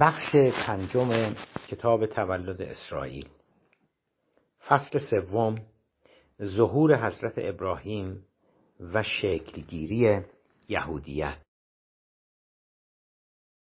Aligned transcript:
بخش 0.00 0.36
پنجم 0.66 1.34
کتاب 1.68 2.06
تولد 2.06 2.62
اسرائیل. 2.62 3.28
فصل 4.68 4.98
سوم 5.10 5.58
ظهور 6.42 7.06
حضرت 7.06 7.34
ابراهیم 7.36 8.24
و 8.94 9.02
شکلگیری 9.02 10.20
یهودیت. 10.68 11.38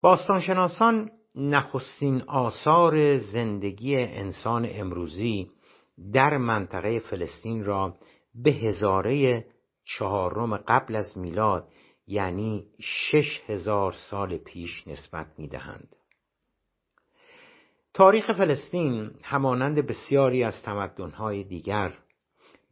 باستانشناسان 0.02 1.10
نخستین 1.34 2.22
آثار 2.22 3.18
زندگی 3.18 3.96
انسان 3.96 4.66
امروزی 4.70 5.50
در 6.12 6.36
منطقه 6.36 6.98
فلسطین 6.98 7.64
را 7.64 7.98
به 8.34 8.50
هزاره 8.50 9.44
چهارم 9.84 10.56
قبل 10.56 10.96
از 10.96 11.18
میلاد 11.18 11.68
یعنی 12.06 12.66
شش 12.80 13.42
هزار 13.46 13.92
سال 13.92 14.38
پیش 14.38 14.88
نسبت 14.88 15.26
می‌دهند. 15.38 15.96
تاریخ 17.94 18.32
فلسطین 18.32 19.10
همانند 19.22 19.86
بسیاری 19.86 20.44
از 20.44 20.62
تمدنهای 20.62 21.44
دیگر 21.44 21.98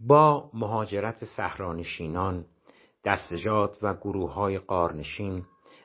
با 0.00 0.50
مهاجرت 0.54 1.24
صحرانشینان 1.24 2.44
دستجات 3.04 3.78
و 3.82 3.94
گروه 3.94 4.32
های 4.32 4.58
قارنشین 4.58 5.44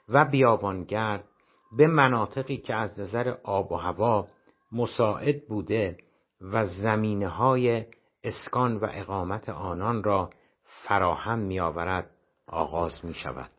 و 0.10 0.26
بیابانگرد 0.26 1.24
به 1.78 1.88
مناطقی 1.88 2.58
که 2.58 2.76
از 2.76 3.00
نظر 3.00 3.36
آب 3.44 3.72
و 3.72 3.76
هوا 3.76 4.28
مساعد 4.72 5.48
بوده 5.48 5.98
و 6.42 6.66
زمینه 6.66 7.28
های 7.28 7.86
اسکان 8.24 8.78
و 8.78 8.88
اقامت 8.94 9.50
آنان 9.50 10.04
را 10.04 10.30
فراهم 10.64 11.40
می 11.40 11.60
آورد 11.60 12.10
آغاز 12.48 13.06
می 13.06 13.14
شود 13.14 13.52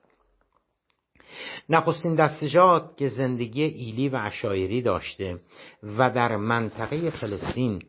نخستین 1.69 2.15
دستجات 2.15 2.97
که 2.97 3.09
زندگی 3.09 3.63
ایلی 3.63 4.09
و 4.09 4.17
عشایری 4.17 4.83
داشته 4.83 5.41
و 5.83 6.11
در 6.11 6.37
منطقه 6.37 7.11
فلسطین 7.11 7.83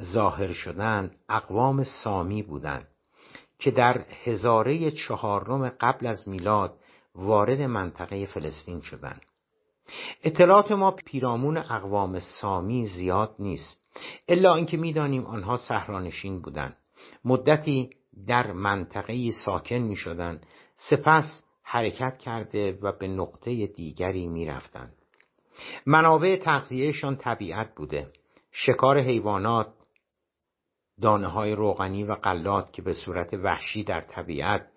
ظاهر 0.00 0.52
شدن 0.52 1.10
اقوام 1.28 1.82
سامی 1.82 2.42
بودند 2.42 2.88
که 3.58 3.70
در 3.70 4.04
هزاره 4.24 4.90
چهارم 4.90 5.68
قبل 5.68 6.06
از 6.06 6.28
میلاد 6.28 6.74
وارد 7.14 7.60
منطقه 7.60 8.26
فلسطین 8.26 8.80
شدند 8.80 9.20
اطلاعات 10.24 10.72
ما 10.72 10.90
پیرامون 10.90 11.56
اقوام 11.56 12.18
سامی 12.18 12.86
زیاد 12.86 13.34
نیست 13.38 13.82
الا 14.28 14.54
اینکه 14.54 14.76
می‌دانیم 14.76 15.26
آنها 15.26 15.56
صحرانشین 15.56 16.40
بودند 16.40 16.76
مدتی 17.24 17.90
در 18.26 18.52
منطقه 18.52 19.30
ساکن 19.30 19.74
می 19.74 19.96
سپس 20.76 21.42
حرکت 21.68 22.18
کرده 22.18 22.78
و 22.82 22.92
به 22.92 23.08
نقطه 23.08 23.66
دیگری 23.66 24.26
می 24.26 24.46
رفتند. 24.46 24.94
منابع 25.86 26.36
تغذیهشان 26.36 27.16
طبیعت 27.16 27.74
بوده 27.74 28.12
شکار 28.52 29.00
حیوانات 29.00 29.74
دانه 31.02 31.28
های 31.28 31.52
روغنی 31.52 32.04
و 32.04 32.12
قلات 32.12 32.72
که 32.72 32.82
به 32.82 32.92
صورت 32.92 33.34
وحشی 33.34 33.84
در 33.84 34.00
طبیعت 34.00 34.68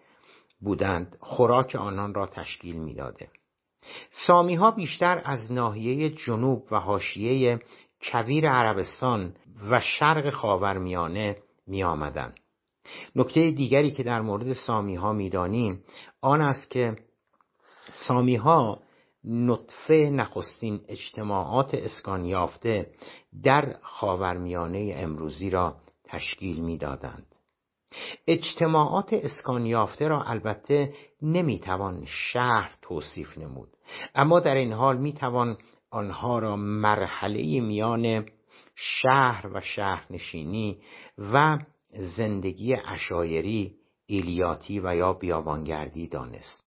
بودند 0.62 1.18
خوراک 1.20 1.76
آنان 1.76 2.14
را 2.14 2.28
تشکیل 2.28 2.76
می‌داده. 2.76 3.30
سامی 4.28 4.56
ها 4.56 4.72
بیشتر 4.72 5.22
از 5.26 5.52
ناحیه 5.52 6.10
جنوب 6.10 6.68
و 6.72 6.80
حاشیه 6.80 7.60
کویر 8.02 8.50
عربستان 8.50 9.36
و 9.70 9.80
شرق 9.80 10.30
خاورمیانه 10.30 11.38
می. 11.68 12.34
نکته 13.16 13.52
دیگری 13.52 13.92
که 13.92 14.04
در 14.04 14.22
مورد 14.22 14.54
سامی 14.54 14.96
ها 14.96 15.14
می 15.14 15.30
دانیم 15.30 15.84
آن 16.22 16.42
است 16.42 16.70
که 16.72 16.96
سامی 18.08 18.36
ها 18.36 18.80
نطفه 19.24 19.94
نخستین 19.94 20.82
اجتماعات 20.88 21.74
اسکان 21.74 22.26
یافته 22.26 22.92
در 23.44 23.76
خاورمیانه 23.82 24.94
امروزی 24.98 25.50
را 25.50 25.76
تشکیل 26.04 26.60
می‌دادند. 26.64 27.36
اجتماعات 28.28 29.14
اسکان 29.14 29.66
یافته 29.66 30.08
را 30.08 30.24
البته 30.24 30.94
نمی‌توان 31.22 32.04
شهر 32.06 32.76
توصیف 32.82 33.38
نمود 33.38 33.70
اما 34.16 34.40
در 34.40 34.56
این 34.56 34.74
حال 34.74 34.98
می‌توان 34.98 35.58
آنها 35.92 36.40
را 36.40 36.56
مرحله 36.56 37.62
میان 37.62 38.26
شهر 38.76 39.48
و 39.54 39.62
شهرنشینی 39.62 40.82
و 41.18 41.58
زندگی 41.98 42.76
اشایری 42.76 43.76
ایلیاتی 44.06 44.80
و 44.80 44.96
یا 44.96 45.14
بیابانگردی 45.14 46.08
دانست. 46.08 46.66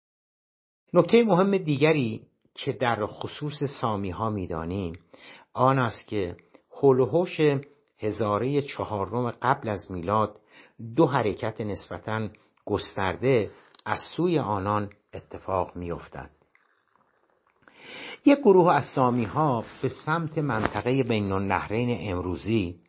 نکته 0.95 1.25
مهم 1.25 1.59
دیگری 1.59 2.23
که 2.55 2.73
در 2.73 3.07
خصوص 3.07 3.65
سامی 3.81 4.11
ها 4.11 4.31
می‌دانیم 4.31 4.99
آن 5.55 5.79
است 5.79 6.09
که 6.09 6.37
هلوهوش 6.83 7.41
هزاره 7.99 8.63
چهارم 8.63 9.31
قبل 9.31 9.69
از 9.69 9.91
میلاد 9.91 10.41
دو 10.97 11.07
حرکت 11.07 11.61
نسبتا 11.61 12.29
گسترده 12.65 13.51
از 13.85 13.99
سوی 14.17 14.39
آنان 14.39 14.91
اتفاق 15.15 15.77
میافتد. 15.77 16.31
یک 18.25 18.39
گروه 18.39 18.73
از 18.73 18.85
سامی 18.95 19.25
ها 19.25 19.65
به 19.83 19.89
سمت 19.89 20.39
منطقه 20.39 21.03
بین 21.03 21.33
النهرین 21.33 22.13
امروزی 22.13 22.81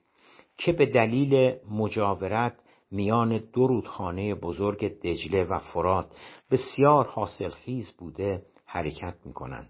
که 0.59 0.72
به 0.72 0.86
دلیل 0.86 1.56
مجاورت 1.72 2.56
میان 2.92 3.44
دو 3.53 3.68
رودخانه 3.68 4.36
بزرگ 4.36 5.02
دجله 5.02 5.44
و 5.44 5.59
فرات 5.59 6.08
بسیار 6.52 7.08
حاصلخیز 7.08 7.92
بوده 7.97 8.46
حرکت 8.66 9.16
می 9.25 9.34
کنند. 9.34 9.70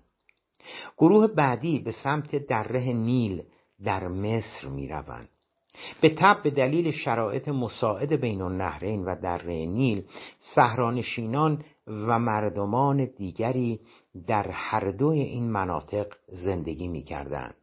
گروه 0.97 1.27
بعدی 1.27 1.79
به 1.79 1.91
سمت 1.91 2.35
دره 2.35 2.93
نیل 2.93 3.43
در 3.83 4.07
مصر 4.07 4.67
می 4.67 4.87
روند. 4.87 5.29
به 6.01 6.09
تب 6.09 6.43
به 6.43 6.49
دلیل 6.49 6.91
شرایط 6.91 7.47
مساعد 7.47 8.13
بین 8.13 8.41
النهرین 8.41 9.05
و 9.05 9.15
دره 9.15 9.65
نیل 9.65 10.03
سهرانشینان 10.55 11.63
و 11.87 12.19
مردمان 12.19 13.05
دیگری 13.05 13.79
در 14.27 14.51
هر 14.51 14.91
دوی 14.91 15.19
این 15.19 15.51
مناطق 15.51 16.07
زندگی 16.27 16.87
می 16.87 17.03
کردن. 17.03 17.53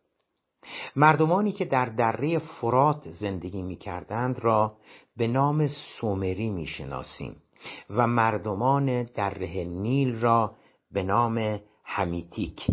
مردمانی 0.97 1.53
که 1.53 1.65
در 1.65 1.85
دره 1.85 2.39
فرات 2.39 3.09
زندگی 3.09 3.63
می 3.63 3.77
کردند 3.77 4.39
را 4.39 4.77
به 5.17 5.27
نام 5.27 5.67
سومری 5.67 6.51
می 6.51 6.67
شناسیم 6.67 7.37
و 7.91 8.07
مردمان 8.07 9.03
دره 9.03 9.65
نیل 9.65 10.21
را 10.21 10.55
به 10.91 11.03
نام 11.03 11.61
همیتیک 11.85 12.67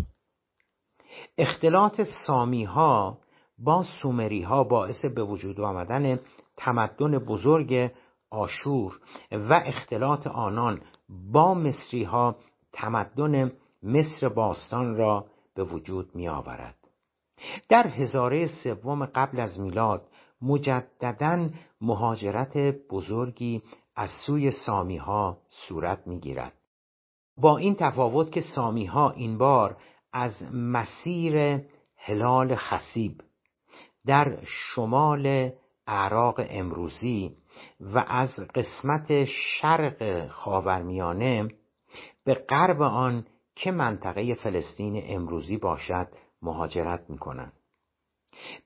اختلاط 1.38 2.00
سامی 2.26 2.64
ها 2.64 3.18
با 3.58 3.82
سومری 4.02 4.42
ها 4.42 4.64
باعث 4.64 5.04
به 5.04 5.22
وجود 5.24 5.60
آمدن 5.60 6.20
تمدن 6.56 7.18
بزرگ 7.18 7.90
آشور 8.30 9.00
و 9.32 9.62
اختلاط 9.66 10.26
آنان 10.26 10.80
با 11.32 11.54
مصری 11.54 12.04
ها 12.04 12.36
تمدن 12.72 13.52
مصر 13.82 14.28
باستان 14.28 14.96
را 14.96 15.26
به 15.54 15.64
وجود 15.64 16.14
می 16.14 16.28
آورد. 16.28 16.83
در 17.68 17.86
هزاره 17.86 18.46
سوم 18.46 19.06
قبل 19.06 19.40
از 19.40 19.60
میلاد 19.60 20.08
مجددا 20.42 21.48
مهاجرت 21.80 22.56
بزرگی 22.90 23.62
از 23.96 24.10
سوی 24.26 24.50
سامی 24.50 24.96
ها 24.96 25.38
صورت 25.48 26.06
می 26.06 26.20
گیرد. 26.20 26.52
با 27.36 27.56
این 27.56 27.74
تفاوت 27.74 28.32
که 28.32 28.40
سامی 28.40 28.86
ها 28.86 29.10
این 29.10 29.38
بار 29.38 29.76
از 30.12 30.54
مسیر 30.54 31.60
هلال 31.96 32.54
خسیب 32.54 33.20
در 34.06 34.38
شمال 34.44 35.50
عراق 35.86 36.40
امروزی 36.48 37.36
و 37.80 38.04
از 38.08 38.30
قسمت 38.54 39.24
شرق 39.24 40.28
خاورمیانه 40.28 41.48
به 42.24 42.34
غرب 42.34 42.82
آن 42.82 43.26
که 43.54 43.70
منطقه 43.70 44.34
فلسطین 44.34 45.02
امروزی 45.06 45.56
باشد 45.56 46.08
مهاجرت 46.44 47.10
می 47.10 47.18
کنند. 47.18 47.52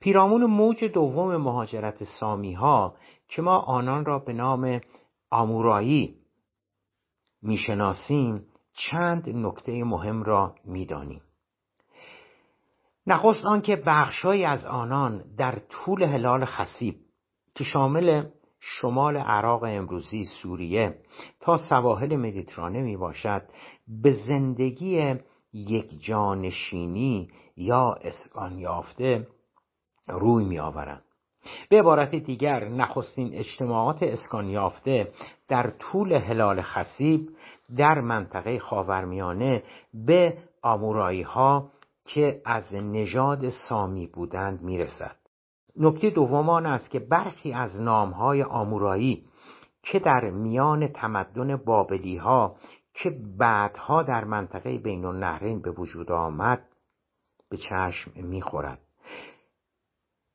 پیرامون 0.01 0.45
موج 0.45 0.85
دوم 0.85 1.37
مهاجرت 1.37 2.05
سامی 2.05 2.53
ها 2.53 2.97
که 3.29 3.43
ما 3.43 3.59
آنان 3.59 4.05
را 4.05 4.19
به 4.19 4.33
نام 4.33 4.81
آمورایی 5.31 6.17
می‌شناسیم 7.43 8.47
چند 8.73 9.29
نکته 9.29 9.85
مهم 9.85 10.23
را 10.23 10.55
می‌دانیم 10.65 11.23
نخست 13.07 13.45
آنکه 13.45 13.83
بخشهایی 13.87 14.45
از 14.45 14.67
آنان 14.67 15.25
در 15.37 15.59
طول 15.69 16.03
هلال 16.03 16.45
خسیب 16.45 16.97
که 17.55 17.65
شامل 17.65 18.25
شمال 18.61 19.17
عراق 19.17 19.63
امروزی 19.63 20.25
سوریه 20.25 20.99
تا 21.41 21.59
سواحل 21.59 22.17
مدیترانه 22.17 22.83
می 22.83 22.97
باشد 22.97 23.43
به 24.03 24.13
زندگی 24.13 25.15
یک 25.53 26.03
جانشینی 26.03 27.29
یا 27.59 27.93
اسکان 28.03 28.59
یافته 28.59 29.27
روی 30.09 30.45
می 30.45 30.59
آورند. 30.59 31.03
به 31.69 31.79
عبارت 31.79 32.15
دیگر 32.15 32.69
نخستین 32.69 33.35
اجتماعات 33.35 34.03
اسکان 34.03 34.49
یافته 34.49 35.13
در 35.49 35.71
طول 35.71 36.13
هلال 36.13 36.63
خسیب 36.63 37.31
در 37.77 38.01
منطقه 38.01 38.59
خاورمیانه 38.59 39.63
به 39.95 40.39
آمورایی 40.63 41.23
ها 41.23 41.71
که 42.05 42.43
از 42.45 42.75
نژاد 42.75 43.49
سامی 43.49 44.07
بودند 44.07 44.63
می‌رسد 44.63 45.17
نکته 45.77 46.11
دوم 46.11 46.51
آن 46.51 46.67
است 46.67 46.91
که 46.91 46.99
برخی 46.99 47.53
از 47.53 47.81
نامهای 47.81 48.43
آمورایی 48.43 49.25
که 49.83 49.99
در 49.99 50.31
میان 50.31 50.89
تمدن 50.89 51.57
بابلی 51.57 52.17
ها 52.17 52.57
که 52.95 53.17
بعدها 53.39 54.03
در 54.03 54.25
منطقه 54.25 54.79
بین 54.79 55.05
النهرین 55.05 55.63
به 55.63 55.71
وجود 55.71 56.13
آمد 56.13 56.68
به 57.51 57.57
چشم 57.57 58.11
می‌خورد. 58.17 58.81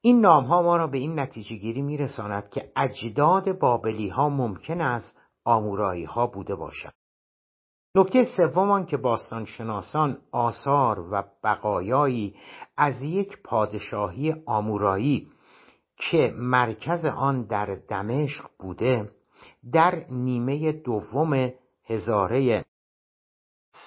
این 0.01 0.21
نام 0.21 0.43
ها 0.43 0.61
ما 0.61 0.77
را 0.77 0.87
به 0.87 0.97
این 0.97 1.19
نتیجه 1.19 1.55
گیری 1.55 1.81
میرساند 1.81 2.49
که 2.49 2.71
اجداد 2.75 3.59
بابلی 3.59 4.09
ها 4.09 4.29
ممکن 4.29 4.81
است 4.81 5.19
آمورایی 5.45 6.03
ها 6.03 6.27
بوده 6.27 6.55
باشد 6.55 6.93
نکته 7.95 8.27
سوم 8.37 8.85
که 8.85 8.97
باستانشناسان 8.97 10.17
آثار 10.31 10.99
و 10.99 11.23
بقایایی 11.43 12.35
از 12.77 13.01
یک 13.01 13.41
پادشاهی 13.43 14.35
آمورایی 14.45 15.31
که 15.97 16.33
مرکز 16.37 17.05
آن 17.05 17.43
در 17.43 17.65
دمشق 17.89 18.45
بوده 18.59 19.11
در 19.73 20.05
نیمه 20.09 20.71
دوم 20.71 21.51
هزاره 21.85 22.65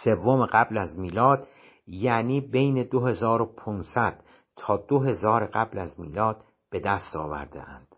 سوم 0.04 0.46
قبل 0.46 0.78
از 0.78 0.98
میلاد 0.98 1.48
یعنی 1.86 2.40
بین 2.40 2.82
2500 2.82 4.20
تا 4.56 4.76
2000 4.76 5.46
قبل 5.46 5.78
از 5.78 6.00
میلاد 6.00 6.44
به 6.70 6.80
دست 6.80 7.16
آورده 7.16 7.68
اند 7.70 7.96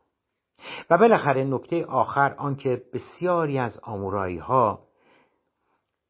و 0.90 0.98
بالاخره 0.98 1.44
نکته 1.44 1.84
آخر 1.84 2.34
آنکه 2.38 2.82
بسیاری 2.92 3.58
از 3.58 3.80
آمورایی 3.82 4.38
ها 4.38 4.88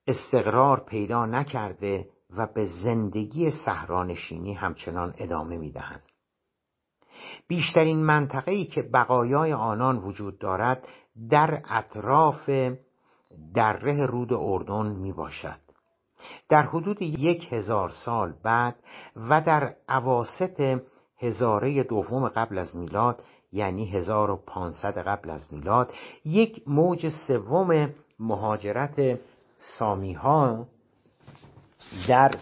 استقرار 0.07 0.81
پیدا 0.81 1.27
نکرده 1.27 2.09
و 2.37 2.47
به 2.55 2.67
زندگی 2.67 3.51
صحرانشینی 3.51 4.53
همچنان 4.55 5.15
ادامه 5.19 5.57
می‌دهند. 5.57 6.03
بیشترین 7.49 8.05
منطقه‌ای 8.05 8.65
که 8.65 8.83
بقایای 8.83 9.53
آنان 9.53 9.99
وجود 9.99 10.39
دارد 10.39 10.89
در 11.31 11.63
اطراف 11.69 12.51
دره 13.55 14.07
رود 14.07 14.33
اردن 14.33 14.87
می 14.87 15.13
باشد 15.13 15.68
در 16.49 16.63
حدود 16.63 17.03
یک 17.03 17.53
هزار 17.53 17.89
سال 17.89 18.35
بعد 18.43 18.77
و 19.17 19.41
در 19.41 19.75
عواست 19.89 20.63
هزاره 21.19 21.83
دوم 21.83 22.29
قبل 22.29 22.59
از 22.59 22.77
میلاد 22.77 23.23
یعنی 23.53 23.87
1500 23.87 24.99
قبل 24.99 25.31
از 25.31 25.53
میلاد 25.53 25.93
یک 26.25 26.63
موج 26.67 27.09
سوم 27.27 27.91
مهاجرت 28.21 29.21
سامی 29.59 30.13
ها 30.13 30.67
در 32.09 32.35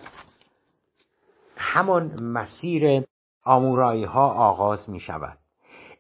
همان 1.57 2.23
مسیر 2.23 3.05
آمورایی 3.45 4.05
ها 4.05 4.29
آغاز 4.29 4.91
می 4.91 5.01
شود 5.01 5.39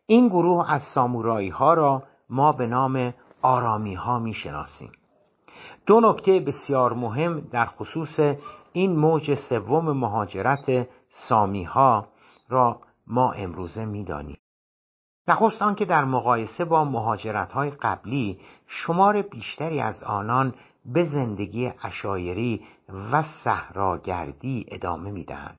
این 0.07 0.29
گروه 0.29 0.73
از 0.73 0.83
سامورایی 0.95 1.49
ها 1.49 1.75
را 1.75 2.03
ما 2.31 2.53
به 2.53 2.67
نام 2.67 3.15
آرامی 3.43 3.95
ها 3.95 4.19
می 4.19 4.35
شناسیم 4.35 4.93
دو 5.87 6.01
نکته 6.01 6.41
بسیار 6.41 6.93
مهم 6.93 7.41
در 7.41 7.67
خصوص 7.67 8.21
این 8.73 8.97
موج 8.97 9.35
سوم 9.35 9.93
مهاجرت 9.93 10.89
سامی 11.09 11.65
ها 11.65 12.07
را 12.49 12.81
ما 13.07 13.33
امروزه 13.33 13.85
می‌دانیم. 13.85 14.37
نخست 15.29 15.63
آنکه 15.63 15.85
در 15.85 16.05
مقایسه 16.05 16.65
با 16.65 16.85
مهاجرت 16.85 17.53
های 17.53 17.71
قبلی 17.71 18.41
شمار 18.67 19.23
بیشتری 19.23 19.81
از 19.81 20.03
آنان 20.03 20.55
به 20.85 21.05
زندگی 21.05 21.73
اشایری 21.83 22.65
و 23.13 23.23
صحراگردی 23.23 24.67
ادامه 24.69 25.11
می‌دهند. 25.11 25.57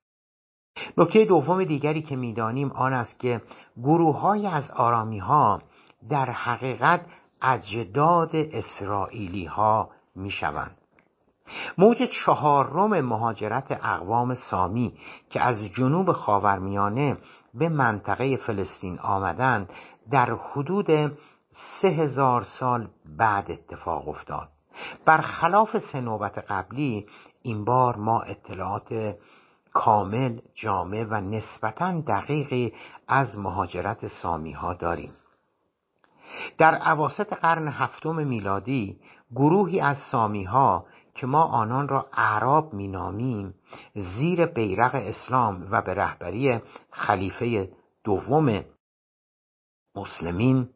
نکته 0.97 1.25
دوم 1.25 1.63
دیگری 1.63 2.01
که 2.01 2.15
می‌دانیم 2.15 2.71
آن 2.71 2.93
است 2.93 3.19
که 3.19 3.41
گروه 3.77 4.19
های 4.19 4.47
از 4.47 4.71
آرامی 4.71 5.19
ها 5.19 5.61
در 6.09 6.31
حقیقت 6.31 7.05
اجداد 7.41 8.35
اسرائیلی 8.35 9.45
ها 9.45 9.89
می 10.17 10.31
شوند. 10.31 10.77
موج 11.77 12.03
چهارم 12.03 13.01
مهاجرت 13.01 13.71
اقوام 13.71 14.33
سامی 14.33 14.93
که 15.29 15.41
از 15.41 15.63
جنوب 15.63 16.11
خاورمیانه 16.11 17.17
به 17.53 17.69
منطقه 17.69 18.37
فلسطین 18.37 18.99
آمدند 18.99 19.69
در 20.11 20.33
حدود 20.33 21.17
سه 21.81 21.87
هزار 21.87 22.43
سال 22.43 22.87
بعد 23.17 23.51
اتفاق 23.51 24.09
افتاد 24.09 24.47
برخلاف 25.05 25.77
سه 25.77 26.01
نوبت 26.01 26.37
قبلی 26.37 27.07
این 27.41 27.65
بار 27.65 27.95
ما 27.95 28.21
اطلاعات 28.21 29.15
کامل 29.73 30.39
جامع 30.55 31.03
و 31.03 31.21
نسبتا 31.21 32.01
دقیقی 32.01 32.73
از 33.07 33.39
مهاجرت 33.39 34.07
سامی 34.07 34.51
ها 34.51 34.73
داریم 34.73 35.13
در 36.57 36.75
عواست 36.75 37.33
قرن 37.33 37.67
هفتم 37.67 38.15
میلادی 38.15 38.99
گروهی 39.35 39.79
از 39.79 39.97
سامی 40.11 40.43
ها 40.43 40.85
که 41.15 41.27
ما 41.27 41.43
آنان 41.43 41.87
را 41.87 42.09
اعراب 42.13 42.73
مینامیم 42.73 43.53
زیر 43.93 44.45
بیرق 44.45 44.95
اسلام 44.95 45.67
و 45.71 45.81
به 45.81 45.93
رهبری 45.93 46.59
خلیفه 46.91 47.69
دوم 48.03 48.63
مسلمین 49.95 50.69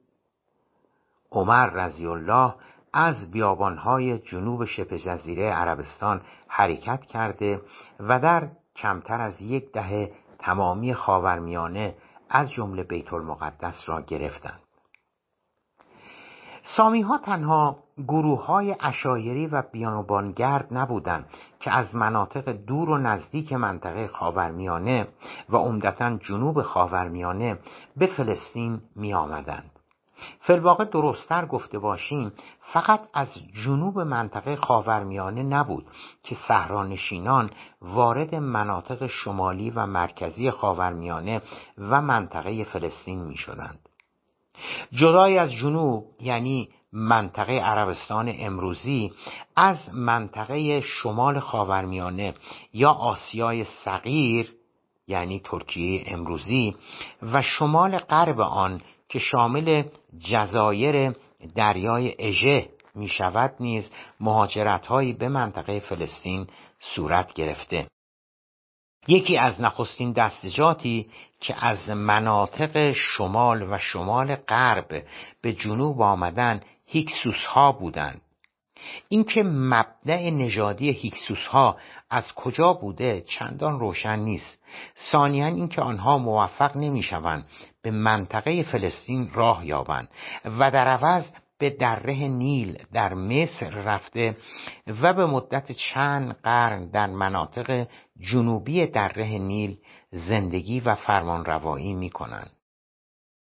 عمر 1.32 1.70
رضی 1.70 2.08
الله 2.08 2.54
از 2.94 3.32
بیابانهای 3.32 4.20
جنوب 4.20 4.66
شبه 4.66 5.00
جزیره 5.00 5.52
عربستان 5.52 6.22
حرکت 6.48 7.02
کرده 7.02 7.62
و 8.00 8.20
در 8.20 8.50
کمتر 8.76 9.22
از 9.22 9.42
یک 9.42 9.72
دهه 9.72 10.12
تمامی 10.40 10.94
خاورمیانه 10.94 11.96
از 12.30 12.52
جمله 12.52 12.84
بیت 12.84 13.14
المقدس 13.14 13.84
را 13.86 14.02
گرفتند. 14.02 14.60
سامی 16.78 17.02
ها 17.02 17.18
تنها 17.18 17.84
گروه 17.98 18.46
های 18.46 18.76
اشایری 18.80 19.48
و 19.48 19.64
بیانوبانگرد 19.72 20.68
نبودند 20.72 21.26
که 21.60 21.72
از 21.72 21.96
مناطق 21.96 22.50
دور 22.50 22.90
و 22.90 22.98
نزدیک 22.98 23.54
منطقه 23.54 24.08
خاورمیانه 24.08 25.08
و 25.50 25.58
عمدتا 25.58 26.18
جنوب 26.18 26.62
خاورمیانه 26.62 27.60
به 27.98 28.06
فلسطین 28.06 28.82
می 28.96 29.14
آمدند. 29.14 29.72
فلواقع 30.40 30.86
درستتر 30.86 31.46
گفته 31.46 31.80
باشیم 31.80 32.32
فقط 32.74 33.02
از 33.14 33.28
جنوب 33.66 34.00
منطقه 34.00 34.56
خاورمیانه 34.56 35.44
نبود 35.44 35.86
که 36.24 36.36
صحرانشینان 36.48 37.50
وارد 37.82 38.36
مناطق 38.36 39.08
شمالی 39.08 39.70
و 39.70 39.86
مرکزی 39.86 40.52
خاورمیانه 40.52 41.42
و 41.78 42.02
منطقه 42.02 42.64
فلسطین 42.64 43.26
می 43.26 43.38
شدند. 43.38 43.80
جدای 44.92 45.38
از 45.38 45.52
جنوب 45.52 46.06
یعنی 46.20 46.70
منطقه 46.94 47.54
عربستان 47.54 48.34
امروزی 48.40 49.12
از 49.56 49.94
منطقه 49.94 50.82
شمال 50.82 51.40
خاورمیانه 51.40 52.34
یا 52.74 52.92
آسیای 52.92 53.64
صغیر 53.64 54.54
یعنی 55.08 55.42
ترکیه 55.44 56.04
امروزی 56.06 56.76
و 57.22 57.42
شمال 57.42 57.98
غرب 57.98 58.40
آن 58.40 58.82
که 59.10 59.20
شامل 59.20 59.84
جزایر 60.20 61.16
دریای 61.56 62.16
اژه 62.20 62.70
می 62.96 63.08
شود 63.08 63.56
نیز 63.60 63.92
مهاجرت 64.20 64.88
هایی 64.88 65.14
به 65.14 65.30
منطقه 65.30 65.80
فلسطین 65.80 66.48
صورت 66.80 67.34
گرفته. 67.34 67.88
یکی 69.08 69.38
از 69.38 69.62
نخستین 69.62 70.12
دستجاتی 70.12 71.10
که 71.40 71.66
از 71.66 71.90
مناطق 71.90 72.92
شمال 72.92 73.74
و 73.74 73.78
شمال 73.78 74.36
غرب 74.36 75.04
به 75.42 75.54
جنوب 75.54 76.02
آمدن 76.02 76.62
هیکسوس 76.92 77.46
ها 77.46 77.72
بودند 77.72 78.22
اینکه 79.10 79.44
مبدع 79.44 80.30
نژادی 80.30 80.92
هیکسوس 80.92 81.48
ها 81.48 81.78
از 82.10 82.32
کجا 82.32 82.74
بوده 82.74 83.22
چندان 83.22 83.80
روشن 83.80 84.20
نیست 84.20 84.64
ثانیا 85.12 85.46
اینکه 85.46 85.82
آنها 85.82 86.18
موفق 86.18 86.78
نمی‌شوند 86.78 87.46
به 87.82 87.92
منطقه 87.92 88.64
فلسطین 88.64 89.30
راه 89.34 89.66
یابند 89.66 90.10
و 90.46 90.72
در 90.72 90.88
عوض 90.88 91.26
به 91.58 91.70
دره 91.70 92.28
نیل 92.28 92.78
در 92.94 93.14
مصر 93.14 93.70
رفته 93.70 94.38
و 95.02 95.14
به 95.14 95.26
مدت 95.26 95.72
چند 95.72 96.36
قرن 96.44 96.90
در 96.90 97.08
مناطق 97.08 97.88
جنوبی 98.32 98.88
دره 98.88 99.38
نیل 99.38 99.78
زندگی 100.12 100.80
و 100.80 100.96
فرمانروایی 100.96 101.94
می 101.94 102.10
کنند. 102.10 102.52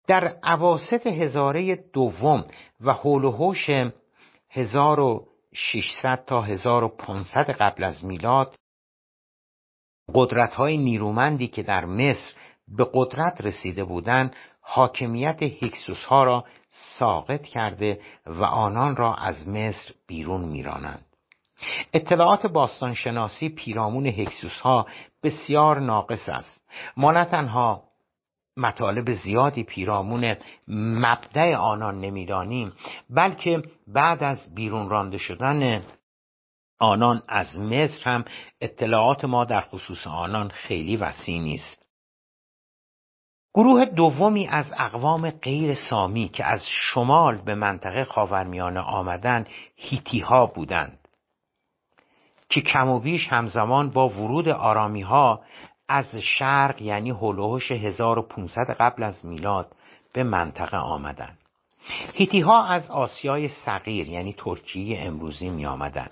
در 0.08 0.28
عواست 0.44 1.08
هزاره 1.08 1.76
دوم 1.76 2.46
و 2.82 2.94
حول 2.94 3.24
و 3.24 3.32
حوش 3.32 3.70
1600 4.50 6.26
تا 6.26 6.42
1500 6.42 7.50
قبل 7.50 7.84
از 7.84 8.06
میلاد 8.06 8.56
قدرت 10.14 10.54
های 10.54 10.78
نیرومندی 10.78 11.48
که 11.48 11.64
در 11.64 11.86
مصر 11.86 12.36
به 12.68 12.88
قدرت 12.94 13.42
رسیده 13.42 13.84
بودند 13.84 14.36
حاکمیت 14.62 15.44
هیکسوس 15.44 16.04
ها 16.06 16.24
را 16.24 16.46
ساقط 17.00 17.42
کرده 17.42 18.00
و 18.26 18.44
آنان 18.44 18.96
را 18.96 19.16
از 19.16 19.48
مصر 19.48 19.94
بیرون 20.08 20.42
میرانند. 20.42 21.06
اطلاعات 21.94 22.48
باستانشناسی 22.48 23.50
پیرامون 23.50 24.06
هکسوس 24.06 24.60
ها 24.60 24.88
بسیار 25.24 25.80
ناقص 25.80 26.30
است. 26.30 26.70
ما 26.98 27.12
نه 27.12 27.26
تنها 27.26 27.84
مطالب 28.58 29.12
زیادی 29.12 29.64
پیرامون 29.64 30.36
مبدع 30.68 31.56
آنان 31.56 32.02
نمی‌دانیم 32.02 32.74
بلکه 33.10 33.64
بعد 33.88 34.24
از 34.24 34.56
بیرون 34.56 34.90
رانده 34.90 35.18
شدن 35.18 35.84
آنان 36.80 37.22
از 37.28 37.58
مصر 37.58 38.04
هم 38.10 38.26
اطلاعات 38.62 39.26
ما 39.26 39.46
در 39.46 39.62
خصوص 39.62 40.08
آنان 40.08 40.50
خیلی 40.50 40.98
وسیع 40.98 41.42
نیست. 41.42 41.86
گروه 43.54 43.86
دومی 43.86 44.48
از 44.48 44.74
اقوام 44.78 45.30
غیر 45.30 45.76
سامی 45.90 46.30
که 46.30 46.46
از 46.46 46.66
شمال 46.70 47.38
به 47.38 47.56
منطقه 47.56 48.04
خاورمیانه 48.04 48.80
آمدن 48.80 49.46
هیتی 49.76 50.20
ها 50.20 50.46
بودند 50.46 51.00
که 52.50 52.62
کم 52.62 52.90
و 52.90 53.00
بیش 53.00 53.28
همزمان 53.28 53.90
با 53.90 54.10
ورود 54.10 54.50
آرامی 54.50 55.02
ها 55.02 55.42
از 55.88 56.16
شرق 56.16 56.82
یعنی 56.82 57.10
هلوهش 57.10 57.72
1500 57.72 58.76
قبل 58.80 59.04
از 59.04 59.26
میلاد 59.26 59.68
به 60.14 60.24
منطقه 60.24 60.78
آمدند 60.78 61.38
هیتی 62.14 62.40
ها 62.40 62.66
از 62.66 62.92
آسیای 62.92 63.48
صغیر 63.48 64.10
یعنی 64.10 64.34
ترکیه 64.38 65.02
امروزی 65.02 65.50
می 65.50 65.66
آمدن 65.66 66.08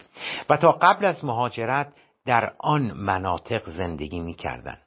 و 0.49 0.57
تا 0.57 0.71
قبل 0.71 1.05
از 1.05 1.25
مهاجرت 1.25 1.93
در 2.25 2.53
آن 2.59 2.91
مناطق 2.91 3.69
زندگی 3.69 4.19
می 4.19 4.33
کردن. 4.33 4.77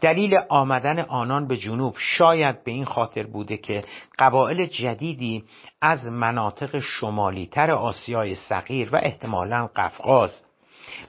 دلیل 0.00 0.38
آمدن 0.48 0.98
آنان 0.98 1.48
به 1.48 1.56
جنوب 1.56 1.94
شاید 1.98 2.64
به 2.64 2.70
این 2.70 2.84
خاطر 2.84 3.22
بوده 3.22 3.56
که 3.56 3.84
قبایل 4.18 4.66
جدیدی 4.66 5.44
از 5.80 6.06
مناطق 6.06 6.78
شمالی 6.78 7.46
تر 7.46 7.70
آسیای 7.70 8.34
صغیر 8.34 8.94
و 8.94 8.98
احتمالا 9.02 9.66
قفقاز 9.76 10.44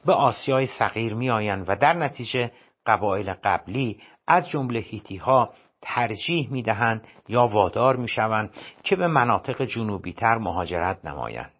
به 0.05 0.13
آسیای 0.13 0.65
صغیر 0.65 1.13
می 1.13 1.29
آیند 1.29 1.65
و 1.67 1.75
در 1.75 1.93
نتیجه 1.93 2.51
قبایل 2.86 3.34
قبلی 3.34 4.00
از 4.28 4.50
جمله 4.50 4.80
هیتی 4.80 5.16
ها 5.18 5.54
ترجیح 5.82 6.52
می 6.52 6.62
دهند 6.63 7.08
یا 7.28 7.48
وادار 7.48 7.96
می 7.96 8.08
شوند 8.08 8.50
که 8.84 8.96
به 8.96 9.08
مناطق 9.08 9.62
جنوبی 9.66 10.13
تر 10.13 10.38
مهاجرت 10.38 11.06
نمایند. 11.06 11.52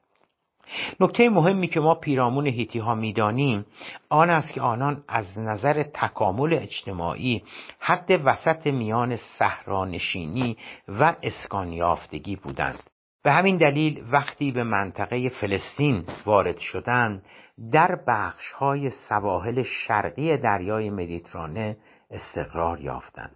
نکته 1.00 1.30
مهمی 1.30 1.68
که 1.68 1.80
ما 1.80 1.96
پیرامون 1.96 2.48
هیتی 2.48 2.80
ها 2.80 2.96
می 2.96 3.14
دانیم 3.14 3.66
آن 4.10 4.30
است 4.30 4.54
که 4.54 4.62
آنان 4.62 5.04
از 5.08 5.38
نظر 5.38 5.84
تکامل 5.84 6.54
اجتماعی 6.54 7.44
حد 7.80 8.22
وسط 8.26 8.68
میان 8.68 9.16
صحرانشینی 9.16 10.58
و 10.88 11.16
اسکانیافتگی 11.24 12.36
بودند. 12.36 12.84
به 13.24 13.32
همین 13.32 13.58
دلیل 13.58 14.04
وقتی 14.12 14.52
به 14.52 14.64
منطقه 14.64 15.30
فلسطین 15.30 16.04
وارد 16.26 16.60
شدند 16.60 17.24
در 17.72 18.00
بخش 18.08 18.52
های 18.52 18.90
سواحل 18.90 19.64
شرقی 19.64 20.38
دریای 20.38 20.90
مدیترانه 20.90 21.78
استقرار 22.12 22.82
یافتند 22.82 23.36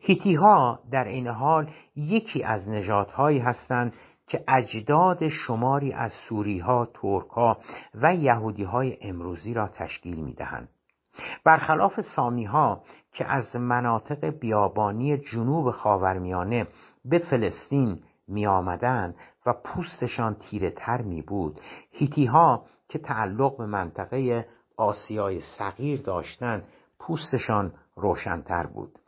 هیتی 0.00 0.34
ها 0.34 0.80
در 0.90 1.04
این 1.04 1.26
حال 1.26 1.70
یکی 1.96 2.42
از 2.42 2.68
نژادهایی 2.68 3.38
هستند 3.38 3.94
که 4.26 4.44
اجداد 4.48 5.28
شماری 5.28 5.92
از 5.92 6.12
سوری 6.28 6.58
ها، 6.58 6.88
ترک 6.94 7.28
ها 7.28 7.58
و 7.94 8.14
یهودی 8.14 8.64
های 8.64 8.98
امروزی 9.00 9.54
را 9.54 9.68
تشکیل 9.68 10.20
می 10.20 10.34
دهند. 10.34 10.68
برخلاف 11.44 12.00
سامی 12.00 12.44
ها 12.44 12.82
که 13.12 13.24
از 13.24 13.56
مناطق 13.56 14.24
بیابانی 14.24 15.18
جنوب 15.18 15.70
خاورمیانه 15.70 16.66
به 17.04 17.18
فلسطین 17.18 18.00
می 18.28 18.46
آمدن 18.46 19.14
و 19.46 19.52
پوستشان 19.64 20.34
تیره 20.34 20.70
تر 20.70 21.02
می 21.02 21.22
بود 21.22 21.60
هیتی 21.90 22.26
ها 22.26 22.64
که 22.94 23.00
تعلق 23.00 23.56
به 23.58 23.66
منطقه 23.66 24.46
آسیای 24.76 25.40
صغیر 25.40 26.02
داشتند 26.02 26.64
پوستشان 26.98 27.72
روشنتر 27.96 28.66
بود. 28.66 28.98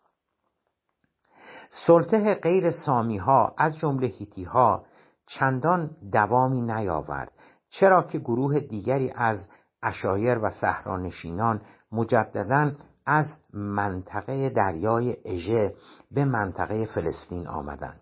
سلطه 1.86 2.34
غیر 2.34 2.70
سامی 2.70 3.18
ها 3.18 3.54
از 3.58 3.78
جمله 3.78 4.06
هیتی 4.06 4.44
ها 4.44 4.84
چندان 5.26 5.90
دوامی 6.12 6.60
نیاورد 6.60 7.32
چرا 7.68 8.02
که 8.02 8.18
گروه 8.18 8.60
دیگری 8.60 9.12
از 9.14 9.50
اشایر 9.82 10.38
و 10.38 10.50
صحرانشینان 10.50 11.60
مجددا 11.92 12.72
از 13.06 13.26
منطقه 13.52 14.50
دریای 14.50 15.16
اژه 15.24 15.74
به 16.10 16.24
منطقه 16.24 16.86
فلسطین 16.86 17.48
آمدند. 17.48 18.00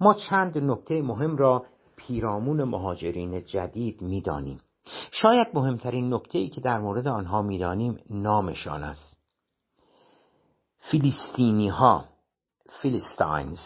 ما 0.00 0.14
چند 0.14 0.58
نکته 0.58 1.02
مهم 1.02 1.36
را 1.36 1.66
پیرامون 1.96 2.64
مهاجرین 2.64 3.44
جدید 3.44 4.02
می‌دانیم. 4.02 4.60
شاید 5.10 5.48
مهمترین 5.54 6.14
نکته 6.14 6.38
ای 6.38 6.48
که 6.48 6.60
در 6.60 6.78
مورد 6.78 7.08
آنها 7.08 7.42
می‌دانیم 7.42 7.98
نامشان 8.10 8.84
است. 8.84 9.16
فیلیستینی 10.78 11.68
ها 11.68 12.04
فیلیستاینز 12.82 13.58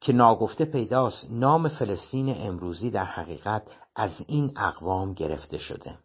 که 0.00 0.12
ناگفته 0.12 0.64
پیداست 0.64 1.26
نام 1.30 1.68
فلسطین 1.68 2.34
امروزی 2.36 2.90
در 2.90 3.04
حقیقت 3.04 3.62
از 3.96 4.10
این 4.26 4.52
اقوام 4.56 5.12
گرفته 5.14 5.58
شده. 5.58 5.98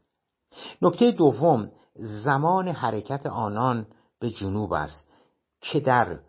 نکته 0.82 1.12
دوم 1.12 1.72
زمان 1.96 2.68
حرکت 2.68 3.26
آنان 3.26 3.88
به 4.20 4.30
جنوب 4.30 4.74
است 4.74 5.10
که 5.62 5.80
در 5.80 6.20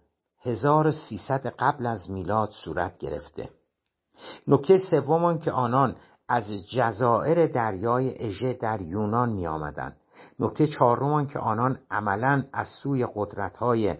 1300 0.43 1.47
قبل 1.47 1.87
از 1.87 2.11
میلاد 2.11 2.51
صورت 2.51 2.99
گرفته. 2.99 3.51
نکته 4.49 4.79
سوم 4.79 5.39
که 5.39 5.53
آنان 5.53 5.97
از 6.29 6.45
جزایر 6.75 7.47
دریای 7.47 8.27
اژه 8.27 8.53
در 8.53 8.81
یونان 8.81 9.33
می 9.33 9.47
آمدن. 9.47 9.97
نکته 10.39 10.67
چهارم 10.67 11.27
که 11.27 11.39
آنان 11.39 11.79
عملا 11.91 12.45
از 12.53 12.69
سوی 12.83 13.07
قدرت‌های 13.15 13.95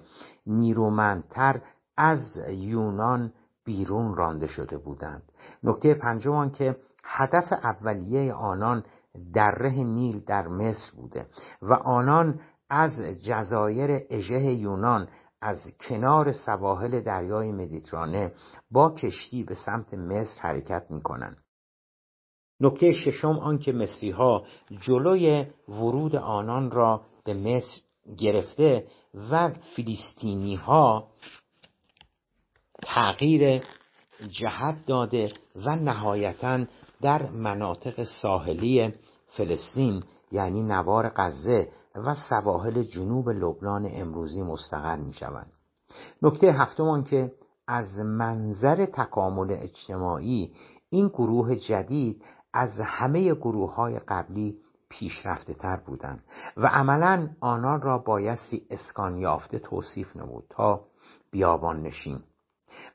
نیرومندتر 0.47 1.61
از 1.97 2.37
یونان 2.49 3.33
بیرون 3.65 4.15
رانده 4.15 4.47
شده 4.47 4.79
بودند 4.79 5.23
نکته 5.63 5.95
پنجم 5.95 6.49
که 6.49 6.77
هدف 7.05 7.53
اولیه 7.53 8.33
آنان 8.33 8.85
دره 9.35 9.71
نیل 9.71 10.25
در 10.25 10.49
مصر 10.49 10.97
بوده 10.97 11.27
و 11.63 11.75
آنان 11.75 12.41
از 12.71 12.93
جزایر 13.25 14.01
اژه 14.11 14.41
یونان 14.41 15.09
از 15.43 15.59
کنار 15.89 16.33
سواحل 16.33 17.01
دریای 17.01 17.53
مدیترانه 17.53 18.33
با 18.71 18.91
کشتی 18.91 19.45
به 19.45 19.55
سمت 19.55 19.95
مصر 19.95 20.41
حرکت 20.43 20.87
می 20.91 21.03
کنند. 21.03 21.46
نکته 22.61 22.93
ششم 22.93 23.39
آنکه 23.39 23.73
مصری 23.73 24.11
ها 24.11 24.45
جلوی 24.87 25.47
ورود 25.69 26.17
آنان 26.17 26.71
را 26.71 27.01
به 27.25 27.35
مصر 27.35 27.81
گرفته 28.19 28.87
و 29.31 29.51
فیلیستینی 29.51 30.55
ها 30.55 31.09
تغییر 32.83 33.63
جهت 34.29 34.87
داده 34.87 35.33
و 35.57 35.77
نهایتا 35.77 36.65
در 37.03 37.31
مناطق 37.31 38.03
ساحلی 38.23 38.95
فلسطین 39.27 40.03
یعنی 40.33 40.63
نوار 40.63 41.13
غزه 41.17 41.69
و 41.95 42.15
سواحل 42.29 42.83
جنوب 42.83 43.29
لبنان 43.29 43.89
امروزی 43.91 44.43
مستقر 44.43 44.97
می 44.97 45.13
شوند. 45.13 45.53
نکته 46.23 46.53
هفتم 46.53 47.03
که 47.03 47.33
از 47.69 47.99
منظر 47.99 48.87
تکامل 48.87 49.57
اجتماعی 49.59 50.53
این 50.91 51.09
گروه 51.09 51.57
جدید 51.57 52.23
از 52.57 52.81
همه 52.81 53.35
گروه 53.35 53.75
های 53.75 53.99
قبلی 53.99 54.59
پیشرفته 54.89 55.55
تر 55.55 55.77
بودند 55.77 56.25
و 56.57 56.67
عملا 56.67 57.29
آنان 57.41 57.81
را 57.81 57.99
بایستی 57.99 58.67
اسکان 58.71 59.17
یافته 59.17 59.59
توصیف 59.59 60.17
نمود 60.17 60.45
تا 60.51 60.85
بیابان 61.31 61.83
نشین. 61.83 62.21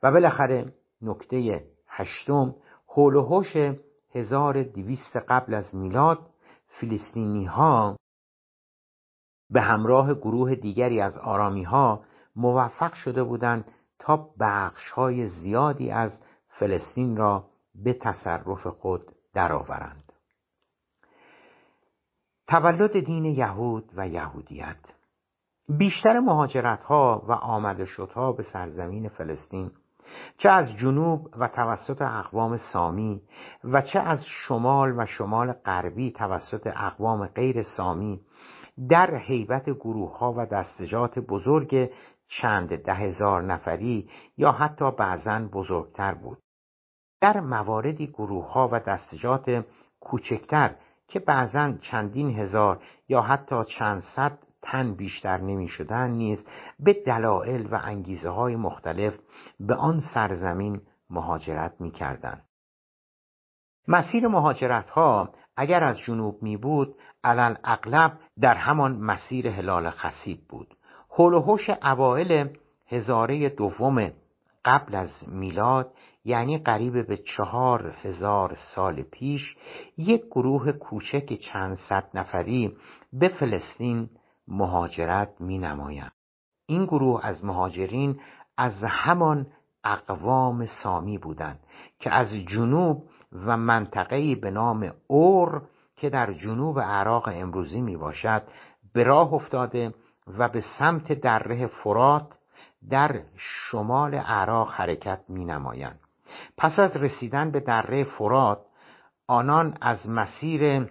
و 0.04 0.12
بالاخره 0.12 0.74
نکته 1.02 1.68
هشتم 1.88 2.56
حول 2.88 3.16
و 3.16 3.22
حوش 3.22 3.56
1200 4.16 5.18
قبل 5.18 5.54
از 5.54 5.76
میلاد 5.76 6.20
فلسطینی 6.68 7.46
ها 7.46 7.98
به 9.50 9.62
همراه 9.62 10.14
گروه 10.14 10.56
دیگری 10.56 11.02
از 11.02 11.18
آرامی 11.18 11.64
ها 11.64 12.04
موفق 12.36 12.94
شده 12.94 13.24
بودند 13.24 13.66
تا 14.00 14.30
بخش 14.40 14.92
های 14.92 15.28
زیادی 15.28 15.92
از 15.92 16.22
فلسطین 16.48 17.18
را 17.18 17.46
به 17.76 17.94
تصرف 17.94 18.68
خود 18.68 19.12
درآورند. 19.34 20.14
تولد 22.48 23.06
دین 23.06 23.26
یهود 23.26 23.92
و 23.96 24.08
یهودیت 24.08 24.78
بیشتر 25.70 26.20
مهاجرت 26.20 26.84
ها 26.84 27.26
و 27.28 27.32
آمده 27.32 27.86
شدها 27.86 28.32
به 28.32 28.44
سرزمین 28.44 29.10
فلسطین 29.10 29.72
چه 30.38 30.50
از 30.50 30.74
جنوب 30.78 31.30
و 31.38 31.48
توسط 31.48 32.02
اقوام 32.02 32.58
سامی 32.58 33.22
و 33.64 33.82
چه 33.82 34.00
از 34.00 34.26
شمال 34.26 35.00
و 35.00 35.06
شمال 35.06 35.52
غربی 35.52 36.12
توسط 36.12 36.68
اقوام 36.76 37.26
غیر 37.26 37.62
سامی 37.78 38.22
در 38.90 39.16
حیبت 39.16 39.70
گروه 39.70 40.18
ها 40.18 40.34
و 40.38 40.46
دستجات 40.46 41.20
بزرگ 41.20 41.90
چند 42.28 42.76
ده 42.76 42.94
هزار 42.94 43.42
نفری 43.42 44.10
یا 44.38 44.52
حتی 44.52 44.92
بعضا 44.92 45.40
بزرگتر 45.54 46.14
بود 46.14 46.38
در 47.22 47.40
مواردی 47.40 48.08
گروه 48.08 48.52
ها 48.52 48.70
و 48.72 48.80
دستجات 48.80 49.66
کوچکتر 50.00 50.76
که 51.08 51.20
بعضا 51.20 51.74
چندین 51.82 52.40
هزار 52.40 52.84
یا 53.10 53.22
حتی 53.22 53.64
چند 53.80 54.04
صد 54.16 54.38
تن 54.62 54.94
بیشتر 54.94 55.38
نمی 55.38 55.68
شدن 55.68 56.12
نیز 56.12 56.48
به 56.80 56.94
دلایل 56.94 57.68
و 57.72 57.80
انگیزه 57.84 58.30
های 58.30 58.56
مختلف 58.56 59.20
به 59.60 59.76
آن 59.76 60.02
سرزمین 60.14 60.82
مهاجرت 61.10 61.82
می 61.82 61.92
کردن. 61.92 62.42
مسیر 63.88 64.28
مهاجرت 64.28 64.90
ها 64.90 65.30
اگر 65.58 65.84
از 65.84 66.00
جنوب 66.00 66.44
می 66.44 66.58
بود 66.58 66.96
علل 67.24 67.56
اغلب 67.64 68.20
در 68.42 68.56
همان 68.56 68.92
مسیر 68.92 69.48
هلال 69.48 69.90
خسیب 69.90 70.40
بود 70.50 70.78
هول 71.12 71.34
و 71.34 71.58
اوائل 71.84 72.48
هزاره 72.88 73.50
دوم 73.50 74.12
قبل 74.66 74.96
از 74.96 75.10
میلاد 75.28 75.94
یعنی 76.26 76.58
قریب 76.58 77.08
به 77.08 77.18
چهار 77.18 77.96
هزار 78.02 78.58
سال 78.76 79.02
پیش 79.02 79.56
یک 79.98 80.22
گروه 80.26 80.72
کوچک 80.72 81.34
چند 81.34 81.78
صد 81.90 82.10
نفری 82.14 82.76
به 83.14 83.28
فلسطین 83.28 84.10
مهاجرت 84.48 85.42
می 85.42 85.58
نمایند. 85.58 86.12
این 86.66 86.86
گروه 86.86 87.26
از 87.26 87.46
مهاجرین 87.46 88.20
از 88.58 88.84
همان 88.88 89.48
اقوام 89.84 90.66
سامی 90.66 91.18
بودند 91.18 91.60
که 92.00 92.14
از 92.14 92.34
جنوب 92.34 93.04
و 93.34 93.58
منطقه‌ای 93.58 94.36
به 94.36 94.52
نام 94.52 94.94
اور 95.08 95.68
که 95.96 96.10
در 96.10 96.34
جنوب 96.34 96.80
عراق 96.80 97.28
امروزی 97.28 97.82
می 97.82 97.98
باشد 97.98 98.44
به 98.94 99.04
راه 99.04 99.34
افتاده 99.34 99.94
و 100.28 100.50
به 100.50 100.64
سمت 100.80 101.14
دره 101.14 101.68
فرات 101.68 102.38
در 102.90 103.22
شمال 103.38 104.16
عراق 104.16 104.72
حرکت 104.72 105.24
می 105.30 105.46
نمایند. 105.46 106.00
پس 106.58 106.80
از 106.80 106.98
رسیدن 106.98 107.52
به 107.52 107.60
دره 107.60 108.04
فرات 108.04 108.60
آنان 109.28 109.78
از 109.82 110.10
مسیر 110.10 110.90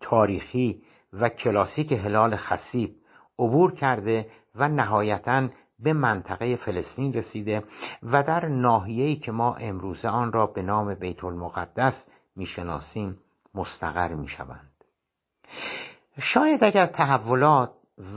تاریخی 0.00 0.82
و 1.12 1.28
کلاسیک 1.28 1.92
هلال 1.92 2.36
خسیب 2.36 2.94
عبور 3.38 3.74
کرده 3.74 4.26
و 4.54 4.68
نهایتا 4.68 5.48
به 5.78 5.92
منطقه 5.92 6.56
فلسطین 6.56 7.12
رسیده 7.12 7.64
و 8.02 8.22
در 8.22 8.48
ناحیه‌ای 8.48 9.16
که 9.16 9.32
ما 9.32 9.54
امروزه 9.54 10.08
آن 10.08 10.32
را 10.32 10.46
به 10.46 10.62
نام 10.62 10.94
بیت 10.94 11.24
المقدس 11.24 12.08
می‌شناسیم 12.36 13.18
مستقر 13.54 14.14
می‌شوند. 14.14 14.70
شاید 16.18 16.64
اگر 16.64 16.86
تحولات 16.86 17.70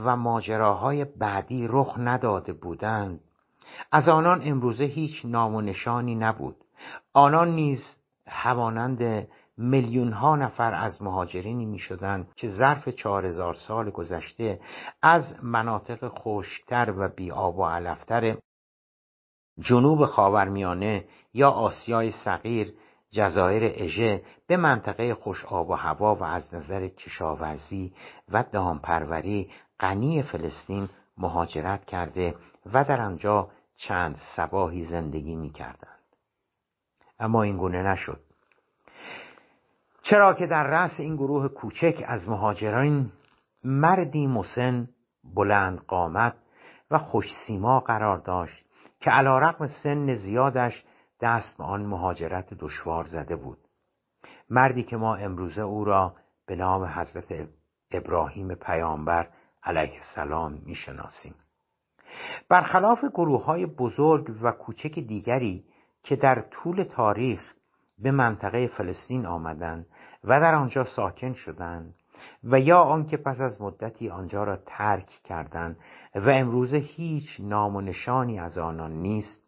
و 0.04 0.16
ماجراهای 0.16 1.04
بعدی 1.04 1.66
رخ 1.70 1.94
نداده 1.98 2.52
بودند 2.52 3.20
از 3.92 4.08
آنان 4.08 4.40
امروزه 4.44 4.84
هیچ 4.84 5.24
نام 5.24 5.54
و 5.54 5.60
نشانی 5.60 6.14
نبود. 6.14 6.56
آنان 7.12 7.48
نیز 7.48 7.80
همانند 8.26 9.28
میلیون 9.58 10.12
ها 10.12 10.36
نفر 10.36 10.74
از 10.74 11.02
مهاجرینی 11.02 11.64
می 11.66 11.78
شدند 11.78 12.28
که 12.36 12.48
ظرف 12.48 12.88
چهار 12.88 13.26
هزار 13.26 13.54
سال 13.54 13.90
گذشته 13.90 14.60
از 15.02 15.44
مناطق 15.44 16.08
خشکتر 16.08 16.94
و 16.98 17.08
بی 17.08 17.30
آب 17.30 17.58
و 17.58 17.64
علفتر 17.64 18.36
جنوب 19.58 20.06
خاورمیانه 20.06 21.04
یا 21.34 21.50
آسیای 21.50 22.10
صغیر 22.10 22.74
جزایر 23.10 23.72
اژه 23.74 24.22
به 24.46 24.56
منطقه 24.56 25.14
خوش 25.14 25.44
آب 25.44 25.70
و 25.70 25.74
هوا 25.74 26.14
و 26.14 26.22
از 26.22 26.54
نظر 26.54 26.88
کشاورزی 26.88 27.92
و 28.28 28.44
دامپروری 28.52 29.50
غنی 29.80 30.22
فلسطین 30.22 30.88
مهاجرت 31.18 31.84
کرده 31.84 32.34
و 32.72 32.84
در 32.84 33.00
آنجا 33.00 33.48
چند 33.76 34.20
سباهی 34.36 34.84
زندگی 34.84 35.36
می 35.36 35.50
کردند. 35.50 35.96
اما 37.18 37.42
این 37.42 37.56
گونه 37.56 37.82
نشد. 37.82 38.20
چرا 40.02 40.34
که 40.34 40.46
در 40.46 40.64
رأس 40.64 41.00
این 41.00 41.16
گروه 41.16 41.48
کوچک 41.48 42.02
از 42.06 42.28
مهاجرین 42.28 43.12
مردی 43.64 44.26
مسن 44.26 44.88
بلند 45.34 45.78
قامت 45.78 46.34
و 46.90 46.98
خوشسیما 46.98 47.80
قرار 47.80 48.18
داشت 48.18 48.64
که 49.00 49.10
علا 49.10 49.38
رقم 49.38 49.66
سن 49.66 50.14
زیادش 50.14 50.84
دست 51.20 51.58
به 51.58 51.64
آن 51.64 51.86
مهاجرت 51.86 52.54
دشوار 52.54 53.04
زده 53.04 53.36
بود. 53.36 53.58
مردی 54.50 54.82
که 54.82 54.96
ما 54.96 55.16
امروزه 55.16 55.62
او 55.62 55.84
را 55.84 56.14
به 56.46 56.56
نام 56.56 56.84
حضرت 56.84 57.48
ابراهیم 57.90 58.54
پیامبر 58.54 59.28
علیه 59.62 59.94
السلام 59.94 60.62
می‌شناسیم. 60.66 61.34
برخلاف 62.48 63.04
گروه 63.04 63.44
های 63.44 63.66
بزرگ 63.66 64.36
و 64.42 64.52
کوچک 64.52 64.98
دیگری 64.98 65.64
که 66.02 66.16
در 66.16 66.44
طول 66.50 66.82
تاریخ 66.82 67.54
به 67.98 68.10
منطقه 68.10 68.66
فلسطین 68.66 69.26
آمدند 69.26 69.86
و 70.24 70.40
در 70.40 70.54
آنجا 70.54 70.84
ساکن 70.84 71.32
شدند 71.32 71.94
و 72.44 72.60
یا 72.60 72.80
آنکه 72.80 73.16
پس 73.16 73.40
از 73.40 73.62
مدتی 73.62 74.10
آنجا 74.10 74.44
را 74.44 74.58
ترک 74.66 75.06
کردند 75.24 75.76
و 76.14 76.30
امروزه 76.30 76.76
هیچ 76.76 77.40
نام 77.40 77.76
و 77.76 77.80
نشانی 77.80 78.38
از 78.38 78.58
آنان 78.58 78.92
نیست 78.92 79.42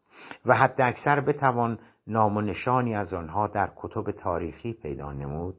و 0.46 0.54
حد 0.54 0.81
اکثر 0.81 1.20
بتوان 1.20 1.78
نام 2.07 2.37
و 2.37 2.40
نشانی 2.40 2.94
از 2.94 3.14
آنها 3.14 3.46
در 3.46 3.70
کتب 3.76 4.11
تاریخی 4.11 4.72
پیدا 4.72 5.12
نمود 5.12 5.54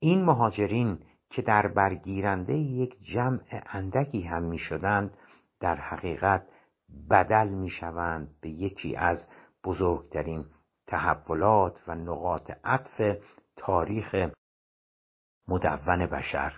این 0.00 0.24
مهاجرین 0.24 0.98
که 1.30 1.42
در 1.42 1.68
برگیرنده 1.68 2.54
یک 2.54 3.02
جمع 3.02 3.40
اندکی 3.72 4.22
هم 4.22 4.42
می 4.42 4.58
شدند 4.58 5.10
در 5.60 5.74
حقیقت 5.74 6.46
بدل 7.10 7.48
می 7.48 7.70
شوند 7.70 8.34
به 8.40 8.48
یکی 8.48 8.96
از 8.96 9.28
بزرگترین 9.64 10.44
تحولات 10.86 11.82
و 11.86 11.94
نقاط 11.94 12.50
عطف 12.64 13.18
تاریخ 13.56 14.14
مدون 15.48 16.06
بشر. 16.06 16.52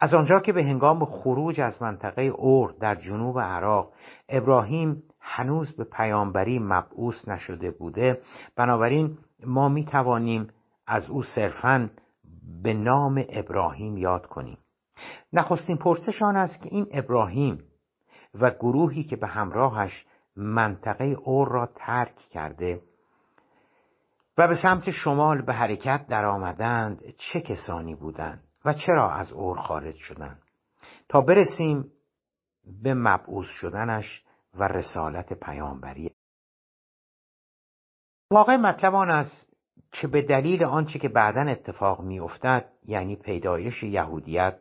از 0.00 0.14
آنجا 0.14 0.40
که 0.40 0.52
به 0.52 0.64
هنگام 0.64 1.04
خروج 1.04 1.60
از 1.60 1.82
منطقه 1.82 2.22
اور 2.22 2.74
در 2.80 2.94
جنوب 2.94 3.40
عراق 3.40 3.92
ابراهیم 4.28 5.02
هنوز 5.20 5.76
به 5.76 5.84
پیامبری 5.84 6.58
مبعوث 6.58 7.28
نشده 7.28 7.70
بوده 7.70 8.22
بنابراین 8.56 9.18
ما 9.46 9.68
می 9.68 9.84
توانیم 9.84 10.48
از 10.86 11.10
او 11.10 11.22
صرفا 11.22 11.90
به 12.62 12.74
نام 12.74 13.24
ابراهیم 13.28 13.96
یاد 13.96 14.26
کنیم. 14.26 14.58
نخستین 15.32 15.76
پرسش 15.76 16.22
آن 16.22 16.36
است 16.36 16.62
که 16.62 16.68
این 16.72 16.86
ابراهیم 16.92 17.58
و 18.34 18.50
گروهی 18.50 19.02
که 19.02 19.16
به 19.16 19.26
همراهش 19.26 20.06
منطقه 20.36 21.04
اور 21.04 21.48
را 21.48 21.68
ترک 21.76 22.16
کرده 22.16 22.80
و 24.38 24.48
به 24.48 24.56
سمت 24.62 24.90
شمال 24.90 25.42
به 25.42 25.52
حرکت 25.52 26.06
در 26.06 26.24
آمدند 26.24 27.02
چه 27.18 27.40
کسانی 27.40 27.94
بودند 27.94 28.44
و 28.64 28.72
چرا 28.72 29.10
از 29.10 29.32
اور 29.32 29.60
خارج 29.60 29.96
شدند؟ 29.96 30.42
تا 31.08 31.20
برسیم 31.20 31.92
به 32.82 32.94
مبعوث 32.94 33.46
شدنش 33.46 34.22
و 34.54 34.68
رسالت 34.68 35.32
پیامبری. 35.32 36.10
واقع 38.30 38.56
مطلب 38.56 38.94
آن 38.94 39.10
است 39.10 39.54
که 39.92 40.06
به 40.08 40.22
دلیل 40.22 40.64
آنچه 40.64 40.98
که 40.98 41.08
بعدا 41.08 41.40
اتفاق 41.40 42.00
میافتد 42.00 42.72
یعنی 42.84 43.16
پیدایش 43.16 43.82
یهودیت 43.82 44.58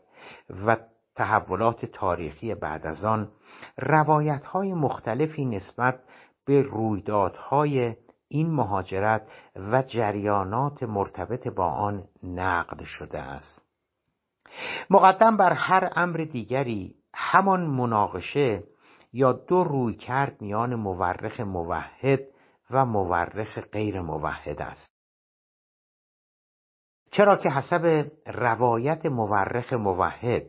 و 0.49 0.77
تحولات 1.15 1.85
تاریخی 1.85 2.55
بعد 2.55 2.87
از 2.87 3.03
آن 3.03 3.31
روایت 3.77 4.45
های 4.45 4.73
مختلفی 4.73 5.45
نسبت 5.45 5.99
به 6.45 6.61
رویدادهای 6.61 7.95
این 8.27 8.51
مهاجرت 8.51 9.31
و 9.55 9.83
جریانات 9.83 10.83
مرتبط 10.83 11.47
با 11.47 11.65
آن 11.65 12.03
نقد 12.23 12.83
شده 12.83 13.19
است. 13.19 13.65
مقدم 14.89 15.37
بر 15.37 15.53
هر 15.53 15.91
امر 15.95 16.17
دیگری 16.17 16.95
همان 17.13 17.65
مناقشه 17.65 18.63
یا 19.13 19.31
دو 19.33 19.63
روی 19.63 19.93
کرد 19.93 20.41
میان 20.41 20.75
مورخ 20.75 21.39
موحد 21.39 22.19
و 22.71 22.85
مورخ 22.85 23.59
غیر 23.59 24.01
موحد 24.01 24.61
است. 24.61 24.92
چرا 27.13 27.35
که 27.35 27.49
حسب 27.49 28.11
روایت 28.27 29.05
مورخ 29.05 29.73
موحد 29.73 30.43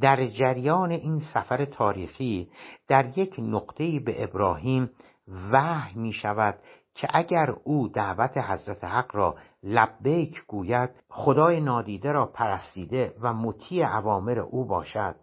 در 0.00 0.26
جریان 0.26 0.90
این 0.90 1.20
سفر 1.34 1.64
تاریخی 1.64 2.50
در 2.88 3.18
یک 3.18 3.34
نقطه‌ای 3.38 4.00
به 4.00 4.24
ابراهیم 4.24 4.90
وحی 5.52 6.00
می 6.00 6.12
شود 6.12 6.58
که 6.94 7.08
اگر 7.10 7.54
او 7.64 7.88
دعوت 7.88 8.38
حضرت 8.38 8.84
حق 8.84 9.16
را 9.16 9.36
لبیک 9.62 10.46
گوید 10.46 10.90
خدای 11.08 11.60
نادیده 11.60 12.12
را 12.12 12.26
پرستیده 12.26 13.14
و 13.20 13.32
مطیع 13.32 13.96
اوامر 13.96 14.38
او 14.38 14.64
باشد. 14.64 15.16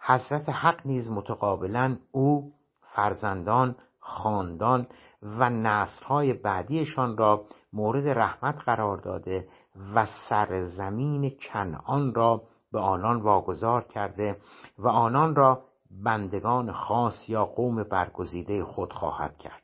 حضرت 0.00 0.48
حق 0.48 0.86
نیز 0.86 1.10
متقابلا 1.10 1.96
او 2.12 2.52
فرزندان 2.94 3.76
خاندان 4.00 4.86
و 5.22 5.50
نسلهای 5.50 6.32
بعدیشان 6.32 7.16
را 7.16 7.44
مورد 7.72 8.08
رحمت 8.08 8.54
قرار 8.66 8.96
داده 8.96 9.48
و 9.94 10.06
سرزمین 10.28 11.30
کنعان 11.30 12.14
را 12.14 12.42
به 12.72 12.78
آنان 12.78 13.20
واگذار 13.20 13.82
کرده 13.82 14.36
و 14.78 14.88
آنان 14.88 15.34
را 15.34 15.64
بندگان 16.04 16.72
خاص 16.72 17.28
یا 17.28 17.44
قوم 17.44 17.82
برگزیده 17.82 18.64
خود 18.64 18.92
خواهد 18.92 19.38
کرد. 19.38 19.62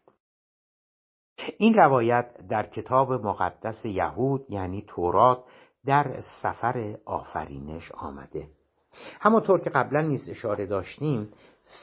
این 1.59 1.75
روایت 1.75 2.47
در 2.49 2.67
کتاب 2.67 3.13
مقدس 3.13 3.85
یهود 3.85 4.47
یعنی 4.49 4.85
تورات 4.89 5.45
در 5.87 6.21
سفر 6.43 6.97
آفرینش 7.05 7.93
آمده. 7.93 8.49
همانطور 9.21 9.61
که 9.61 9.71
قبلا 9.71 10.01
نیز 10.01 10.29
اشاره 10.29 10.67
داشتیم 10.67 11.33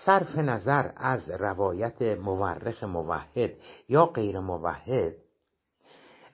صرف 0.05 0.35
نظر 0.35 0.91
از 0.95 1.29
روایت 1.29 2.01
مورخ 2.01 2.83
موحد 2.83 3.51
یا 3.89 4.05
غیر 4.05 4.39
موحد 4.39 5.13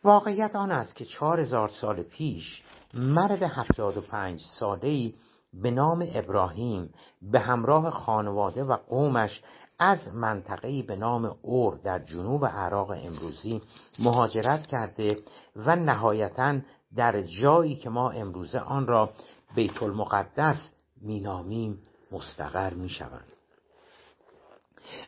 واقعیت 0.08 0.56
آن 0.56 0.72
است 0.72 0.96
که 0.96 1.06
چهار 1.06 1.40
هزار 1.40 1.68
سال 1.68 2.04
پیش 2.04 2.64
مرد 2.94 3.44
هفتاد 3.44 3.98
و 3.98 4.02
پنج 4.02 4.40
ساله 4.60 5.14
به 5.54 5.72
نام 5.72 6.08
ابراهیم 6.14 6.94
به 7.22 7.40
همراه 7.40 7.90
خانواده 7.90 8.64
و 8.64 8.78
قومش 8.78 9.42
از 9.80 10.08
منطقه‌ای 10.14 10.82
به 10.84 10.96
نام 10.96 11.36
اور 11.42 11.80
در 11.84 12.00
جنوب 12.00 12.46
عراق 12.46 12.90
امروزی 12.90 13.62
مهاجرت 14.00 14.68
کرده 14.68 15.18
و 15.56 15.76
نهایتا 15.76 16.60
در 16.96 17.22
جایی 17.22 17.76
که 17.76 17.90
ما 17.90 18.10
امروزه 18.10 18.60
آن 18.60 18.88
را 18.88 19.10
بیت 19.56 19.84
المقدس 19.84 20.70
مینامیم 21.02 21.80
مستقر 22.12 22.74
می‌شوند. 22.74 23.34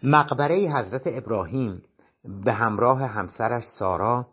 مقبره 0.04 0.56
حضرت 0.56 1.02
ابراهیم 1.06 1.84
به 2.46 2.54
همراه 2.54 3.02
همسرش 3.02 3.64
سارا 3.80 4.28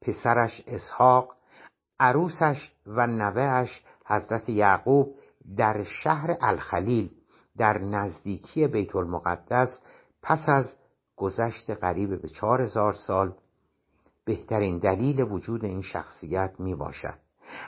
پسرش 0.00 0.62
اسحاق 0.66 1.36
عروسش 2.00 2.72
و 2.86 3.06
نوهش 3.06 3.82
حضرت 4.06 4.48
یعقوب 4.48 5.14
در 5.56 5.82
شهر 5.82 6.36
الخلیل 6.40 7.10
در 7.56 7.78
نزدیکی 7.78 8.66
بیت 8.66 8.96
المقدس 8.96 9.82
پس 10.22 10.48
از 10.48 10.76
گذشت 11.16 11.70
قریب 11.70 12.22
به 12.22 12.28
چهار 12.28 12.62
هزار 12.62 12.92
سال 12.92 13.34
بهترین 14.24 14.78
دلیل 14.78 15.20
وجود 15.20 15.64
این 15.64 15.82
شخصیت 15.82 16.54
می 16.58 16.74
باشد 16.74 17.18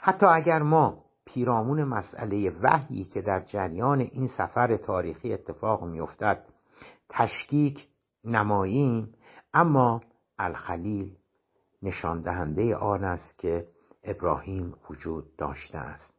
حتی 0.01 0.27
اگر 0.27 0.63
ما 0.63 1.05
پیرامون 1.25 1.85
مسئله 1.85 2.51
وحیی 2.63 3.05
که 3.05 3.23
در 3.23 3.41
جریان 3.41 4.01
این 4.01 4.27
سفر 4.27 4.77
تاریخی 4.77 5.33
اتفاق 5.33 5.85
میافتد 5.85 6.45
تشکیک 7.09 7.89
نماییم 8.25 9.15
اما 9.55 10.01
الخلیل 10.39 11.18
نشان 11.83 12.21
دهنده 12.21 12.77
آن 12.77 13.05
است 13.05 13.39
که 13.39 13.67
ابراهیم 14.05 14.75
وجود 14.91 15.37
داشته 15.37 15.79
است. 15.79 16.19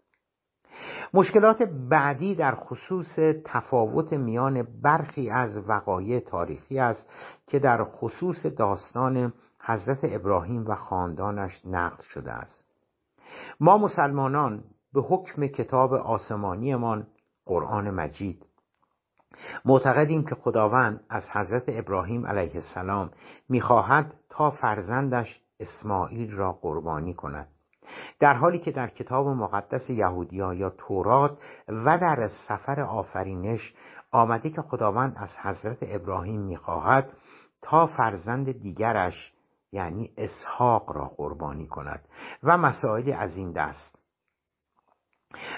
مشکلات 1.13 1.63
بعدی 1.89 2.35
در 2.35 2.55
خصوص 2.55 3.19
تفاوت 3.45 4.13
میان 4.13 4.67
برخی 4.81 5.29
از 5.29 5.69
وقایع 5.69 6.19
تاریخی 6.19 6.79
است 6.79 7.09
که 7.47 7.59
در 7.59 7.83
خصوص 7.83 8.45
داستان 8.45 9.33
حضرت 9.61 9.99
ابراهیم 10.03 10.67
و 10.67 10.75
خاندانش 10.75 11.65
نقل 11.65 12.03
شده 12.03 12.31
است. 12.31 12.65
ما 13.59 13.77
مسلمانان 13.77 14.63
به 14.93 15.01
حکم 15.01 15.47
کتاب 15.47 15.93
آسمانیمان 15.93 17.07
قرآن 17.45 17.89
مجید 17.89 18.45
معتقدیم 19.65 20.25
که 20.25 20.35
خداوند 20.35 21.03
از 21.09 21.23
حضرت 21.33 21.63
ابراهیم 21.67 22.27
علیه 22.27 22.55
السلام 22.55 23.11
می‌خواهد 23.49 24.13
تا 24.29 24.51
فرزندش 24.51 25.41
اسماعیل 25.59 26.31
را 26.31 26.53
قربانی 26.53 27.13
کند. 27.13 27.47
در 28.19 28.33
حالی 28.33 28.59
که 28.59 28.71
در 28.71 28.87
کتاب 28.87 29.27
مقدس 29.27 29.89
یهودیا 29.89 30.53
یا 30.53 30.69
تورات 30.69 31.37
و 31.67 31.97
در 31.97 32.29
سفر 32.47 32.81
آفرینش 32.81 33.73
آمده 34.11 34.49
که 34.49 34.61
خداوند 34.61 35.15
از 35.17 35.29
حضرت 35.41 35.77
ابراهیم 35.81 36.41
می‌خواهد 36.41 37.13
تا 37.61 37.87
فرزند 37.87 38.51
دیگرش 38.51 39.33
یعنی 39.71 40.13
اسحاق 40.17 40.91
را 40.91 41.05
قربانی 41.17 41.67
کند 41.67 42.07
و 42.43 42.57
مسائلی 42.57 43.13
از 43.13 43.37
این 43.37 43.51
دست. 43.51 43.95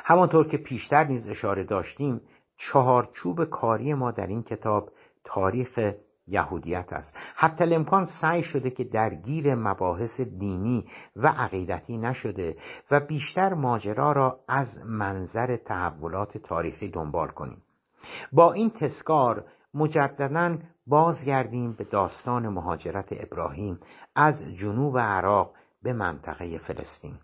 همانطور 0.04 0.48
که 0.48 0.58
پیشتر 0.58 1.04
نیز 1.04 1.30
اشاره 1.30 1.64
داشتیم 1.64 2.22
چهارچوب 2.58 3.46
کاری 3.46 3.94
ما 3.94 4.12
در 4.12 4.28
این 4.28 4.44
کتاب 4.44 4.92
تاریخ 5.24 5.80
یهودیت 6.28 6.94
است. 6.94 7.18
حتی 7.36 7.64
الامکان 7.64 8.06
سعی 8.22 8.44
شده 8.44 8.70
که 8.70 8.84
درگیر 8.84 9.56
مباحث 9.56 10.22
دینی 10.22 10.86
و 11.16 11.28
عقیدتی 11.28 11.98
نشده 11.98 12.56
و 12.92 13.00
بیشتر 13.00 13.54
ماجرا 13.54 14.12
را 14.12 14.40
از 14.48 14.68
منظر 14.86 15.58
تحولات 15.58 16.38
تاریخی 16.38 16.90
دنبال 16.90 17.28
کنیم. 17.28 17.62
با 18.32 18.54
این 18.54 18.70
تسکار 18.70 19.46
مجددا 19.74 20.58
بازگردیم 20.88 21.74
به 21.74 21.84
داستان 21.84 22.48
مهاجرت 22.48 23.08
ابراهیم 23.12 23.80
از 24.16 24.44
جنوب 24.60 24.98
عراق 24.98 25.54
به 25.84 25.94
منطقه 25.94 26.58
فلسطین. 26.58 27.20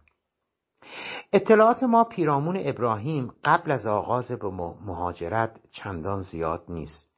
اطلاعات 1.33 1.83
ما 1.83 2.03
پیرامون 2.03 2.57
ابراهیم 2.65 3.31
قبل 3.43 3.71
از 3.71 3.87
آغاز 3.87 4.31
به 4.31 4.49
مهاجرت 4.85 5.59
چندان 5.71 6.21
زیاد 6.21 6.63
نیست. 6.69 7.16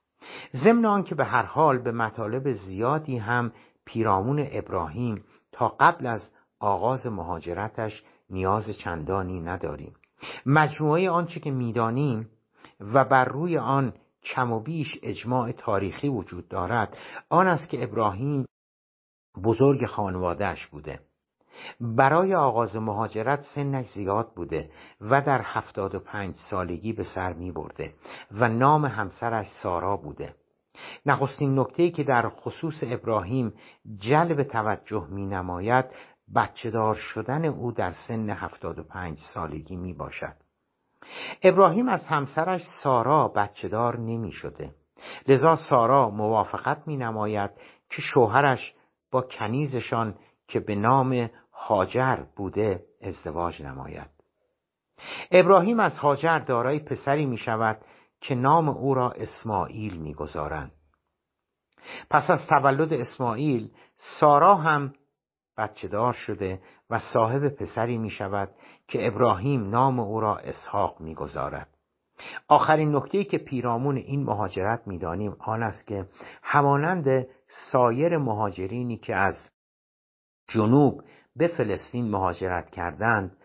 ضمن 0.55 0.85
آنکه 0.85 1.15
به 1.15 1.25
هر 1.25 1.45
حال 1.45 1.77
به 1.77 1.91
مطالب 1.91 2.51
زیادی 2.51 3.17
هم 3.17 3.51
پیرامون 3.85 4.47
ابراهیم 4.51 5.23
تا 5.51 5.67
قبل 5.79 6.07
از 6.07 6.31
آغاز 6.59 7.07
مهاجرتش 7.07 8.03
نیاز 8.29 8.77
چندانی 8.77 9.41
نداریم. 9.41 9.93
مجموعه 10.45 11.09
آنچه 11.09 11.39
که 11.39 11.51
می‌دانیم 11.51 12.29
و 12.79 13.05
بر 13.05 13.25
روی 13.25 13.57
آن 13.57 13.93
کم 14.23 14.51
و 14.51 14.59
بیش 14.59 14.99
اجماع 15.03 15.51
تاریخی 15.51 16.07
وجود 16.07 16.47
دارد 16.47 16.97
آن 17.29 17.47
است 17.47 17.69
که 17.69 17.83
ابراهیم 17.83 18.45
بزرگ 19.43 19.85
خانوادهش 19.85 20.65
بوده. 20.65 20.99
برای 21.81 22.35
آغاز 22.35 22.75
مهاجرت 22.75 23.41
سنش 23.55 23.87
زیاد 23.87 24.33
بوده 24.35 24.69
و 25.01 25.21
در 25.21 25.41
هفتاد 25.43 25.95
و 25.95 25.99
پنج 25.99 26.35
سالگی 26.49 26.93
به 26.93 27.03
سر 27.03 27.33
می 27.33 27.51
برده 27.51 27.93
و 28.31 28.47
نام 28.47 28.85
همسرش 28.85 29.47
سارا 29.63 29.97
بوده. 29.97 30.35
نخستین 31.05 31.59
نکته 31.59 31.89
که 31.89 32.03
در 32.03 32.29
خصوص 32.29 32.83
ابراهیم 32.83 33.53
جلب 33.97 34.43
توجه 34.43 35.07
می 35.09 35.25
نماید 35.25 35.85
بچه 36.35 36.71
دار 36.71 36.95
شدن 36.95 37.45
او 37.45 37.71
در 37.71 37.91
سن 37.91 38.29
هفتاد 38.29 38.79
و 38.79 38.83
پنج 38.83 39.17
سالگی 39.33 39.75
می 39.75 39.93
باشد. 39.93 40.35
ابراهیم 41.43 41.89
از 41.89 42.07
همسرش 42.07 42.61
سارا 42.83 43.27
بچه 43.27 43.67
دار 43.67 43.99
نمی 43.99 44.31
شده. 44.31 44.75
لذا 45.27 45.55
سارا 45.55 46.09
موافقت 46.09 46.87
می 46.87 46.97
نماید 46.97 47.51
که 47.89 48.01
شوهرش 48.01 48.75
با 49.11 49.21
کنیزشان 49.21 50.15
که 50.47 50.59
به 50.59 50.75
نام 50.75 51.29
هاجر 51.59 52.15
بوده 52.35 52.83
ازدواج 53.01 53.63
نماید 53.63 54.09
ابراهیم 55.31 55.79
از 55.79 55.97
هاجر 55.97 56.39
دارای 56.39 56.79
پسری 56.79 57.25
می 57.25 57.37
شود 57.37 57.81
که 58.21 58.35
نام 58.35 58.69
او 58.69 58.93
را 58.93 59.11
اسماعیل 59.11 59.97
می 59.97 60.13
گذارند. 60.13 60.71
پس 62.09 62.29
از 62.29 62.39
تولد 62.49 62.93
اسماعیل 62.93 63.71
سارا 63.95 64.55
هم 64.55 64.93
بچه 65.57 65.87
دار 65.87 66.13
شده 66.13 66.61
و 66.89 66.99
صاحب 67.13 67.49
پسری 67.49 67.97
می 67.97 68.09
شود 68.09 68.49
که 68.87 69.07
ابراهیم 69.07 69.69
نام 69.69 69.99
او 69.99 70.19
را 70.19 70.37
اسحاق 70.37 71.01
می 71.01 71.15
گذارد. 71.15 71.67
آخرین 72.47 72.95
نکته 72.95 73.23
که 73.23 73.37
پیرامون 73.37 73.97
این 73.97 74.23
مهاجرت 74.23 74.87
می‌دانیم 74.87 75.35
آن 75.39 75.63
است 75.63 75.87
که 75.87 76.05
همانند 76.43 77.27
سایر 77.71 78.17
مهاجرینی 78.17 78.97
که 78.97 79.15
از 79.15 79.35
جنوب 80.47 81.01
به 81.35 81.47
فلسطین 81.47 82.11
مهاجرت 82.11 82.69
کردند 82.69 83.37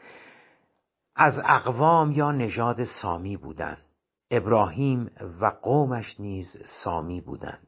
از 1.17 1.35
اقوام 1.45 2.13
یا 2.13 2.33
نژاد 2.33 2.85
سامی 2.85 3.37
بودند. 3.37 3.85
ابراهیم 4.31 5.11
و 5.41 5.47
قومش 5.63 6.21
نیز 6.21 6.57
سامی 6.85 7.21
بودند. 7.21 7.67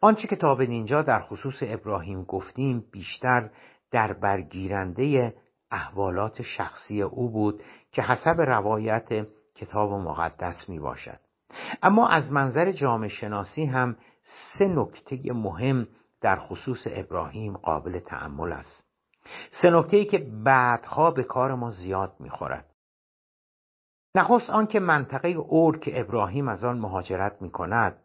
آنچه 0.00 0.28
که 0.28 0.36
تا 0.36 0.54
به 0.54 0.64
اینجا 0.64 1.02
در 1.02 1.20
خصوص 1.20 1.62
ابراهیم 1.62 2.22
گفتیم 2.22 2.84
بیشتر 2.92 3.50
در 3.90 4.12
برگیرنده 4.12 5.34
احوالات 5.70 6.42
شخصی 6.42 7.02
او 7.02 7.30
بود 7.30 7.62
که 7.92 8.02
حسب 8.02 8.40
روایت 8.40 9.26
کتاب 9.54 9.92
مقدس 9.92 10.68
می 10.68 10.78
باشد. 10.78 11.20
اما 11.82 12.08
از 12.08 12.32
منظر 12.32 12.72
جامعه 12.72 13.08
شناسی 13.08 13.64
هم 13.64 13.96
سه 14.58 14.66
نکته 14.66 15.32
مهم 15.32 15.88
در 16.20 16.36
خصوص 16.36 16.86
ابراهیم 16.90 17.56
قابل 17.56 17.98
تعمل 17.98 18.52
است. 18.52 18.86
سه 19.62 19.70
نکته 19.70 19.96
ای 19.96 20.04
که 20.04 20.18
بعدها 20.44 21.10
به 21.10 21.22
کار 21.22 21.54
ما 21.54 21.70
زیاد 21.70 22.16
می‌خورد. 22.20 22.76
نخست 24.14 24.50
آنکه 24.50 24.80
منطقه 24.80 25.28
اور 25.28 25.78
که 25.78 26.00
ابراهیم 26.00 26.48
از 26.48 26.64
آن 26.64 26.78
مهاجرت 26.78 27.42
می 27.42 27.50
کند 27.50 28.02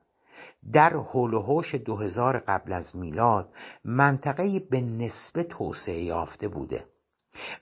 در 0.73 0.93
حول 0.93 1.33
و 1.33 1.41
حوش 1.41 1.75
دو 1.75 1.97
هزار 1.97 2.39
قبل 2.39 2.73
از 2.73 2.95
میلاد 2.95 3.53
منطقه 3.85 4.59
به 4.59 4.81
نسبه 4.81 5.43
توسعه 5.43 6.03
یافته 6.03 6.47
بوده. 6.47 6.85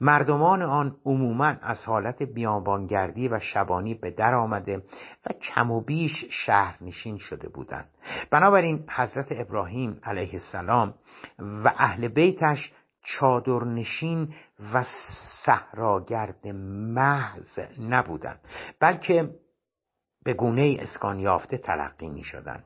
مردمان 0.02 0.62
آن 0.62 0.96
عموما 1.06 1.56
از 1.62 1.86
حالت 1.86 2.24
بیابانگردی 2.24 3.28
و 3.28 3.40
شبانی 3.40 3.94
به 3.94 4.12
در 4.12 4.36
آمده 4.36 4.78
و 5.26 5.34
کم 5.34 5.72
و 5.72 5.82
بیش 5.82 6.26
شهرنشین 6.30 7.18
شده 7.18 7.50
بودند 7.50 7.90
بنابراین 8.32 8.86
حضرت 8.90 9.28
ابراهیم 9.32 10.00
علیه 10.04 10.34
السلام 10.34 10.94
و 11.40 11.74
اهل 11.78 12.08
بیتش 12.08 12.74
چادرنشین 13.04 14.34
و 14.74 14.84
صحراگرد 15.46 16.48
محض 16.48 17.60
نبودند 17.80 18.40
بلکه 18.80 19.30
به 20.24 20.34
گونه 20.34 20.78
اسکان 20.80 21.20
یافته 21.20 21.58
تلقی 21.58 22.10
می 22.10 22.24
شدن. 22.24 22.64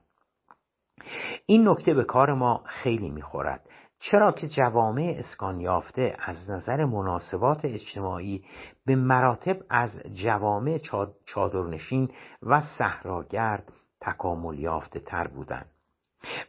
این 1.46 1.68
نکته 1.68 1.94
به 1.94 2.04
کار 2.04 2.34
ما 2.34 2.64
خیلی 2.66 3.10
می 3.10 3.22
خورد 3.22 3.70
چرا 4.12 4.32
که 4.32 4.48
جوامع 4.48 5.16
اسکان 5.18 5.60
یافته 5.60 6.16
از 6.20 6.50
نظر 6.50 6.86
مناسبات 6.86 7.66
اجتماعی 7.66 8.46
به 8.86 8.96
مراتب 8.96 9.58
از 9.70 9.92
جوامع 10.14 10.80
چادرنشین 11.26 12.10
و 12.42 12.62
صحراگرد 12.78 13.74
تکامل 14.02 14.60
یافته 14.60 15.00
تر 15.00 15.28
بودند. 15.28 15.66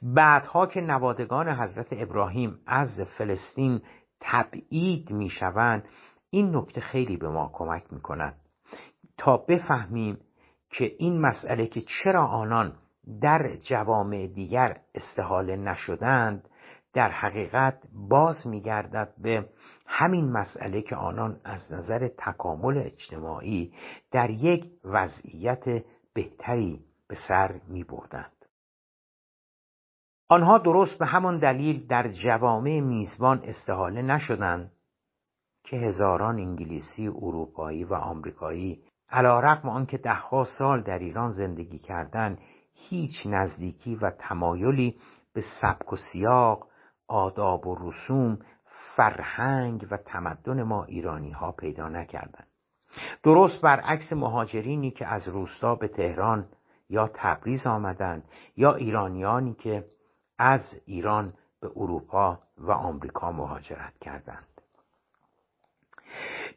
بعدها 0.03 0.67
که 0.67 0.81
نوادگان 0.81 1.49
حضرت 1.49 1.87
ابراهیم 1.91 2.59
از 2.67 3.01
فلسطین 3.19 3.83
تبعید 4.21 5.11
می 5.11 5.31
شوند 5.31 5.85
این 6.31 6.57
نکته 6.57 6.81
خیلی 6.81 7.17
به 7.17 7.29
ما 7.29 7.51
کمک 7.53 7.93
می 7.93 8.01
کند 8.01 8.37
تا 9.19 9.37
بفهمیم 9.37 10.19
که 10.71 10.95
این 10.99 11.21
مسئله 11.21 11.67
که 11.67 11.81
چرا 11.81 12.27
آنان 12.27 12.73
در 13.21 13.57
جوامع 13.57 14.27
دیگر 14.27 14.81
استحاله 14.95 15.57
نشدند 15.57 16.49
در 16.95 17.09
حقیقت 17.09 17.83
باز 17.93 18.47
میگردد 18.47 19.15
به 19.19 19.49
همین 19.87 20.33
مسئله 20.33 20.83
که 20.83 20.97
آنان 20.97 21.41
از 21.45 21.73
نظر 21.73 22.09
تکامل 22.19 22.79
اجتماعی 22.79 23.75
در 24.11 24.31
یک 24.31 24.65
وضعیت 24.85 25.65
بهتری 26.15 26.85
به 27.09 27.17
سر 27.29 27.61
می 27.69 27.85
بردند. 27.85 28.33
آنها 30.29 30.59
درست 30.59 30.99
به 30.99 31.07
همان 31.07 31.39
دلیل 31.39 31.87
در 31.87 32.09
جوامع 32.09 32.81
میزبان 32.81 33.41
استحاله 33.45 34.03
نشدند 34.03 34.73
که 35.65 35.77
هزاران 35.77 36.39
انگلیسی، 36.39 37.09
اروپایی 37.09 37.85
و 37.85 37.95
آمریکایی 37.95 38.83
علا 39.11 39.41
رقم 39.41 39.69
آنکه 39.69 39.99
دهها 39.99 40.45
سال 40.59 40.83
در 40.83 40.99
ایران 40.99 41.31
زندگی 41.31 41.79
کردند 41.79 42.39
هیچ 42.75 43.27
نزدیکی 43.27 43.95
و 43.95 44.11
تمایلی 44.11 44.97
به 45.33 45.43
سبک 45.61 45.93
و 45.93 45.97
سیاق 45.97 46.69
آداب 47.09 47.67
و 47.67 47.75
رسوم 47.75 48.39
فرهنگ 48.97 49.87
و 49.91 49.97
تمدن 49.97 50.63
ما 50.63 50.85
ایرانی 50.85 51.31
ها 51.31 51.53
پیدا 51.53 51.89
نکردند. 51.89 52.49
درست 53.23 53.61
برعکس 53.61 54.13
مهاجرینی 54.13 54.91
که 54.91 55.07
از 55.07 55.29
روستا 55.29 55.75
به 55.75 55.89
تهران 55.89 56.49
یا 56.89 57.11
تبریز 57.15 57.67
آمدند 57.67 58.25
یا 58.57 58.75
ایرانیانی 58.75 59.55
که 59.55 59.85
از 60.39 60.61
ایران 60.85 61.33
به 61.61 61.71
اروپا 61.77 62.39
و 62.59 62.73
آمریکا 62.73 63.33
مهاجرت 63.33 63.99
کردند. 64.01 64.54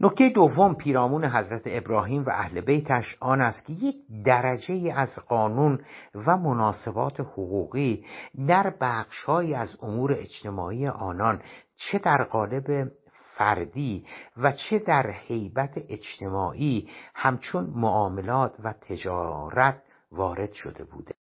نکته 0.02 0.30
دوم 0.30 0.76
پیرامون 0.76 1.26
حضرت 1.26 1.62
ابراهیم 1.66 2.24
و 2.24 2.30
اهل 2.30 2.62
بیتش 2.62 3.18
آن 3.20 3.42
است 3.42 3.66
که 3.66 3.74
یک 3.74 3.96
درجه 4.26 4.94
از 4.96 5.10
قانون 5.28 5.80
و 6.16 6.38
مناسبات 6.38 7.20
حقوقی 7.20 8.06
در 8.48 8.74
بخشهایی 8.82 9.54
از 9.54 9.78
امور 9.82 10.14
اجتماعی 10.14 10.88
آنان 10.88 11.42
چه 11.76 12.00
در 12.00 12.24
قالب 12.24 12.92
فردی 13.38 14.06
و 14.38 14.52
چه 14.52 14.80
در 14.80 15.12
حیبت 15.12 15.74
اجتماعی 15.90 16.90
همچون 17.16 17.74
معاملات 17.76 18.54
و 18.64 18.74
تجارت 18.74 19.84
وارد 20.12 20.54
شده 20.54 20.84
بوده. 20.84 21.14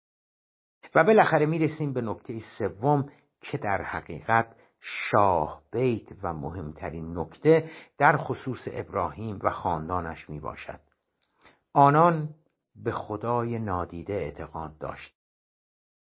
و 0.94 1.04
بالاخره 1.04 1.46
می‌رسیم 1.46 1.92
به 1.92 2.00
نکته 2.00 2.38
سوم 2.58 3.08
که 3.40 3.58
در 3.58 3.82
حقیقت 3.82 4.46
شاه 4.80 5.62
بیت 5.72 6.06
و 6.22 6.32
مهمترین 6.32 7.18
نکته 7.18 7.70
در 7.98 8.16
خصوص 8.16 8.68
ابراهیم 8.72 9.38
و 9.42 9.50
خاندانش 9.50 10.30
می 10.30 10.40
باشد 10.40 10.80
آنان 11.72 12.34
به 12.84 12.92
خدای 12.92 13.58
نادیده 13.58 14.12
اعتقاد 14.12 14.78
داشت. 14.78 15.12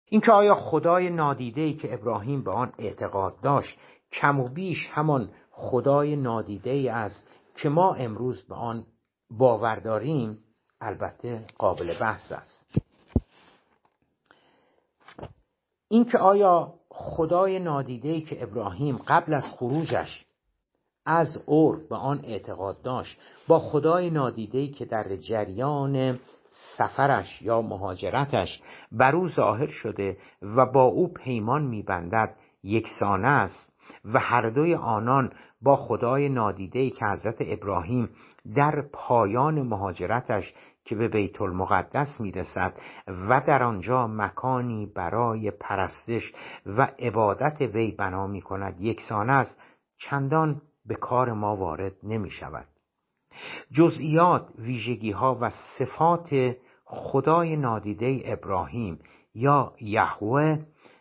اینکه 0.04 0.32
آیا 0.32 0.54
خدای 0.54 1.10
نادیده 1.10 1.60
ای 1.60 1.74
که 1.74 1.94
ابراهیم 1.94 2.44
به 2.44 2.50
آن 2.50 2.72
اعتقاد 2.78 3.40
داشت 3.40 3.78
کم 4.12 4.40
و 4.40 4.48
بیش 4.48 4.88
همان 4.90 5.30
خدای 5.50 6.16
نادیده 6.16 6.70
ای 6.70 6.88
است 6.88 7.26
که 7.54 7.68
ما 7.68 7.94
امروز 7.94 8.42
به 8.42 8.54
آن 8.54 8.86
باور 9.30 9.76
داریم 9.76 10.38
البته 10.80 11.46
قابل 11.58 11.98
بحث 11.98 12.32
است. 12.32 12.66
اینکه 15.88 16.18
آیا 16.18 16.79
خدای 16.90 17.58
نادیده 17.58 18.20
که 18.20 18.42
ابراهیم 18.42 18.96
قبل 18.96 19.34
از 19.34 19.44
خروجش 19.46 20.24
از 21.06 21.42
اور 21.46 21.80
به 21.88 21.96
آن 21.96 22.20
اعتقاد 22.24 22.82
داشت 22.82 23.18
با 23.48 23.58
خدای 23.58 24.10
نادیده 24.10 24.68
که 24.68 24.84
در 24.84 25.16
جریان 25.16 26.18
سفرش 26.76 27.42
یا 27.42 27.62
مهاجرتش 27.62 28.62
بر 28.92 29.16
او 29.16 29.28
ظاهر 29.28 29.66
شده 29.66 30.16
و 30.42 30.66
با 30.66 30.82
او 30.82 31.12
پیمان 31.12 31.62
میبندد 31.62 32.36
یکسانه 32.62 33.28
است 33.28 33.72
و 34.04 34.18
هر 34.18 34.50
دوی 34.50 34.74
آنان 34.74 35.32
با 35.62 35.76
خدای 35.76 36.28
نادیده 36.28 36.90
که 36.90 37.06
حضرت 37.06 37.36
ابراهیم 37.40 38.08
در 38.54 38.84
پایان 38.92 39.62
مهاجرتش 39.62 40.54
که 40.90 40.96
به 40.96 41.08
بیت 41.08 41.42
المقدس 41.42 42.20
می‌رسد 42.20 42.74
و 43.28 43.40
در 43.46 43.62
آنجا 43.62 44.06
مکانی 44.06 44.86
برای 44.86 45.50
پرستش 45.50 46.32
و 46.66 46.88
عبادت 46.98 47.60
وی 47.60 47.90
بنا 47.90 48.26
می 48.26 48.42
کند 48.42 48.80
یکسان 48.80 49.30
است 49.30 49.58
چندان 49.98 50.62
به 50.86 50.94
کار 50.94 51.32
ما 51.32 51.56
وارد 51.56 51.92
نمی 52.02 52.30
شود 52.30 52.66
جزئیات 53.72 54.48
ویژگی 54.58 55.10
ها 55.10 55.38
و 55.40 55.50
صفات 55.78 56.56
خدای 56.84 57.56
نادیده 57.56 58.20
ابراهیم 58.24 58.98
یا 59.34 59.72
یهوه 59.80 60.58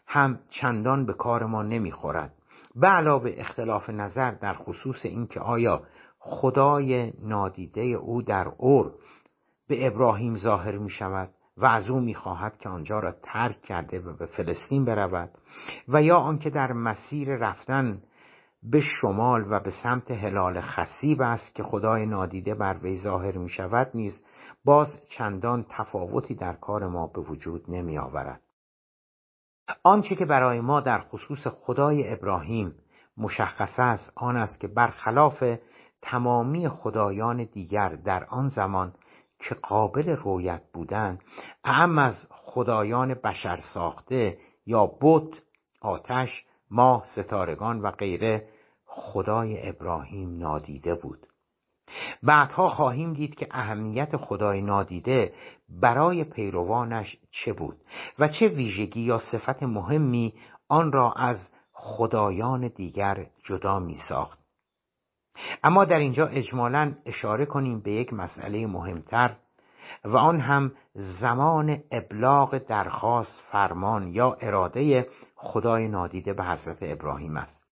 هم 0.08 0.40
چندان 0.50 1.06
به 1.06 1.14
کار 1.14 1.46
ما 1.46 1.64
نمی‌خورد. 1.64 2.34
به 2.76 2.88
علاوه 2.88 3.34
اختلاف 3.38 3.90
نظر 3.90 4.32
در 4.32 4.54
خصوص 4.54 5.06
اینکه 5.06 5.40
آیا 5.40 5.82
خدای 6.20 7.14
نادیده 7.22 7.82
او 7.82 8.22
در 8.22 8.48
اور 8.58 8.94
به 9.70 9.88
ابراهیم 9.88 10.36
ظاهر 10.36 10.78
می 10.78 10.90
شود 10.90 11.30
و 11.58 11.66
از 11.66 11.90
او 11.90 12.00
می 12.00 12.16
خواهد 12.16 12.58
که 12.58 12.70
آنجا 12.70 13.00
را 13.00 13.12
ترک 13.24 13.62
کرده 13.62 14.00
و 14.00 14.14
به 14.14 14.26
فلسطین 14.26 14.86
برود 14.86 15.30
و 15.88 16.04
یا 16.04 16.18
آنکه 16.18 16.50
در 16.50 16.72
مسیر 16.74 17.36
رفتن 17.36 18.02
به 18.64 18.80
شمال 18.80 19.46
و 19.50 19.60
به 19.60 19.72
سمت 19.84 20.12
هلال 20.12 20.62
خسیب 20.62 21.22
است 21.22 21.56
که 21.56 21.64
خدای 21.64 22.06
نادیده 22.06 22.56
بر 22.56 22.78
وی 22.84 22.98
ظاهر 22.98 23.38
می 23.38 23.50
شود 23.50 23.92
نیز 23.94 24.26
باز 24.66 24.88
چندان 25.10 25.66
تفاوتی 25.70 26.36
در 26.36 26.54
کار 26.54 26.88
ما 26.88 27.08
به 27.08 27.22
وجود 27.22 27.66
نمی 27.68 27.98
آورد. 27.98 28.42
آنچه 29.84 30.16
که 30.16 30.26
برای 30.26 30.62
ما 30.62 30.82
در 30.82 31.00
خصوص 31.00 31.48
خدای 31.48 32.14
ابراهیم 32.14 32.76
مشخص 33.18 33.80
است 33.80 34.14
آن 34.16 34.38
است 34.38 34.60
که 34.60 34.68
برخلاف 34.68 35.44
تمامی 36.02 36.70
خدایان 36.70 37.44
دیگر 37.44 37.90
در 37.90 38.26
آن 38.26 38.48
زمان 38.48 38.94
که 39.40 39.56
قابل 39.56 40.10
رویت 40.10 40.62
بودند 40.74 41.24
اهم 41.64 41.98
از 41.98 42.28
خدایان 42.30 43.14
بشر 43.14 43.58
ساخته 43.74 44.38
یا 44.66 44.92
بت 45.02 45.42
آتش 45.82 46.46
ماه 46.72 47.06
ستارگان 47.06 47.82
و 47.82 47.92
غیره 47.92 48.48
خدای 48.86 49.70
ابراهیم 49.70 50.38
نادیده 50.38 50.96
بود. 50.96 51.28
بعدها 52.24 52.70
خواهیم 52.70 53.14
دید 53.14 53.36
که 53.36 53.48
اهمیت 53.52 54.18
خدای 54.18 54.62
نادیده 54.62 55.34
برای 55.70 56.24
پیروانش 56.24 57.18
چه 57.32 57.54
بود 57.54 57.78
و 58.20 58.28
چه 58.28 58.48
ویژگی 58.48 59.02
یا 59.02 59.18
صفت 59.18 59.64
مهمی 59.64 60.34
آن 60.68 60.92
را 60.92 61.12
از 61.12 61.52
خدایان 61.72 62.68
دیگر 62.68 63.26
جدا 63.46 63.80
می 63.80 63.96
ساخت 64.10 64.39
اما 65.64 65.86
در 65.86 65.98
اینجا 65.98 66.28
اجمالا 66.28 66.94
اشاره 67.06 67.46
کنیم 67.46 67.82
به 67.82 67.92
یک 67.92 68.14
مسئله 68.14 68.68
مهمتر 68.68 69.36
و 70.06 70.18
آن 70.18 70.40
هم 70.40 70.72
زمان 70.94 71.84
ابلاغ 71.92 72.58
درخواست 72.58 73.44
فرمان 73.52 74.08
یا 74.08 74.38
اراده 74.42 75.08
خدای 75.36 75.88
نادیده 75.88 76.34
به 76.34 76.44
حضرت 76.44 76.78
ابراهیم 76.82 77.38
است. 77.38 77.70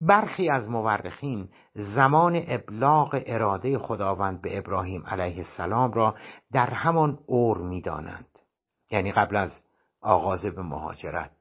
برخی 0.00 0.50
از 0.50 0.68
مورخین 0.68 1.48
زمان 1.74 2.42
ابلاغ 2.46 3.22
اراده 3.26 3.78
خداوند 3.78 4.42
به 4.42 4.58
ابراهیم 4.58 5.02
علیه 5.06 5.36
السلام 5.36 5.92
را 5.92 6.14
در 6.52 6.70
همان 6.70 7.18
اور 7.26 7.58
می‌دانند. 7.58 8.26
یعنی 8.90 9.12
قبل 9.12 9.36
از 9.36 9.50
آغاز 10.00 10.46
به 10.46 10.62
مهاجرت. 10.62 11.39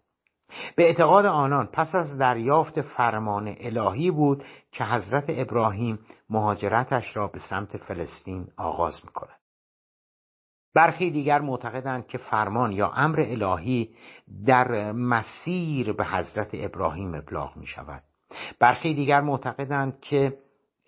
به 0.76 0.84
اعتقاد 0.84 1.26
آنان 1.26 1.70
پس 1.74 1.96
از 1.96 2.18
دریافت 2.18 2.82
فرمان 2.82 3.56
الهی 3.60 4.12
بود 4.12 4.44
که 4.72 4.84
حضرت 4.84 5.26
ابراهیم 5.28 6.00
مهاجرتش 6.30 7.18
را 7.18 7.28
به 7.28 7.40
سمت 7.50 7.78
فلسطین 7.78 8.48
آغاز 8.58 9.06
می 9.06 9.12
کند. 9.12 9.40
برخی 10.76 11.12
دیگر 11.12 11.40
معتقدند 11.40 12.08
که 12.08 12.18
فرمان 12.18 12.72
یا 12.72 12.92
امر 12.92 13.20
الهی 13.20 13.90
در 14.46 14.92
مسیر 14.92 15.94
به 15.94 16.06
حضرت 16.06 16.50
ابراهیم 16.54 17.16
ابلاغ 17.16 17.58
می 17.58 17.66
شود 17.66 18.04
برخی 18.60 18.94
دیگر 18.94 19.22
معتقدند 19.22 20.00
که 20.02 20.38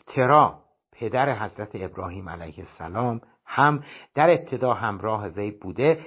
ترا 0.07 0.59
پدر 0.91 1.35
حضرت 1.35 1.69
ابراهیم 1.73 2.29
علیه 2.29 2.59
السلام 2.59 3.21
هم 3.45 3.83
در 4.15 4.29
ابتدا 4.29 4.73
همراه 4.73 5.27
وی 5.27 5.51
بوده 5.51 6.05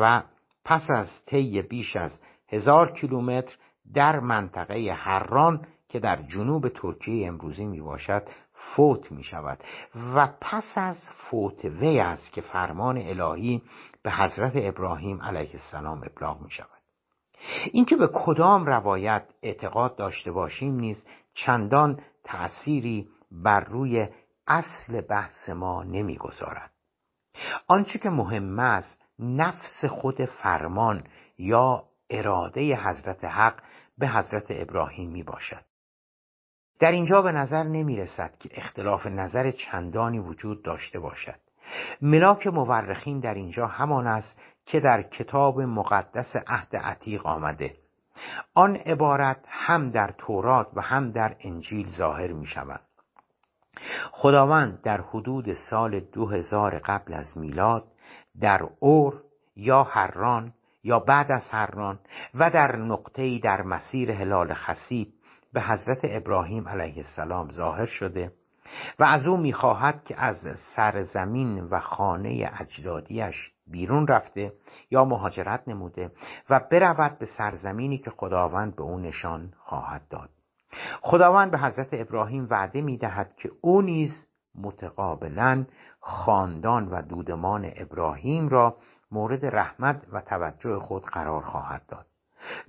و 0.00 0.22
پس 0.64 0.90
از 0.90 1.24
طی 1.26 1.62
بیش 1.62 1.96
از 1.96 2.20
هزار 2.50 2.92
کیلومتر 2.92 3.56
در 3.94 4.20
منطقه 4.20 4.92
حران 4.92 5.66
که 5.88 5.98
در 5.98 6.22
جنوب 6.22 6.68
ترکیه 6.68 7.28
امروزی 7.28 7.66
می 7.66 7.80
باشد 7.80 8.22
فوت 8.52 9.12
می 9.12 9.24
شود 9.24 9.58
و 10.14 10.28
پس 10.40 10.72
از 10.76 10.96
فوت 11.16 11.64
وی 11.64 11.98
است 11.98 12.32
که 12.32 12.40
فرمان 12.40 12.98
الهی 12.98 13.62
به 14.02 14.10
حضرت 14.10 14.52
ابراهیم 14.54 15.22
علیه 15.22 15.50
السلام 15.52 16.02
ابلاغ 16.02 16.42
می 16.42 16.50
شود 16.50 16.80
اینکه 17.72 17.96
به 17.96 18.08
کدام 18.14 18.66
روایت 18.66 19.24
اعتقاد 19.42 19.96
داشته 19.96 20.32
باشیم 20.32 20.74
نیز 20.74 21.06
چندان 21.34 22.00
تأثیری 22.24 23.08
بر 23.32 23.60
روی 23.60 24.08
اصل 24.46 25.00
بحث 25.00 25.48
ما 25.48 25.84
نمی‌گذارد. 25.84 26.70
آنچه 27.66 27.98
که 27.98 28.10
مهم 28.10 28.58
است 28.58 29.04
نفس 29.18 29.84
خود 29.84 30.24
فرمان 30.24 31.04
یا 31.38 31.84
اراده 32.10 32.76
حضرت 32.76 33.24
حق 33.24 33.62
به 33.98 34.08
حضرت 34.08 34.46
ابراهیم 34.48 35.10
می 35.10 35.22
باشد 35.22 35.64
در 36.80 36.92
اینجا 36.92 37.22
به 37.22 37.32
نظر 37.32 37.62
نمی 37.62 37.96
رسد 37.96 38.34
که 38.38 38.48
اختلاف 38.52 39.06
نظر 39.06 39.50
چندانی 39.50 40.18
وجود 40.18 40.62
داشته 40.62 40.98
باشد. 40.98 41.40
ملاک 42.02 42.46
مورخین 42.46 43.20
در 43.20 43.34
اینجا 43.34 43.66
همان 43.66 44.06
است 44.06 44.40
که 44.66 44.80
در 44.80 45.02
کتاب 45.02 45.60
مقدس 45.60 46.36
عهد 46.46 46.76
عتیق 46.76 47.26
آمده. 47.26 47.76
آن 48.54 48.76
عبارت 48.76 49.44
هم 49.48 49.90
در 49.90 50.10
تورات 50.18 50.66
و 50.74 50.80
هم 50.80 51.10
در 51.10 51.36
انجیل 51.40 51.86
ظاهر 51.98 52.32
می 52.32 52.46
شود 52.46 52.80
خداوند 54.12 54.82
در 54.82 55.00
حدود 55.00 55.52
سال 55.70 56.00
دو 56.00 56.26
هزار 56.26 56.78
قبل 56.78 57.14
از 57.14 57.38
میلاد 57.38 57.84
در 58.40 58.68
اور 58.80 59.22
یا 59.56 59.82
حران 59.82 60.52
یا 60.82 60.98
بعد 60.98 61.32
از 61.32 61.48
حران 61.50 61.98
و 62.34 62.50
در 62.50 62.76
نقطه‌ای 62.76 63.38
در 63.38 63.62
مسیر 63.62 64.12
هلال 64.12 64.54
خسیب 64.54 65.08
به 65.52 65.62
حضرت 65.62 65.98
ابراهیم 66.02 66.68
علیه 66.68 66.96
السلام 66.96 67.50
ظاهر 67.50 67.86
شده 67.86 68.32
و 68.98 69.04
از 69.04 69.26
او 69.26 69.36
می‌خواهد 69.36 70.04
که 70.04 70.14
از 70.18 70.36
سرزمین 70.76 71.60
و 71.60 71.80
خانه 71.80 72.50
اجدادیش 72.60 73.52
بیرون 73.66 74.06
رفته 74.06 74.52
یا 74.90 75.04
مهاجرت 75.04 75.68
نموده 75.68 76.12
و 76.50 76.60
برود 76.70 77.18
به 77.18 77.26
سرزمینی 77.26 77.98
که 77.98 78.10
خداوند 78.10 78.76
به 78.76 78.82
او 78.82 78.98
نشان 78.98 79.52
خواهد 79.56 80.08
داد. 80.10 80.30
خداوند 81.02 81.50
به 81.50 81.58
حضرت 81.58 81.88
ابراهیم 81.92 82.46
وعده 82.50 82.80
می‌دهد 82.80 83.34
که 83.36 83.50
او 83.60 83.82
نیز 83.82 84.26
متقابلا 84.54 85.66
خاندان 86.00 86.88
و 86.88 87.02
دودمان 87.02 87.70
ابراهیم 87.76 88.48
را 88.48 88.76
مورد 89.12 89.46
رحمت 89.46 90.06
و 90.12 90.20
توجه 90.20 90.78
خود 90.78 91.02
قرار 91.02 91.42
خواهد 91.42 91.82
داد. 91.88 92.06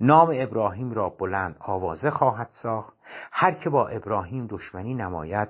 نام 0.00 0.30
ابراهیم 0.34 0.92
را 0.92 1.08
بلند 1.08 1.56
آوازه 1.60 2.10
خواهد 2.10 2.48
ساخت. 2.62 2.96
هر 3.32 3.52
که 3.52 3.70
با 3.70 3.88
ابراهیم 3.88 4.46
دشمنی 4.46 4.94
نماید 4.94 5.48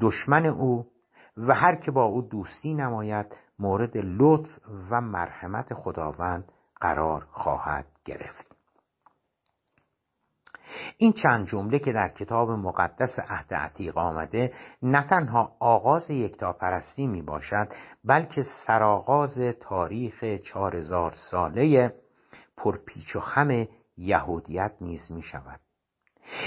دشمن 0.00 0.46
او 0.46 0.86
و 1.36 1.54
هر 1.54 1.76
که 1.76 1.90
با 1.90 2.04
او 2.04 2.22
دوستی 2.22 2.74
نماید 2.74 3.26
مورد 3.58 3.96
لطف 3.96 4.50
و 4.90 5.00
مرحمت 5.00 5.74
خداوند 5.74 6.52
قرار 6.80 7.26
خواهد 7.30 7.86
گرفت. 8.04 8.45
این 10.96 11.12
چند 11.12 11.46
جمله 11.46 11.78
که 11.78 11.92
در 11.92 12.08
کتاب 12.08 12.50
مقدس 12.50 13.18
عهد 13.18 13.54
عتیق 13.54 13.98
آمده 13.98 14.52
نه 14.82 15.02
تنها 15.02 15.56
آغاز 15.60 16.10
یکتاپرستی 16.10 17.06
می 17.06 17.22
باشد 17.22 17.68
بلکه 18.04 18.42
سرآغاز 18.66 19.38
تاریخ 19.60 20.24
چهار 20.24 20.76
هزار 20.76 21.12
ساله 21.30 21.92
پرپیچ 22.56 23.16
و 23.16 23.20
خم 23.20 23.66
یهودیت 23.96 24.72
نیز 24.80 25.12
می 25.12 25.22
شود 25.22 25.60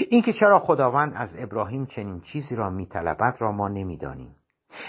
اینکه 0.08 0.32
چرا 0.32 0.58
خداوند 0.58 1.12
از 1.16 1.34
ابراهیم 1.38 1.86
چنین 1.86 2.20
چیزی 2.20 2.56
را 2.56 2.70
میطلبد 2.70 3.36
را 3.38 3.52
ما 3.52 3.68
نمی‌دانیم. 3.68 4.36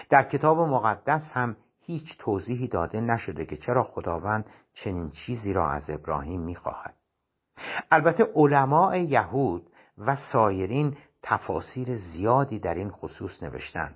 در 0.09 0.23
کتاب 0.23 0.59
مقدس 0.59 1.31
هم 1.33 1.57
هیچ 1.81 2.17
توضیحی 2.19 2.67
داده 2.67 3.01
نشده 3.01 3.45
که 3.45 3.57
چرا 3.57 3.83
خداوند 3.83 4.45
چنین 4.73 5.09
چیزی 5.09 5.53
را 5.53 5.69
از 5.69 5.89
ابراهیم 5.89 6.41
می‌خواهد. 6.41 7.00
البته 7.91 8.27
علماء 8.35 8.95
یهود 8.95 9.69
و 9.97 10.15
سایرین 10.15 10.97
تفاسیر 11.23 11.95
زیادی 11.95 12.59
در 12.59 12.73
این 12.73 12.89
خصوص 12.89 13.43
نوشتند. 13.43 13.95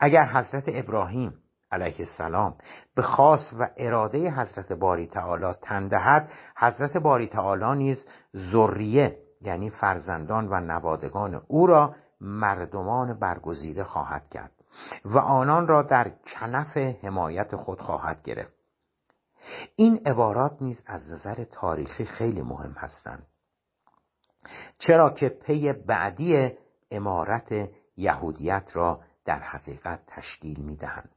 اگر 0.00 0.24
حضرت 0.24 0.64
ابراهیم 0.66 1.34
علیه 1.72 1.96
السلام 1.98 2.54
به 2.94 3.02
خاص 3.02 3.52
و 3.58 3.68
اراده 3.76 4.30
حضرت 4.30 4.72
باری 4.72 5.06
تعالی 5.06 5.52
تندهد 5.62 6.30
حضرت 6.56 6.96
باری 6.96 7.26
تعالی 7.26 7.78
نیز 7.78 8.08
ذریه 8.36 9.18
یعنی 9.40 9.70
فرزندان 9.70 10.48
و 10.48 10.60
نوادگان 10.60 11.42
او 11.46 11.66
را 11.66 11.94
مردمان 12.20 13.18
برگزیده 13.18 13.84
خواهد 13.84 14.28
کرد 14.30 14.52
و 15.04 15.18
آنان 15.18 15.68
را 15.68 15.82
در 15.82 16.10
کنف 16.10 16.76
حمایت 16.76 17.56
خود 17.56 17.80
خواهد 17.80 18.22
گرفت. 18.22 18.57
این 19.76 20.00
عبارات 20.06 20.62
نیز 20.62 20.82
از 20.86 21.10
نظر 21.10 21.44
تاریخی 21.44 22.04
خیلی 22.04 22.42
مهم 22.42 22.72
هستند. 22.72 23.26
چرا 24.78 25.10
که 25.10 25.28
پی 25.28 25.72
بعدی 25.72 26.52
امارت 26.90 27.68
یهودیت 27.96 28.70
را 28.72 29.00
در 29.24 29.38
حقیقت 29.38 30.00
تشکیل 30.06 30.60
می 30.60 30.76
دهند 30.76 31.10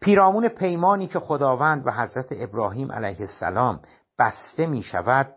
پیرامون 0.00 0.48
پیمانی 0.48 1.06
که 1.06 1.18
خداوند 1.18 1.86
و 1.86 1.90
حضرت 1.90 2.26
ابراهیم 2.30 2.92
علیه 2.92 3.20
السلام 3.20 3.80
بسته 4.18 4.66
می 4.66 4.82
شود 4.82 5.34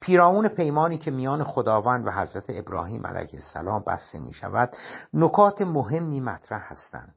پیرامون 0.00 0.48
پیمانی 0.48 0.98
که 0.98 1.10
میان 1.10 1.44
خداوند 1.44 2.06
و 2.06 2.10
حضرت 2.10 2.44
ابراهیم 2.48 3.06
علیه 3.06 3.34
السلام 3.34 3.84
بسته 3.86 4.18
می 4.18 4.32
شود 4.32 4.76
نکات 5.14 5.62
مهمی 5.62 6.20
مطرح 6.20 6.72
هستند. 6.72 7.14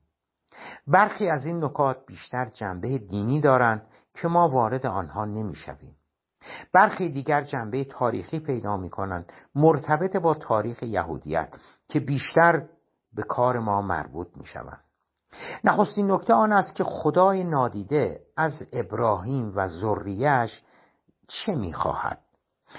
برخی 0.88 1.30
از 1.30 1.46
این 1.46 1.63
نکات 1.63 1.98
بیشتر 2.06 2.46
جنبه 2.46 2.98
دینی 2.98 3.42
دارند 3.42 3.88
که 4.13 4.28
ما 4.28 4.48
وارد 4.48 4.86
آنها 4.86 5.26
نمی 5.26 5.56
شویم. 5.56 5.96
برخی 6.74 7.10
دیگر 7.10 7.42
جنبه 7.42 7.84
تاریخی 7.84 8.39
پیدا 8.39 8.78
می 8.78 8.89
کنند 8.89 9.34
مرتبط 9.56 10.16
با 10.16 10.34
تاریخ 10.34 10.84
یهودیت 10.84 11.50
که 11.89 12.00
بیشتر 12.00 12.66
به 13.13 13.24
کار 13.24 13.60
ما 13.60 13.82
مربوط 13.82 14.28
می 14.36 14.46
شوند. 14.46 14.84
نخستین 15.63 16.12
نکته 16.12 16.34
آن 16.34 16.52
است 16.52 16.76
که 16.76 16.84
خدای 16.84 17.44
نادیده 17.44 18.20
از 18.38 18.63
ابراهیم 18.74 19.54
و 19.56 19.68
ذریهش 19.68 20.63
چه 21.28 21.56
می‌خواهد 21.56 22.20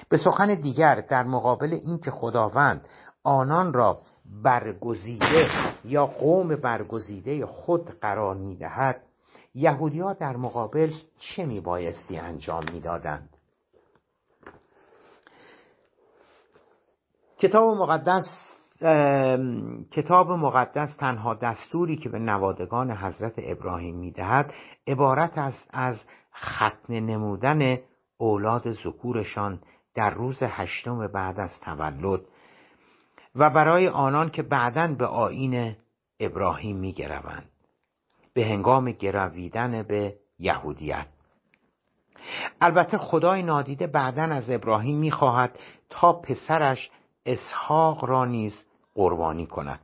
به 0.08 0.16
سخن 0.16 0.54
دیگر 0.54 0.94
در 0.94 1.22
مقابل 1.22 1.72
اینکه 1.72 2.10
خداوند 2.10 2.88
آنان 3.24 3.72
را 3.72 4.02
برگزیده 4.42 5.48
یا 5.84 6.06
قوم 6.06 6.56
برگزیده 6.56 7.46
خود 7.46 7.90
قرار 8.00 8.36
می‌دهد 8.36 9.02
یهودی 9.54 10.02
در 10.20 10.36
مقابل 10.36 10.92
چه 11.18 11.46
میبایستی 11.46 12.16
انجام 12.16 12.64
می‌دادند؟ 12.72 13.28
کتاب 17.38 17.76
مقدس 17.76 18.24
کتاب 19.90 20.30
مقدس 20.30 20.96
تنها 20.96 21.34
دستوری 21.34 21.96
که 21.96 22.08
به 22.08 22.18
نوادگان 22.18 22.90
حضرت 22.90 23.32
ابراهیم 23.38 23.96
می‌دهد 23.96 24.52
عبارت 24.86 25.38
است 25.38 25.68
از 25.70 26.00
ختنه 26.36 27.00
نمودن 27.00 27.78
اولاد 28.18 28.70
ذکورشان 28.72 29.60
در 29.94 30.10
روز 30.10 30.42
هشتم 30.42 31.06
بعد 31.06 31.40
از 31.40 31.60
تولد. 31.60 32.20
و 33.34 33.50
برای 33.50 33.88
آنان 33.88 34.30
که 34.30 34.42
بعدا 34.42 34.86
به 34.86 35.06
آین 35.06 35.76
ابراهیم 36.20 36.76
میگروند. 36.76 37.50
به 38.34 38.44
هنگام 38.44 38.90
گرویدن 38.90 39.82
به 39.82 40.14
یهودیت. 40.38 41.06
البته 42.60 42.98
خدای 42.98 43.42
نادیده 43.42 43.86
بعدا 43.86 44.22
از 44.22 44.50
ابراهیم 44.50 44.98
می‌خواهد 44.98 45.58
تا 45.90 46.12
پسرش 46.12 46.90
اسحاق 47.26 48.04
را 48.04 48.24
نیز 48.24 48.64
قربانی 48.94 49.46
کند. 49.46 49.80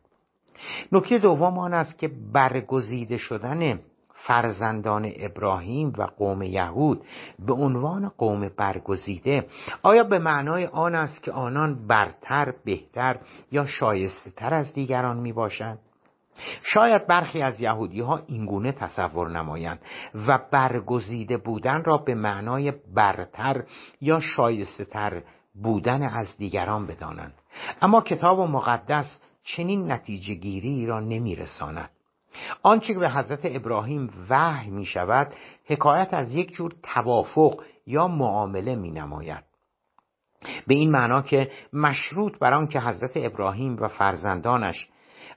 نکته 0.92 1.18
دوم 1.18 1.58
آن 1.58 1.74
است 1.74 1.98
که 1.98 2.10
برگزیده 2.32 3.16
شدن 3.16 3.80
فرزندان 4.26 5.12
ابراهیم 5.16 5.92
و 5.98 6.02
قوم 6.02 6.42
یهود 6.42 7.02
به 7.38 7.52
عنوان 7.52 8.08
قوم 8.18 8.48
برگزیده. 8.56 9.46
آیا 9.82 10.04
به 10.04 10.18
معنای 10.18 10.66
آن 10.66 10.94
است 10.94 11.22
که 11.22 11.32
آنان 11.32 11.86
برتر 11.86 12.54
بهتر 12.64 13.18
یا 13.52 13.66
شایسته 13.66 14.30
تر 14.30 14.54
از 14.54 14.72
دیگران 14.72 15.16
می 15.16 15.32
باشند؟ 15.32 15.78
شاید 16.62 17.06
برخی 17.06 17.42
از 17.42 17.60
یهودی 17.60 18.00
ها 18.00 18.22
اینگونه 18.26 18.72
تصور 18.72 19.28
نمایند 19.28 19.80
و 20.26 20.38
برگزیده 20.50 21.36
بودن 21.36 21.84
را 21.84 21.96
به 21.96 22.14
معنای 22.14 22.72
برتر 22.94 23.64
یا 24.00 24.20
شایسته 24.20 24.84
تر 24.84 25.22
بودن 25.62 26.02
از 26.02 26.36
دیگران 26.36 26.86
بدانند. 26.86 27.34
اما 27.82 28.00
کتاب 28.00 28.38
و 28.38 28.46
مقدس 28.46 29.20
چنین 29.44 29.92
نتیجه 29.92 30.34
گیری 30.34 30.86
را 30.86 31.00
نمی 31.00 31.36
رساند 31.36 31.90
آنچه 32.62 32.92
که 32.92 32.98
به 32.98 33.10
حضرت 33.10 33.40
ابراهیم 33.44 34.26
وحی 34.30 34.70
می 34.70 34.84
شود 34.84 35.32
حکایت 35.64 36.14
از 36.14 36.34
یک 36.34 36.52
جور 36.52 36.74
توافق 36.82 37.62
یا 37.86 38.08
معامله 38.08 38.74
می 38.74 38.90
نماید 38.90 39.44
به 40.66 40.74
این 40.74 40.90
معنا 40.90 41.22
که 41.22 41.50
مشروط 41.72 42.38
بر 42.38 42.54
آن 42.54 42.66
که 42.66 42.80
حضرت 42.80 43.12
ابراهیم 43.14 43.76
و 43.80 43.88
فرزندانش 43.88 44.88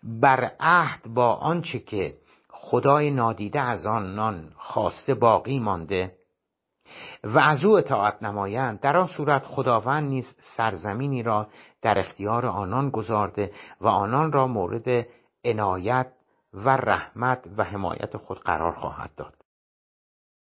بر 0.04 0.52
عهد 0.60 1.14
با 1.14 1.34
آنچه 1.34 1.80
که 1.80 2.18
خدای 2.50 3.12
نادیده 3.12 3.60
از 3.62 3.86
آنان 3.86 4.52
خواسته 4.56 5.14
باقی 5.14 5.60
مانده 5.60 6.16
و 7.24 7.40
از 7.40 7.66
او 7.66 7.78
اطاعت 7.78 8.24
نمایند 8.24 8.80
در 8.80 8.98
آن 8.98 9.08
صورت 9.08 9.46
خداوند 9.46 10.10
نیز 10.10 10.38
سرزمینی 10.58 11.24
را 11.24 11.48
در 11.82 12.00
اختیار 12.00 12.46
آنان 12.46 12.90
گذارده 12.90 13.52
و 13.82 13.88
آنان 13.88 14.32
را 14.32 14.48
مورد 14.48 15.08
عنایت 15.46 16.08
و 16.54 16.70
رحمت 16.70 17.44
و 17.58 17.64
حمایت 17.64 18.18
خود 18.18 18.40
قرار 18.40 18.72
خواهد 18.72 19.16
داد. 19.16 19.36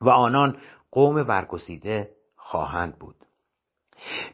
و 0.02 0.10
آنان 0.10 0.58
قوم 0.92 1.24
برگزیده 1.24 2.10
خواهند 2.36 3.00
بود. 3.00 3.16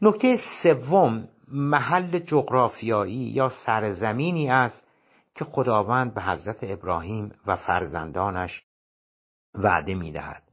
نکته 0.02 0.38
سوم 0.64 1.30
محل 1.48 2.20
جغرافیایی 2.20 3.30
یا 3.30 3.50
سرزمینی 3.66 4.50
است 4.50 4.88
که 5.36 5.46
خداوند 5.46 6.14
به 6.14 6.22
حضرت 6.22 6.58
ابراهیم 6.62 7.36
و 7.48 7.56
فرزندانش 7.56 8.64
وعده 9.56 9.96
می‌دهد. 9.96 10.44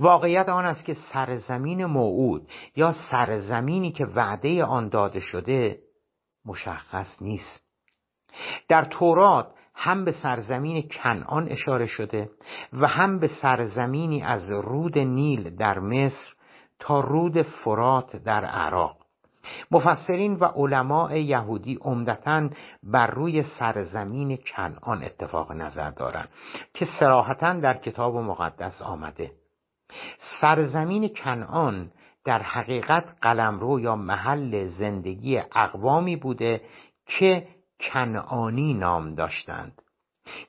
واقعیت 0.00 0.48
آن 0.48 0.64
است 0.64 0.84
که 0.84 0.94
سرزمین 0.94 1.84
موعود 1.84 2.48
یا 2.76 2.94
سرزمینی 3.10 3.92
که 3.92 4.06
وعده 4.06 4.64
آن 4.64 4.88
داده 4.88 5.20
شده 5.20 5.78
مشخص 6.44 7.22
نیست. 7.22 7.62
در 8.68 8.84
تورات 8.84 9.54
هم 9.74 10.04
به 10.04 10.12
سرزمین 10.12 10.82
کنعان 10.82 11.48
اشاره 11.48 11.86
شده 11.86 12.30
و 12.72 12.86
هم 12.86 13.18
به 13.18 13.28
سرزمینی 13.42 14.22
از 14.22 14.50
رود 14.50 14.98
نیل 14.98 15.56
در 15.56 15.78
مصر 15.78 16.32
تا 16.78 17.00
رود 17.00 17.42
فرات 17.42 18.16
در 18.16 18.44
عراق. 18.44 18.96
مفسرین 19.70 20.34
و 20.34 20.44
علماء 20.44 21.16
یهودی 21.16 21.78
عمدتا 21.80 22.48
بر 22.82 23.06
روی 23.06 23.42
سرزمین 23.42 24.36
کنعان 24.36 25.04
اتفاق 25.04 25.52
نظر 25.52 25.90
دارند 25.90 26.28
که 26.74 26.86
سراحتا 27.00 27.52
در 27.52 27.74
کتاب 27.74 28.16
مقدس 28.16 28.82
آمده. 28.82 29.32
سرزمین 30.40 31.08
کنعان 31.08 31.90
در 32.24 32.42
حقیقت 32.42 33.04
قلمرو 33.22 33.80
یا 33.80 33.96
محل 33.96 34.66
زندگی 34.66 35.38
اقوامی 35.54 36.16
بوده 36.16 36.60
که 37.06 37.46
کنعانی 37.82 38.74
نام 38.74 39.14
داشتند. 39.14 39.82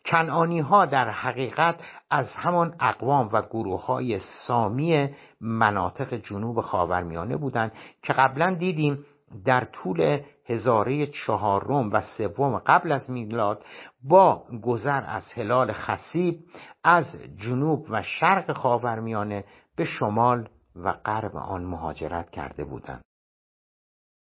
کنعانی 0.06 0.60
ها 0.60 0.86
در 0.86 1.10
حقیقت 1.10 1.76
از 2.10 2.28
همان 2.36 2.76
اقوام 2.80 3.30
و 3.34 3.42
گروه 3.42 3.86
های 3.86 4.20
سامی 4.48 5.10
مناطق 5.42 6.14
جنوب 6.14 6.62
خاورمیانه 6.62 7.38
بودند 7.38 7.72
که 8.02 8.14
قبلا 8.14 8.54
دیدیم 8.54 9.06
در 9.46 9.66
طول 9.66 10.20
هزاره 10.46 11.08
چهارم 11.08 11.92
و 11.92 12.02
سوم 12.18 12.58
قبل 12.58 12.92
از 12.92 13.10
میلاد 13.10 13.66
با 14.04 14.44
گذر 14.64 15.04
از 15.08 15.34
هلال 15.36 15.74
خسیب 15.74 16.40
از 16.84 17.06
جنوب 17.38 17.86
و 17.90 18.02
شرق 18.02 18.52
خاورمیانه 18.58 19.44
به 19.76 19.84
شمال 19.84 20.50
و 20.76 20.94
غرب 20.94 21.36
آن 21.36 21.64
مهاجرت 21.64 22.30
کرده 22.30 22.64
بودند. 22.64 23.04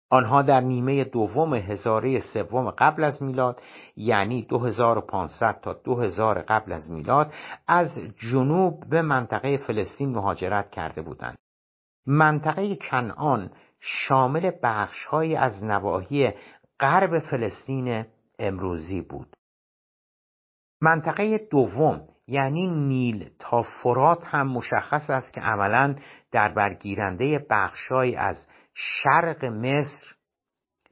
آنها 0.10 0.42
در 0.42 0.60
نیمه 0.60 1.04
دوم 1.04 1.54
هزاره 1.54 2.20
سوم 2.20 2.72
قبل 2.72 3.04
از 3.04 3.24
میلاد 3.24 3.62
یعنی 3.96 4.42
2500 4.42 5.60
تا 5.62 5.74
2000 5.74 6.42
قبل 6.42 6.72
از 6.72 6.92
میلاد 6.92 7.34
از 7.68 7.90
جنوب 8.32 8.90
به 8.90 9.02
منطقه 9.02 9.58
فلسطین 9.58 10.10
مهاجرت 10.10 10.72
کرده 10.72 11.02
بودند. 11.02 11.38
منطقه 12.08 12.76
کنعان 12.76 13.52
شامل 13.80 14.52
بخشهایی 14.64 15.36
از 15.36 15.64
نواحی 15.64 16.32
غرب 16.80 17.20
فلسطین 17.20 18.06
امروزی 18.40 19.02
بود. 19.02 19.36
منطقه 20.82 21.48
دوم 21.52 22.02
یعنی 22.28 22.68
نیل 22.68 23.30
تا 23.40 23.62
فرات 23.62 24.26
هم 24.26 24.48
مشخص 24.48 25.10
است 25.10 25.34
که 25.34 25.42
عملا 25.42 25.96
در 26.32 26.54
برگیرنده 26.54 27.46
بخشهایی 27.50 28.16
از 28.16 28.48
شرق 28.80 29.46
مصر 29.46 30.16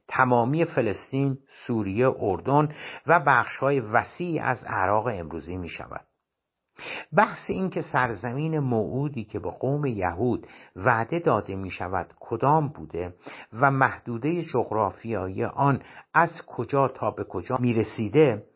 تمامی 0.08 0.64
فلسطین، 0.64 1.38
سوریه، 1.66 2.08
اردن 2.18 2.74
و 3.06 3.20
بخشهای 3.26 3.80
وسیعی 3.80 4.38
از 4.38 4.64
عراق 4.64 5.06
امروزی 5.06 5.56
می 5.56 5.68
شود. 5.68 6.06
بحث 7.16 7.50
این 7.50 7.70
که 7.70 7.82
سرزمین 7.82 8.58
موعودی 8.58 9.24
که 9.24 9.38
به 9.38 9.50
قوم 9.50 9.86
یهود 9.86 10.46
وعده 10.76 11.18
داده 11.18 11.56
می 11.56 11.70
شود 11.70 12.14
کدام 12.20 12.68
بوده 12.68 13.14
و 13.52 13.70
محدوده 13.70 14.42
جغرافیایی 14.42 15.44
آن 15.44 15.82
از 16.14 16.42
کجا 16.46 16.88
تا 16.88 17.10
به 17.10 17.24
کجا 17.24 17.56
می 17.60 17.72
رسیده 17.72 18.46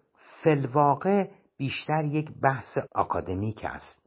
فلواقع 0.42 1.28
بیشتر 1.56 2.04
یک 2.04 2.30
بحث 2.42 2.78
آکادمیک 2.94 3.64
است 3.64 3.99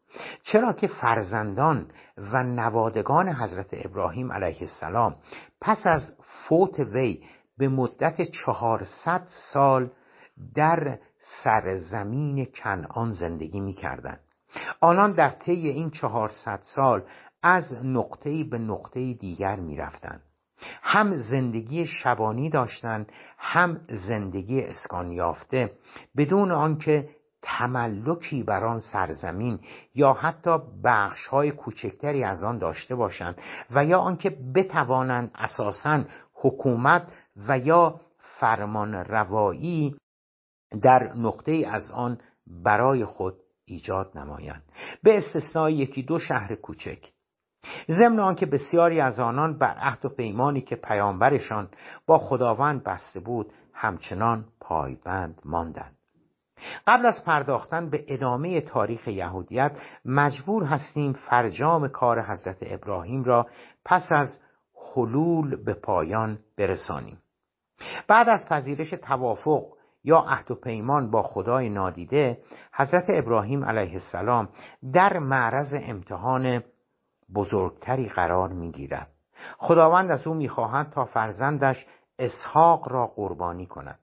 چرا 0.44 0.74
که 0.74 0.88
فرزندان 0.88 1.88
و 2.18 2.44
نوادگان 2.44 3.30
حضرت 3.30 3.68
ابراهیم 3.72 4.32
علیه 4.32 4.58
السلام 4.62 5.16
پس 5.62 5.88
از 5.88 6.18
فوت 6.48 6.80
وی 6.80 7.24
به 7.58 7.68
مدت 7.68 8.22
چهارصد 8.22 9.28
سال 9.54 9.90
در 10.56 11.00
سرزمین 11.44 12.46
کنعان 12.46 13.12
زندگی 13.12 13.60
می 13.60 13.74
کردن. 13.74 14.20
آنان 14.82 15.12
در 15.12 15.30
طی 15.30 15.68
این 15.68 15.90
چهارصد 15.90 16.60
سال 16.62 17.04
از 17.44 17.86
نقطه‌ای 17.86 18.44
به 18.44 18.58
نقطه 18.58 19.14
دیگر 19.14 19.56
می 19.56 19.78
رفتن. 19.78 20.22
هم 20.82 21.16
زندگی 21.16 21.86
شبانی 21.86 22.50
داشتند 22.50 23.12
هم 23.38 23.82
زندگی 24.08 24.62
اسکان 24.62 25.12
یافته 25.12 25.72
بدون 26.18 26.52
آنکه 26.52 27.10
تملکی 27.44 28.44
بر 28.44 28.66
آن 28.66 28.80
سرزمین 28.80 29.60
یا 29.96 30.14
حتی 30.14 30.58
بخش 30.84 31.28
های 31.28 31.52
کوچکتری 31.52 32.24
از 32.24 32.44
آن 32.44 32.58
داشته 32.58 32.96
باشند 32.96 33.42
و 33.72 33.86
یا 33.86 34.00
آنکه 34.00 34.38
بتوانند 34.56 35.32
اساسا 35.36 36.04
حکومت 36.34 37.08
و 37.48 37.60
یا 37.60 38.00
فرمان 38.40 38.94
روایی 38.94 39.96
در 40.82 41.14
نقطه 41.14 41.68
از 41.72 41.92
آن 41.92 42.18
برای 42.48 43.06
خود 43.06 43.34
ایجاد 43.66 44.18
نمایند. 44.18 44.64
به 45.04 45.18
استثنای 45.18 45.74
یکی 45.74 46.04
دو 46.04 46.20
شهر 46.20 46.56
کوچک. 46.56 47.10
ضمن 47.90 48.20
آنکه 48.20 48.46
بسیاری 48.46 49.00
از 49.00 49.20
آنان 49.20 49.58
بر 49.58 49.78
عهد 49.78 50.06
و 50.06 50.10
پیمانی 50.10 50.62
که 50.62 50.76
پیامبرشان 50.76 51.70
با 52.06 52.18
خداوند 52.18 52.84
بسته 52.84 53.20
بود 53.20 53.54
همچنان 53.74 54.46
پایبند 54.60 55.42
ماندند. 55.46 55.98
قبل 56.88 57.06
از 57.06 57.24
پرداختن 57.26 57.90
به 57.90 58.06
ادامه 58.08 58.62
تاریخ 58.62 59.08
یهودیت 59.08 59.72
مجبور 60.06 60.64
هستیم 60.64 61.14
فرجام 61.14 61.88
کار 61.88 62.22
حضرت 62.22 62.58
ابراهیم 62.62 63.24
را 63.24 63.48
پس 63.86 64.08
از 64.10 64.38
حلول 64.96 65.64
به 65.64 65.74
پایان 65.74 66.40
برسانیم. 66.58 67.18
بعد 68.08 68.30
از 68.30 68.50
پذیرش 68.50 68.90
توافق 68.90 69.64
یا 70.04 70.18
عهد 70.18 70.52
و 70.52 70.56
پیمان 70.56 71.12
با 71.12 71.24
خدای 71.24 71.70
نادیده 71.70 72.38
حضرت 72.74 73.06
ابراهیم 73.10 73.66
علیه 73.66 73.94
السلام 73.94 74.50
در 74.94 75.20
معرض 75.20 75.74
امتحان 75.88 76.64
بزرگتری 77.36 78.10
قرار 78.10 78.50
می‌گیرد. 78.50 79.08
خداوند 79.58 80.12
از 80.12 80.28
او 80.28 80.34
می‌خواهد 80.34 80.90
تا 80.90 81.06
فرزندش 81.06 81.86
اسحاق 82.20 82.92
را 82.92 83.08
قربانی 83.08 83.66
کند. 83.66 84.00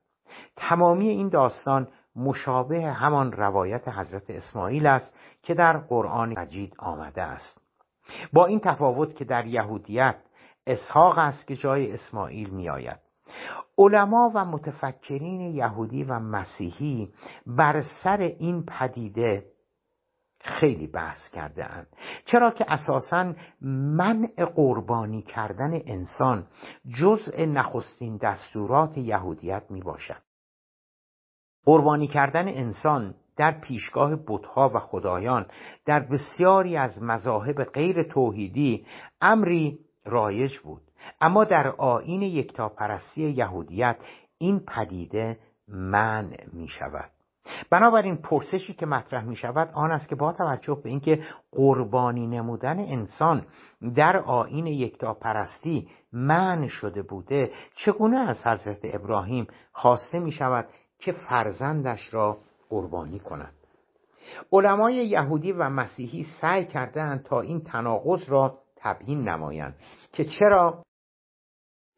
تمامی 0.57 1.09
این 1.09 1.29
داستان 1.29 1.89
مشابه 2.21 2.83
همان 2.83 3.33
روایت 3.33 3.89
حضرت 3.89 4.31
اسماعیل 4.31 4.87
است 4.87 5.17
که 5.43 5.55
در 5.55 5.79
قرآن 5.79 6.39
مجید 6.39 6.75
آمده 6.79 7.23
است. 7.23 7.61
با 8.33 8.47
این 8.47 8.61
تفاوت 8.61 9.15
که 9.15 9.25
در 9.25 9.47
یهودیت 9.47 10.17
اسحاق 10.67 11.19
است 11.19 11.47
که 11.47 11.57
جای 11.57 11.93
اسماعیل 11.93 12.51
می 12.51 12.71
آید 12.71 12.99
علما 13.79 14.33
و 14.35 14.45
متفکرین 14.45 15.41
یهودی 15.41 16.05
و 16.05 16.19
مسیحی 16.19 17.13
بر 17.47 17.83
سر 18.03 18.19
این 18.19 18.65
پدیده 18.65 19.45
خیلی 20.41 20.87
بحث 20.87 21.29
کرده 21.33 21.73
اند 21.73 21.87
چرا 22.25 22.51
که 22.51 22.65
اساسا 22.69 23.35
منع 23.97 24.45
قربانی 24.55 25.23
کردن 25.23 25.81
انسان 25.87 26.47
جزء 27.01 27.45
نخستین 27.45 28.17
دستورات 28.17 28.99
یهودیت 28.99 29.63
می 29.71 29.83
باشد 29.83 30.23
قربانی 31.65 32.07
کردن 32.07 32.49
انسان 32.49 33.15
در 33.37 33.61
پیشگاه 33.61 34.17
بتها 34.27 34.71
و 34.75 34.79
خدایان 34.79 35.47
در 35.87 36.01
بسیاری 36.01 36.77
از 36.77 37.03
مذاهب 37.03 37.65
غیر 37.65 38.03
توحیدی 38.03 38.87
امری 39.21 39.79
رایج 40.05 40.59
بود. 40.59 40.83
اما 41.21 41.45
در 41.45 41.69
آین 41.69 42.23
یکتاپرستی 42.23 43.23
یهودیت 43.23 43.97
این 44.39 44.61
پدیده 44.61 45.39
منع 45.69 46.45
می 46.53 46.69
شود 46.69 47.11
بنابراین 47.71 48.17
پرسشی 48.17 48.75
که 48.75 48.87
مطرح 48.87 49.25
می 49.25 49.37
شود 49.37 49.71
آن 49.75 49.91
است 49.91 50.09
که 50.09 50.17
با 50.17 50.33
توجه 50.33 50.81
به 50.85 50.91
اینکه 50.91 51.23
قربانی 51.53 52.27
نمودن 52.27 52.79
انسان 52.79 53.47
در 53.95 54.17
آین 54.17 54.67
یکتاپرستی 54.67 55.89
من 56.13 56.69
شده 56.69 57.03
بوده 57.03 57.53
چگونه 57.75 58.19
از 58.19 58.47
حضرت 58.47 58.79
ابراهیم 58.83 59.47
خواسته 59.73 60.19
می 60.19 60.33
شود 60.33 60.69
که 61.01 61.13
فرزندش 61.13 62.15
را 62.15 62.39
قربانی 62.69 63.19
کند. 63.19 63.55
علمای 64.53 64.95
یهودی 64.95 65.53
و 65.53 65.69
مسیحی 65.69 66.27
سعی 66.41 66.65
کردند 66.65 67.23
تا 67.23 67.41
این 67.41 67.61
تناقض 67.61 68.29
را 68.29 68.59
تبیین 68.77 69.29
نمایند 69.29 69.75
که 70.13 70.25
چرا 70.25 70.85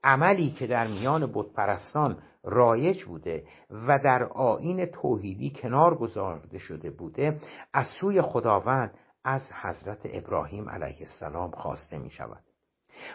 عملی 0.04 0.50
که 0.50 0.66
در 0.66 0.86
میان 0.86 1.32
بتپرستان 1.34 2.18
رایج 2.44 3.04
بوده 3.04 3.44
و 3.70 3.98
در 3.98 4.24
آین 4.24 4.86
توحیدی 4.86 5.50
کنار 5.50 5.94
گذارده 5.94 6.58
شده 6.58 6.90
بوده 6.90 7.40
از 7.72 7.86
سوی 8.00 8.22
خداوند 8.22 8.98
از 9.24 9.52
حضرت 9.62 10.00
ابراهیم 10.04 10.68
علیه 10.68 10.96
السلام 11.00 11.50
خواسته 11.50 11.98
می 11.98 12.10
شود 12.10 12.42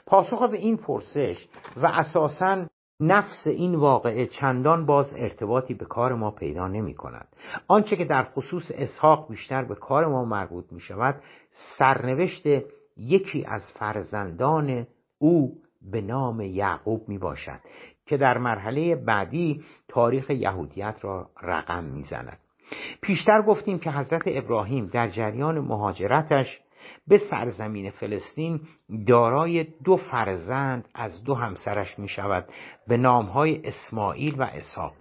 پاسخ 0.06 0.50
به 0.50 0.58
این 0.58 0.78
پرسش 0.78 1.48
و 1.78 1.86
اساساً 1.86 2.66
نفس 3.00 3.48
این 3.48 3.76
واقعه 3.76 4.26
چندان 4.26 4.86
باز 4.86 5.14
ارتباطی 5.18 5.74
به 5.74 5.86
کار 5.86 6.16
ما 6.16 6.32
پیدا 6.32 6.68
نمی 6.68 6.94
کند. 6.94 7.28
آنچه 7.68 7.96
که 7.96 8.06
در 8.06 8.24
خصوص 8.24 8.72
اسحاق 8.76 9.30
بیشتر 9.30 9.64
به 9.64 9.76
کار 9.76 10.08
ما 10.08 10.26
مربوط 10.26 10.66
می 10.72 10.80
شود 10.80 11.22
سرنوشت 11.78 12.44
یکی 12.98 13.46
از 13.46 13.62
فرزندان 13.80 14.88
او 15.20 15.56
به 15.92 16.02
نام 16.02 16.42
یعقوب 16.42 17.10
می 17.10 17.18
باشد 17.18 17.60
که 18.06 18.18
در 18.18 18.38
مرحله 18.38 18.96
بعدی 18.96 19.64
تاریخ 19.88 20.30
یهودیت 20.30 21.00
را 21.02 21.30
رقم 21.42 21.84
می‌زند 21.84 22.40
پیشتر 23.02 23.42
گفتیم 23.42 23.80
که 23.80 23.92
حضرت 23.92 24.22
ابراهیم 24.26 24.86
در 24.86 25.08
جریان 25.08 25.60
مهاجرتش 25.60 26.62
به 27.08 27.18
سرزمین 27.18 27.92
فلسطین 27.92 28.60
دارای 29.08 29.68
دو 29.84 29.98
فرزند 29.98 30.88
از 30.96 31.24
دو 31.24 31.36
همسرش 31.36 32.00
می 32.00 32.08
شود 32.08 32.46
به 32.88 32.98
نامهای 32.98 33.62
اسماعیل 33.68 34.42
و 34.42 34.44
اسحاق. 34.44 34.94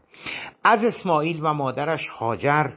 از 0.64 0.84
اسماعیل 0.84 1.40
و 1.42 1.54
مادرش 1.54 2.08
هاجر 2.08 2.70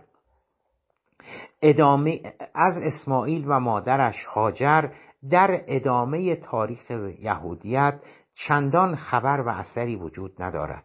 ادامه 1.62 2.22
از 2.56 2.74
اسماعیل 2.78 3.46
و 3.48 3.60
مادرش 3.60 4.26
هاجر 4.26 4.90
در 5.30 5.62
ادامه 5.68 6.36
تاریخ 6.36 6.92
یهودیت 7.20 8.00
چندان 8.48 8.96
خبر 8.96 9.42
و 9.42 9.50
اثری 9.50 9.96
وجود 9.96 10.42
ندارد. 10.42 10.84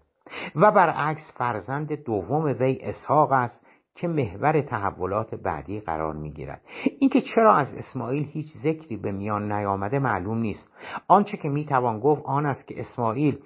و 0.56 0.72
برعکس 0.72 1.32
فرزند 1.36 2.04
دوم 2.04 2.44
وی 2.44 2.78
اسحاق 2.82 3.32
است 3.32 3.66
که 3.94 4.08
محور 4.08 4.60
تحولات 4.60 5.34
بعدی 5.34 5.80
قرار 5.80 6.14
می 6.14 6.32
گیرد 6.32 6.60
اینکه 6.98 7.20
چرا 7.20 7.54
از 7.54 7.74
اسماعیل 7.74 8.24
هیچ 8.24 8.46
ذکری 8.62 8.96
به 8.96 9.12
میان 9.12 9.52
نیامده 9.52 9.98
معلوم 9.98 10.38
نیست. 10.38 10.72
آنچه 11.08 11.36
که 11.36 11.48
می 11.48 11.64
توان 11.64 12.00
گفت 12.00 12.22
آن 12.24 12.46
است 12.46 12.66
که 12.66 12.80
اسماعیل 12.80 13.38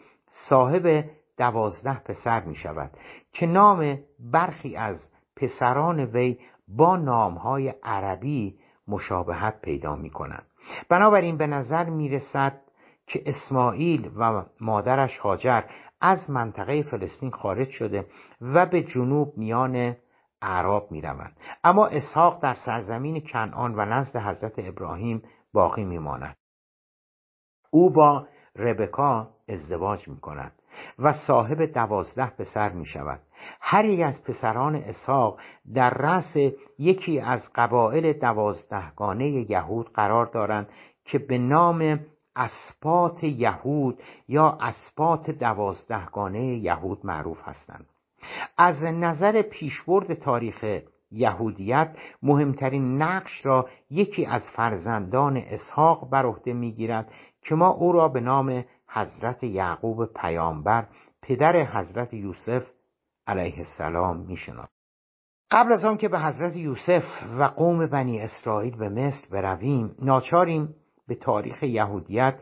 صاحب 0.49 1.05
دوازده 1.38 1.99
پسر 1.99 2.44
می 2.44 2.55
شود 2.55 2.90
که 3.32 3.46
نام 3.46 3.99
برخی 4.32 4.76
از 4.76 5.11
پسران 5.36 6.01
وی 6.01 6.38
با 6.68 6.96
نامهای 6.96 7.74
عربی 7.82 8.59
مشابهت 8.88 9.61
پیدا 9.61 9.96
می 9.96 10.11
کنند 10.11 10.46
بنابراین 10.88 11.36
به 11.36 11.46
نظر 11.46 11.90
می 11.90 12.09
رسد 12.09 12.61
که 13.07 13.22
اسماعیل 13.26 14.11
و 14.16 14.44
مادرش 14.61 15.18
هاجر 15.18 15.62
از 16.01 16.30
منطقه 16.30 16.82
فلسطین 16.82 17.30
خارج 17.30 17.68
شده 17.68 18.07
و 18.40 18.66
به 18.66 18.82
جنوب 18.82 19.32
میان 19.36 19.96
اعراب 20.43 20.93
می 20.93 21.01
روند. 21.01 21.36
اما 21.64 21.86
اسحاق 21.86 22.43
در 22.43 22.55
سرزمین 22.55 23.20
کنعان 23.20 23.74
و 23.74 23.84
نزد 23.84 24.16
حضرت 24.16 24.53
ابراهیم 24.59 25.22
باقی 25.53 25.84
می 25.84 25.99
ماند. 25.99 26.36
او 27.70 27.91
با 27.93 28.26
ربکا 28.57 29.28
ازدواج 29.49 30.09
می 30.09 30.20
کند 30.20 30.53
و 30.99 31.12
صاحب 31.26 31.62
دوازده 31.62 32.30
پسر 32.30 32.72
می 32.72 32.84
شود 32.84 33.20
هر 33.61 33.84
یک 33.84 34.01
از 34.01 34.24
پسران 34.24 34.74
اسحاق 34.74 35.41
در 35.74 35.91
رأس 35.91 36.36
یکی 36.78 37.20
از 37.20 37.41
قبایل 37.55 38.12
دوازدهگانه 38.12 39.51
یهود 39.51 39.93
قرار 39.93 40.26
دارند 40.26 40.68
که 41.05 41.18
به 41.18 41.39
نام 41.39 42.01
اسبات 42.36 43.24
یهود 43.24 44.03
یا 44.28 44.59
اسبات 44.61 45.30
دوازدهگانه 45.30 46.45
یهود 46.45 47.07
معروف 47.07 47.39
هستند 47.43 47.86
از 48.56 48.84
نظر 48.84 49.42
پیشبرد 49.42 50.14
تاریخ 50.14 50.80
یهودیت 51.10 51.96
مهمترین 52.22 53.02
نقش 53.02 53.46
را 53.46 53.68
یکی 53.90 54.26
از 54.26 54.42
فرزندان 54.56 55.36
اسحاق 55.36 56.10
بر 56.10 56.26
عهده 56.26 56.52
می‌گیرد 56.52 57.12
که 57.42 57.54
ما 57.54 57.68
او 57.68 57.92
را 57.92 58.08
به 58.08 58.20
نام 58.20 58.64
حضرت 58.88 59.44
یعقوب 59.44 60.04
پیامبر 60.04 60.86
پدر 61.22 61.64
حضرت 61.64 62.14
یوسف 62.14 62.62
علیه 63.26 63.58
السلام 63.58 64.16
می‌شناسیم. 64.16 64.78
قبل 65.50 65.72
از 65.72 65.84
آن 65.84 65.96
که 65.96 66.08
به 66.08 66.18
حضرت 66.18 66.56
یوسف 66.56 67.02
و 67.38 67.42
قوم 67.44 67.86
بنی 67.86 68.20
اسرائیل 68.20 68.76
به 68.76 68.88
مصر 68.88 69.26
برویم 69.30 69.94
ناچاریم 70.02 70.74
به 71.08 71.14
تاریخ 71.14 71.62
یهودیت 71.62 72.34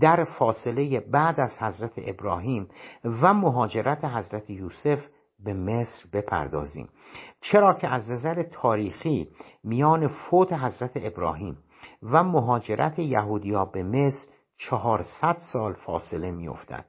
در 0.00 0.24
فاصله 0.24 1.00
بعد 1.00 1.40
از 1.40 1.58
حضرت 1.58 1.92
ابراهیم 1.96 2.68
و 3.04 3.34
مهاجرت 3.34 4.04
حضرت 4.04 4.50
یوسف 4.50 4.98
به 5.44 5.54
مصر 5.54 6.04
بپردازیم. 6.12 6.88
چرا 7.40 7.74
که 7.74 7.88
از 7.88 8.10
نظر 8.10 8.42
تاریخی 8.42 9.28
میان 9.64 10.08
فوت 10.08 10.52
حضرت 10.52 10.90
ابراهیم 10.94 11.58
و 12.02 12.24
مهاجرت 12.24 12.98
یهودیا 12.98 13.64
به 13.64 13.82
مصر 13.82 14.32
چهارصد 14.56 15.36
سال 15.52 15.72
فاصله 15.72 16.30
میافتد. 16.30 16.84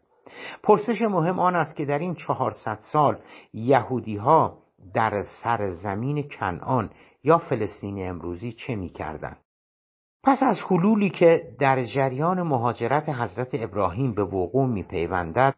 پرسش 0.64 1.02
مهم 1.02 1.40
آن 1.40 1.56
است 1.56 1.76
که 1.76 1.86
در 1.86 2.00
این 2.00 2.16
چهارصد 2.16 2.80
سال 2.92 3.20
یهودی 3.54 4.18
ها 4.18 4.58
در 4.94 5.24
سرزمین 5.44 6.24
کنعان 6.24 6.90
یا 7.24 7.38
فلسطین 7.38 8.10
امروزی 8.10 8.52
چه 8.52 8.76
می‌کردند؟ 8.76 9.38
پس 10.24 10.44
از 10.44 10.58
حلولی 10.70 11.10
که 11.10 11.56
در 11.60 11.84
جریان 11.84 12.42
مهاجرت 12.42 13.10
حضرت 13.10 13.50
ابراهیم 13.54 14.14
به 14.14 14.24
وقوع 14.24 14.68
میپیوندد 14.68 15.56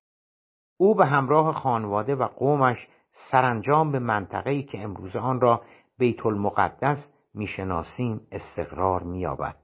او 0.78 0.96
به 0.96 1.06
همراه 1.06 1.54
خانواده 1.54 2.16
و 2.16 2.24
قومش 2.24 2.88
سرانجام 3.32 3.92
به 3.92 4.00
منطقه‌ای 4.00 4.64
که 4.64 4.84
امروز 4.84 5.16
آن 5.16 5.42
را 5.42 5.62
بیت 5.98 6.26
المقدس 6.26 7.14
می‌شناسیم 7.34 8.22
استقرار 8.32 9.04
مییابد. 9.04 9.56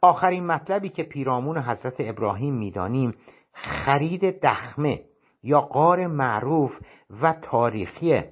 آخرین 0.00 0.46
مطلبی 0.46 0.88
که 0.88 1.02
پیرامون 1.02 1.58
حضرت 1.58 1.94
ابراهیم 1.98 2.54
می‌دانیم 2.54 3.14
خرید 3.52 4.40
دخمه 4.40 5.00
یا 5.42 5.60
قار 5.60 6.06
معروف 6.06 6.80
و 7.22 7.32
تاریخی 7.32 8.22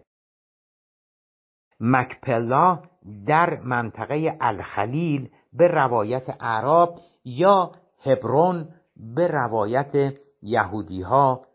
مکپلا 1.80 2.82
در 3.26 3.60
منطقه 3.60 4.36
الخلیل 4.40 5.28
به 5.52 5.68
روایت 5.68 6.36
عرب 6.40 6.88
یا 7.24 7.72
هبرون 8.04 8.68
به 9.14 9.26
روایت 9.26 10.14
یهودی 10.42 11.02
ها 11.02 11.46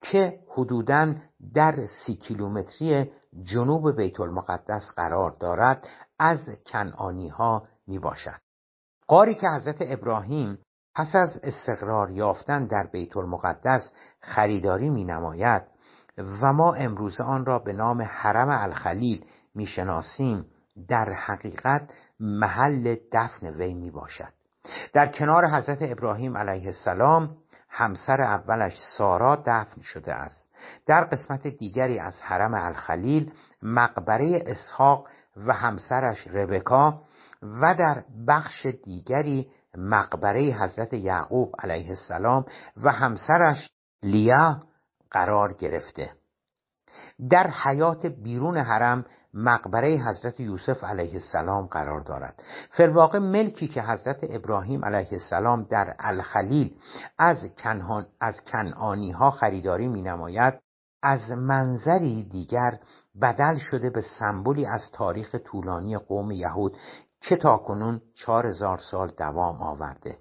که 0.00 0.38
حدوداً 0.48 1.14
در 1.54 1.86
سی 1.86 2.14
کیلومتری 2.16 3.10
جنوب 3.42 3.96
بیت 3.96 4.20
المقدس 4.20 4.82
قرار 4.96 5.36
دارد 5.40 5.88
از 6.18 6.38
کنعانی 6.66 7.28
ها 7.28 7.68
می 7.86 7.98
باشد. 7.98 8.40
قاری 9.06 9.34
که 9.34 9.48
حضرت 9.48 9.76
ابراهیم 9.80 10.58
پس 10.94 11.14
از 11.14 11.40
استقرار 11.42 12.10
یافتن 12.10 12.66
در 12.66 12.86
بیت 12.92 13.16
المقدس 13.16 13.92
خریداری 14.20 14.90
می 14.90 15.04
نماید 15.04 15.62
و 16.18 16.52
ما 16.52 16.74
امروز 16.74 17.20
آن 17.20 17.44
را 17.44 17.58
به 17.58 17.72
نام 17.72 18.02
حرم 18.02 18.48
الخلیل 18.48 19.24
می 19.54 19.66
شناسیم 19.66 20.46
در 20.88 21.12
حقیقت 21.12 21.90
محل 22.20 22.96
دفن 23.12 23.46
وی 23.46 23.74
می 23.74 23.90
باشد 23.90 24.32
در 24.92 25.06
کنار 25.06 25.46
حضرت 25.46 25.78
ابراهیم 25.80 26.36
علیه 26.36 26.66
السلام 26.66 27.36
همسر 27.70 28.22
اولش 28.22 28.72
سارا 28.98 29.36
دفن 29.36 29.80
شده 29.82 30.14
است. 30.14 30.50
در 30.86 31.04
قسمت 31.04 31.46
دیگری 31.46 31.98
از 31.98 32.22
حرم 32.22 32.54
الخلیل 32.54 33.32
مقبره 33.62 34.44
اسحاق 34.46 35.08
و 35.36 35.52
همسرش 35.52 36.26
ربکا 36.26 37.02
و 37.42 37.74
در 37.74 38.04
بخش 38.28 38.66
دیگری 38.84 39.50
مقبره 39.76 40.40
حضرت 40.40 40.92
یعقوب 40.92 41.54
علیه 41.58 41.88
السلام 41.88 42.44
و 42.76 42.92
همسرش 42.92 43.70
لیا 44.02 44.60
قرار 45.10 45.52
گرفته. 45.52 46.10
در 47.30 47.50
حیات 47.64 48.06
بیرون 48.06 48.56
حرم 48.56 49.04
مقبره 49.34 49.96
حضرت 49.96 50.40
یوسف 50.40 50.84
علیه 50.84 51.14
السلام 51.14 51.66
قرار 51.66 52.00
دارد. 52.00 52.42
فلواقع 52.70 53.18
ملکی 53.18 53.68
که 53.68 53.82
حضرت 53.82 54.18
ابراهیم 54.22 54.84
علیه 54.84 55.12
السلام 55.12 55.62
در 55.62 55.94
الخلیل 55.98 56.74
از, 57.18 57.36
کنان 57.58 58.06
از 58.20 58.34
کنعانی 58.52 59.10
ها 59.10 59.30
خریداری 59.30 59.88
می 59.88 60.02
نماید 60.02 60.54
از 61.02 61.30
منظری 61.30 62.22
دیگر 62.22 62.78
بدل 63.22 63.56
شده 63.56 63.90
به 63.90 64.02
سمبولی 64.18 64.66
از 64.66 64.90
تاریخ 64.92 65.34
طولانی 65.34 65.98
قوم 65.98 66.30
یهود 66.30 66.76
که 67.20 67.36
تاکنون 67.36 68.00
چهار 68.14 68.46
هزار 68.46 68.78
سال 68.78 69.08
دوام 69.18 69.62
آورده. 69.62 70.18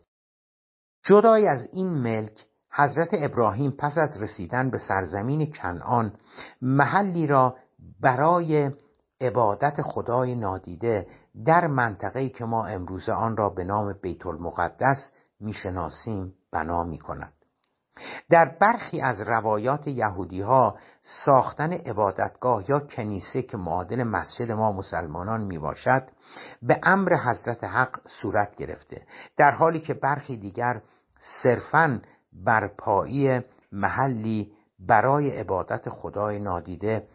جدای 1.05 1.47
از 1.47 1.69
این 1.73 1.87
ملک 1.87 2.45
حضرت 2.71 3.09
ابراهیم 3.11 3.71
پس 3.71 3.97
از 3.97 4.21
رسیدن 4.21 4.69
به 4.69 4.77
سرزمین 4.77 5.51
کنعان 5.51 6.13
محلی 6.61 7.27
را 7.27 7.55
برای 8.01 8.71
عبادت 9.21 9.81
خدای 9.81 10.35
نادیده 10.35 11.07
در 11.45 11.67
منطقه‌ای 11.67 12.29
که 12.29 12.45
ما 12.45 12.65
امروزه 12.65 13.11
آن 13.11 13.37
را 13.37 13.49
به 13.49 13.63
نام 13.63 13.95
بیت 14.01 14.25
المقدس 14.25 15.11
می‌شناسیم 15.39 16.33
بنا 16.51 16.83
می 16.83 16.99
کند. 16.99 17.33
در 18.29 18.55
برخی 18.61 19.01
از 19.01 19.21
روایات 19.21 19.87
یهودی 19.87 20.41
ها 20.41 20.77
ساختن 21.25 21.73
عبادتگاه 21.73 22.69
یا 22.69 22.79
کنیسه 22.79 23.41
که 23.41 23.57
معادل 23.57 24.03
مسجد 24.03 24.51
ما 24.51 24.71
مسلمانان 24.71 25.41
می 25.41 25.57
باشد 25.57 26.03
به 26.61 26.79
امر 26.83 27.15
حضرت 27.15 27.63
حق 27.63 27.99
صورت 28.21 28.55
گرفته 28.55 29.01
در 29.37 29.51
حالی 29.51 29.79
که 29.79 29.93
برخی 29.93 30.37
دیگر 30.37 30.81
صرفاً 31.43 32.01
برپایی 32.33 33.41
محلی 33.71 34.51
برای 34.79 35.39
عبادت 35.39 35.89
خدای 35.89 36.39
نادیده 36.39 37.07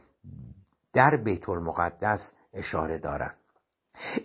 در 0.95 1.17
بیت 1.17 1.49
المقدس 1.49 2.35
اشاره 2.55 2.99
دارند. 2.99 3.37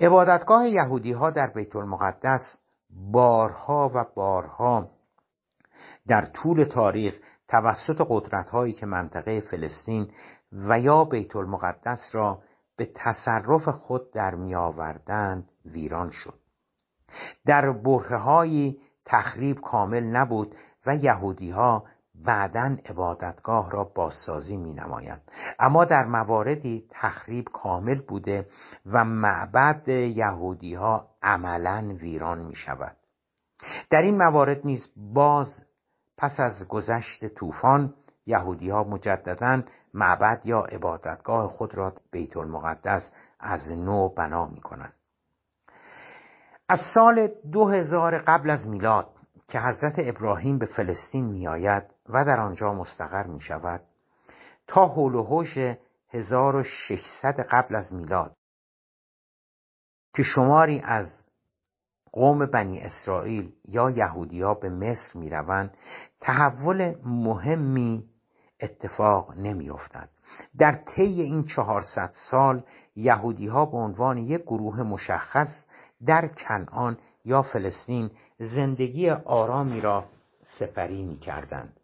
عبادتگاه 0.01 0.69
یهودی 0.69 1.11
ها 1.11 1.31
در 1.31 1.47
بیت 1.47 1.75
المقدس 1.75 2.41
بارها 3.11 3.91
و 3.95 4.05
بارها 4.15 4.89
در 6.07 6.25
طول 6.25 6.63
تاریخ 6.63 7.15
توسط 7.47 8.05
قدرت 8.09 8.49
هایی 8.49 8.73
که 8.73 8.85
منطقه 8.85 9.39
فلسطین 9.39 10.11
و 10.51 10.79
یا 10.79 11.03
بیت 11.03 11.35
المقدس 11.35 12.09
را 12.11 12.41
به 12.77 12.91
تصرف 12.95 13.69
خود 13.69 14.11
در 14.13 14.35
می 14.35 14.55
آوردند 14.55 15.49
ویران 15.65 16.09
شد. 16.11 16.39
در 17.45 17.71
بره 17.71 18.75
تخریب 19.05 19.59
کامل 19.61 20.03
نبود 20.03 20.55
و 20.85 20.95
یهودی 20.95 21.51
ها 21.51 21.85
بعدا 22.25 22.77
عبادتگاه 22.85 23.71
را 23.71 23.83
بازسازی 23.83 24.57
می 24.57 24.73
نمایند 24.73 25.21
اما 25.59 25.85
در 25.85 26.05
مواردی 26.05 26.87
تخریب 26.89 27.45
کامل 27.53 28.01
بوده 28.07 28.47
و 28.85 29.05
معبد 29.05 29.87
یهودی 29.87 30.75
ها 30.75 31.07
عملا 31.23 31.95
ویران 32.01 32.45
می 32.45 32.55
شود 32.55 32.95
در 33.89 34.01
این 34.01 34.17
موارد 34.17 34.65
نیز 34.65 34.93
باز 35.13 35.65
پس 36.17 36.39
از 36.39 36.67
گذشت 36.67 37.27
طوفان 37.27 37.93
یهودی 38.25 38.69
ها 38.69 38.83
مجددا 38.83 39.63
معبد 39.93 40.41
یا 40.45 40.59
عبادتگاه 40.59 41.47
خود 41.47 41.75
را 41.75 41.93
بیت 42.11 42.37
المقدس 42.37 43.11
از 43.39 43.71
نو 43.71 44.09
بنا 44.09 44.47
می 44.47 44.61
کنند 44.61 44.93
از 46.69 46.79
سال 46.93 47.29
2000 47.51 48.17
قبل 48.17 48.49
از 48.49 48.67
میلاد 48.67 49.07
که 49.49 49.59
حضرت 49.59 49.93
ابراهیم 49.97 50.57
به 50.57 50.65
فلسطین 50.65 51.25
می 51.25 51.47
آید 51.47 51.83
و 52.09 52.25
در 52.25 52.39
آنجا 52.39 52.73
مستقر 52.73 53.27
می 53.27 53.41
شود 53.41 53.81
تا 54.67 54.87
حول 54.87 55.15
و 55.15 55.23
حوش 55.23 55.57
1600 56.09 57.39
قبل 57.51 57.75
از 57.75 57.93
میلاد 57.93 58.35
که 60.13 60.23
شماری 60.23 60.79
از 60.79 61.25
قوم 62.11 62.45
بنی 62.45 62.79
اسرائیل 62.79 63.53
یا 63.65 63.89
یهودیا 63.89 64.53
به 64.53 64.69
مصر 64.69 65.19
می 65.19 65.29
روند 65.29 65.77
تحول 66.19 66.95
مهمی 67.05 68.09
اتفاق 68.61 69.37
نمی 69.37 69.69
افتد. 69.69 70.09
در 70.57 70.83
طی 70.95 71.21
این 71.21 71.43
400 71.43 72.11
سال 72.31 72.63
یهودی 72.95 73.47
ها 73.47 73.65
به 73.65 73.77
عنوان 73.77 74.17
یک 74.17 74.41
گروه 74.41 74.83
مشخص 74.83 75.67
در 76.05 76.27
کنعان 76.27 76.97
یا 77.25 77.41
فلسطین 77.41 78.11
زندگی 78.39 79.09
آرامی 79.09 79.81
را 79.81 80.05
سپری 80.41 81.03
می 81.03 81.17
کردند. 81.17 81.79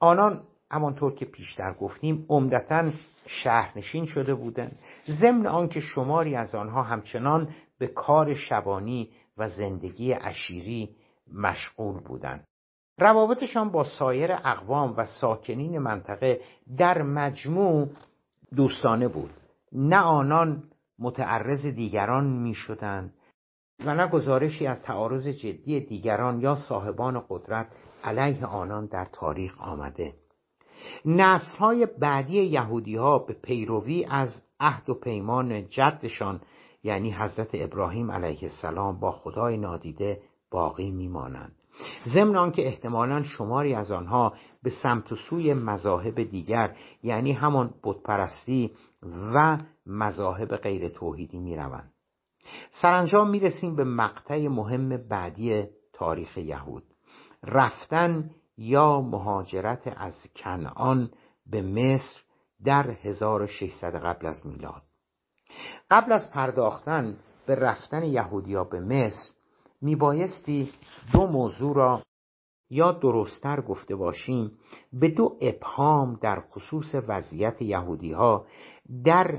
آنان 0.00 0.42
همانطور 0.70 1.14
که 1.14 1.24
پیشتر 1.24 1.72
گفتیم 1.72 2.26
عمدتا 2.28 2.90
شهرنشین 3.26 4.06
شده 4.06 4.34
بودند. 4.34 4.78
ضمن 5.20 5.46
آنکه 5.46 5.80
شماری 5.80 6.36
از 6.36 6.54
آنها 6.54 6.82
همچنان 6.82 7.54
به 7.78 7.86
کار 7.86 8.34
شبانی 8.34 9.10
و 9.38 9.48
زندگی 9.48 10.12
عشیری 10.12 10.96
مشغول 11.34 12.00
بودند. 12.00 12.44
روابطشان 12.98 13.70
با 13.70 13.84
سایر 13.84 14.32
اقوام 14.32 14.94
و 14.96 15.04
ساکنین 15.04 15.78
منطقه 15.78 16.40
در 16.76 17.02
مجموع 17.02 17.88
دوستانه 18.56 19.08
بود. 19.08 19.30
نه 19.72 19.96
آنان 19.96 20.62
متعرض 20.98 21.66
دیگران 21.66 22.26
می 22.26 22.54
شدند 22.54 23.14
و 23.86 23.94
نه 23.94 24.08
گزارشی 24.08 24.66
از 24.66 24.82
تعارض 24.82 25.28
جدی 25.28 25.80
دیگران 25.80 26.40
یا 26.40 26.54
صاحبان 26.54 27.22
قدرت 27.28 27.66
علیه 28.04 28.46
آنان 28.46 28.86
در 28.86 29.06
تاریخ 29.12 29.60
آمده. 29.60 30.14
های 31.58 31.86
بعدی 32.00 32.42
یهودی 32.42 32.96
ها 32.96 33.18
به 33.18 33.34
پیروی 33.42 34.04
از 34.04 34.42
عهد 34.60 34.90
و 34.90 34.94
پیمان 34.94 35.68
جدشان 35.68 36.40
یعنی 36.82 37.12
حضرت 37.12 37.50
ابراهیم 37.54 38.10
علیه 38.10 38.38
السلام 38.42 39.00
با 39.00 39.12
خدای 39.12 39.56
نادیده 39.56 40.22
باقی 40.50 40.90
میمانند. 40.90 41.52
ضمن 42.14 42.36
آنکه 42.36 42.66
احتمالا 42.66 43.22
شماری 43.22 43.74
از 43.74 43.90
آنها 43.90 44.34
به 44.62 44.70
سمت 44.82 45.12
و 45.12 45.16
سوی 45.16 45.54
مذاهب 45.54 46.22
دیگر 46.22 46.76
یعنی 47.02 47.32
همان 47.32 47.74
بتپرستی 47.84 48.70
و 49.34 49.58
مذاهب 49.86 50.56
غیر 50.56 50.88
توحیدی 50.88 51.38
می‌روند. 51.38 51.92
سرانجام 52.70 53.30
می‌رسیم 53.30 53.76
به 53.76 53.84
مقطع 53.84 54.48
مهم 54.48 54.96
بعدی 55.08 55.64
تاریخ 55.92 56.38
یهود. 56.38 56.84
رفتن 57.44 58.30
یا 58.58 59.00
مهاجرت 59.00 59.94
از 59.96 60.14
کنعان 60.36 61.10
به 61.46 61.62
مصر 61.62 62.20
در 62.64 62.90
1600 62.90 63.94
قبل 63.94 64.26
از 64.26 64.46
میلاد. 64.46 64.82
قبل 65.90 66.12
از 66.12 66.30
پرداختن 66.30 67.16
به 67.46 67.54
رفتن 67.54 68.02
یهودیا 68.02 68.64
به 68.64 68.80
مصر 68.80 69.32
میبایستی 69.80 70.72
دو 71.12 71.26
موضوع 71.26 71.76
را 71.76 72.02
یا 72.70 72.92
درستتر 72.92 73.60
گفته 73.60 73.96
باشیم 73.96 74.52
به 74.92 75.08
دو 75.08 75.38
ابهام 75.40 76.18
در 76.22 76.40
خصوص 76.40 76.94
وضعیت 77.08 77.62
یهودی 77.62 78.12
ها 78.12 78.46
در 79.04 79.38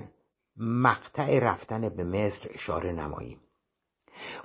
مقطع 0.57 1.39
رفتن 1.39 1.89
به 1.89 2.03
مصر 2.03 2.47
اشاره 2.49 2.91
نماییم. 2.91 3.39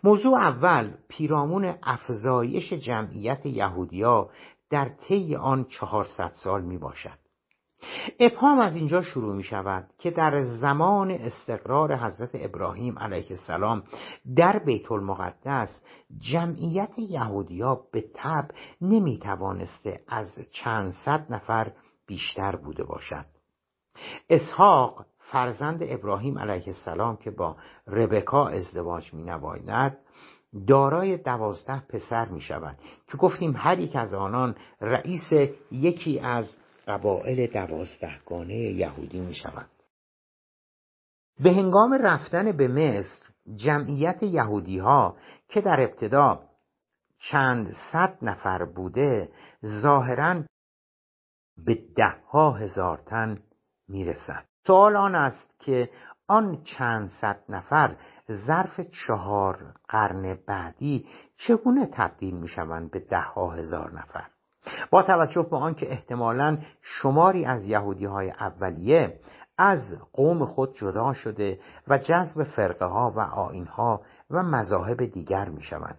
موضوع 0.05 0.39
اول 0.39 0.91
پیرامون 1.09 1.75
افزایش 1.83 2.73
جمعیت 2.73 3.47
یهودیا 3.47 4.31
در 4.71 4.89
طی 4.89 5.37
آن 5.37 5.65
چهارصد 5.65 6.33
سال 6.33 6.63
می 6.63 6.79
باشد 6.79 7.19
ابهام 8.21 8.59
از 8.59 8.77
اینجا 8.77 9.03
شروع 9.03 9.35
می 9.35 9.43
شود 9.43 9.91
که 9.99 10.11
در 10.11 10.47
زمان 10.47 11.11
استقرار 11.11 11.97
حضرت 11.97 12.31
ابراهیم 12.35 12.99
علیه 12.99 13.31
السلام 13.31 13.83
در 14.37 14.59
بیت 14.59 14.93
المقدس 14.93 15.83
جمعیت 16.19 16.99
یهودیا 16.99 17.81
به 17.93 18.05
تب 18.15 18.49
نمی 18.81 19.19
توانسته 19.19 20.01
از 20.09 20.33
چند 20.51 20.93
صد 21.05 21.27
نفر 21.33 21.73
بیشتر 22.07 22.57
بوده 22.57 22.85
باشد. 22.85 23.25
اسحاق 24.31 25.07
فرزند 25.33 25.79
ابراهیم 25.83 26.39
علیه 26.39 26.65
السلام 26.67 27.17
که 27.17 27.31
با 27.31 27.57
ربکا 27.87 28.49
ازدواج 28.49 29.15
می 29.15 29.23
نواید 29.23 29.99
دارای 30.67 31.17
دوازده 31.17 31.81
پسر 31.81 32.29
می 32.29 32.41
شود 32.41 32.77
که 33.07 33.17
گفتیم 33.17 33.55
هر 33.57 33.79
یک 33.79 33.97
از 33.97 34.15
آنان 34.15 34.57
رئیس 34.81 35.33
یکی 35.71 36.21
از 36.21 36.57
قبائل 36.87 37.47
دوازدهگانه 37.47 38.57
یهودی 38.57 39.21
می 39.21 39.35
شود 39.35 39.69
به 41.41 41.53
هنگام 41.53 41.95
رفتن 42.03 42.53
به 42.53 42.69
مصر 42.69 43.27
جمعیت 43.55 44.23
یهودی 44.23 44.79
ها 44.79 45.17
که 45.49 45.61
در 45.61 45.81
ابتدا 45.81 46.43
چند 47.31 47.71
صد 47.93 48.19
نفر 48.23 48.65
بوده 48.65 49.29
ظاهرا 49.83 50.43
به 51.57 51.75
ده 51.97 52.17
ها 52.31 52.53
هزار 52.53 52.99
تن 53.07 53.43
می 53.89 54.05
رسد 54.05 54.45
سوال 54.69 54.97
آن 54.97 55.15
است 55.15 55.59
که 55.59 55.91
آن 56.27 56.63
چند 56.65 57.09
صد 57.09 57.39
نفر 57.49 57.97
ظرف 58.47 58.81
چهار 58.81 59.75
قرن 59.89 60.39
بعدی 60.47 61.07
چگونه 61.37 61.87
تبدیل 61.87 62.35
می 62.35 62.49
شوند 62.49 62.91
به 62.91 63.01
ده 63.01 63.21
ها 63.21 63.51
هزار 63.51 63.93
نفر 63.93 64.27
با 64.91 65.03
توجه 65.03 65.43
به 65.43 65.57
آنکه 65.57 65.93
احتمالا 65.93 66.59
شماری 66.83 67.45
از 67.45 67.65
یهودی 67.65 68.05
های 68.05 68.31
اولیه 68.31 69.21
از 69.59 69.81
قوم 70.13 70.45
خود 70.45 70.75
جدا 70.75 71.13
شده 71.13 71.61
و 71.89 71.99
جذب 71.99 72.43
فرقه 72.43 72.87
ها 72.87 73.13
و 73.17 73.21
آین 73.21 73.67
ها 73.67 74.01
و 74.31 74.43
مذاهب 74.43 75.05
دیگر 75.05 75.49
می 75.49 75.63
شوند. 75.63 75.99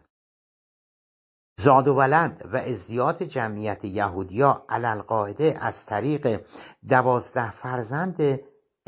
زاد 1.58 1.88
و 1.88 1.96
ولد 1.96 2.42
و 2.54 2.58
ازدیاد 2.58 3.24
جمعیت 3.24 3.86
یهودیا 3.86 4.64
علالقاعده 4.70 5.58
از 5.62 5.86
طریق 5.86 6.42
دوازده 6.90 7.52
فرزند 7.52 8.40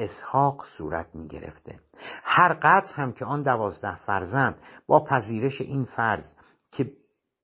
اسحاق 0.04 0.66
صورت 0.78 1.16
می 1.16 1.28
گرفته 1.28 1.80
هر 2.24 2.54
قطع 2.54 2.94
هم 2.96 3.12
که 3.12 3.26
آن 3.26 3.44
دوازده 3.44 3.96
فرزند 3.96 4.56
با 4.88 5.04
پذیرش 5.04 5.62
این 5.62 5.86
فرض 5.86 6.26
که 6.72 6.92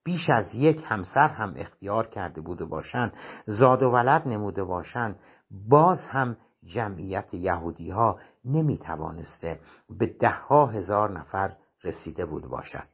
بیش 0.04 0.30
از 0.30 0.56
یک 0.56 0.84
همسر 0.86 1.28
هم 1.28 1.54
اختیار 1.58 2.08
کرده 2.08 2.42
بوده 2.42 2.66
باشند 2.66 3.14
زاد 3.46 3.84
و 3.84 3.90
ولد 3.90 4.28
نموده 4.28 4.64
باشند 4.64 5.20
باز 5.70 6.00
هم 6.12 6.38
جمعیت 6.64 7.34
یهودی 7.34 7.90
ها 7.90 8.20
نمی 8.46 8.78
توانسته 8.78 9.60
به 9.90 10.06
ده 10.06 10.30
ها 10.30 10.66
هزار 10.66 11.20
نفر 11.20 11.56
رسیده 11.84 12.26
بود 12.26 12.46
باشد. 12.46 12.88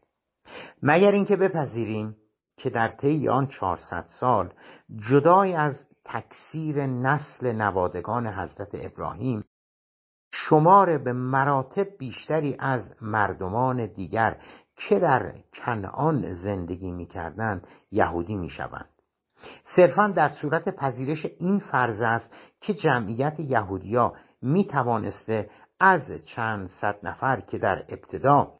مگر 0.83 1.11
اینکه 1.11 1.35
بپذیریم 1.35 2.15
که 2.57 2.69
در 2.69 2.87
طی 2.87 3.29
آن 3.29 3.47
400 3.47 4.05
سال 4.19 4.53
جدای 5.09 5.53
از 5.53 5.87
تکثیر 6.05 6.85
نسل 6.85 7.51
نوادگان 7.51 8.27
حضرت 8.27 8.69
ابراهیم 8.73 9.43
شمار 10.35 10.97
به 10.97 11.13
مراتب 11.13 11.87
بیشتری 11.97 12.55
از 12.59 12.95
مردمان 13.01 13.85
دیگر 13.85 14.37
که 14.75 14.99
در 14.99 15.33
کنعان 15.53 16.33
زندگی 16.33 16.91
می‌کردند 16.91 17.67
یهودی 17.91 18.35
می‌شوند. 18.35 18.89
صرفا 19.75 20.07
در 20.07 20.29
صورت 20.29 20.75
پذیرش 20.75 21.25
این 21.39 21.59
فرض 21.59 22.01
است 22.01 22.33
که 22.61 22.73
جمعیت 22.73 23.39
یهودیا 23.39 24.13
می 24.41 24.65
توانسته 24.65 25.49
از 25.79 26.01
چند 26.25 26.67
صد 26.67 26.99
نفر 27.03 27.39
که 27.39 27.57
در 27.57 27.85
ابتدا 27.89 28.51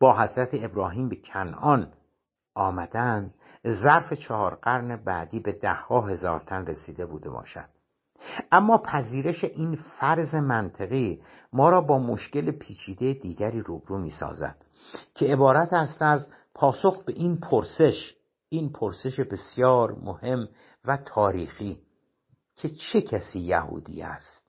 با 0.00 0.18
حضرت 0.18 0.48
ابراهیم 0.52 1.08
به 1.08 1.16
کنعان 1.16 1.92
آمدن 2.54 3.34
ظرف 3.66 4.12
چهار 4.12 4.54
قرن 4.54 5.04
بعدی 5.04 5.40
به 5.40 5.52
ده 5.52 5.74
ها 5.74 6.00
هزار 6.00 6.40
تن 6.40 6.66
رسیده 6.66 7.06
بوده 7.06 7.30
باشد. 7.30 7.75
اما 8.52 8.78
پذیرش 8.78 9.44
این 9.44 9.78
فرض 10.00 10.34
منطقی 10.34 11.22
ما 11.52 11.70
را 11.70 11.80
با 11.80 11.98
مشکل 11.98 12.50
پیچیده 12.50 13.12
دیگری 13.12 13.60
روبرو 13.60 13.98
می 13.98 14.10
سازد 14.10 14.56
که 15.14 15.26
عبارت 15.26 15.72
است 15.72 16.02
از 16.02 16.30
پاسخ 16.54 17.04
به 17.04 17.12
این 17.12 17.40
پرسش 17.40 18.14
این 18.48 18.72
پرسش 18.72 19.20
بسیار 19.20 19.92
مهم 19.92 20.48
و 20.84 20.96
تاریخی 20.96 21.78
که 22.56 22.68
چه 22.68 23.00
کسی 23.00 23.40
یهودی 23.40 24.02
است. 24.02 24.46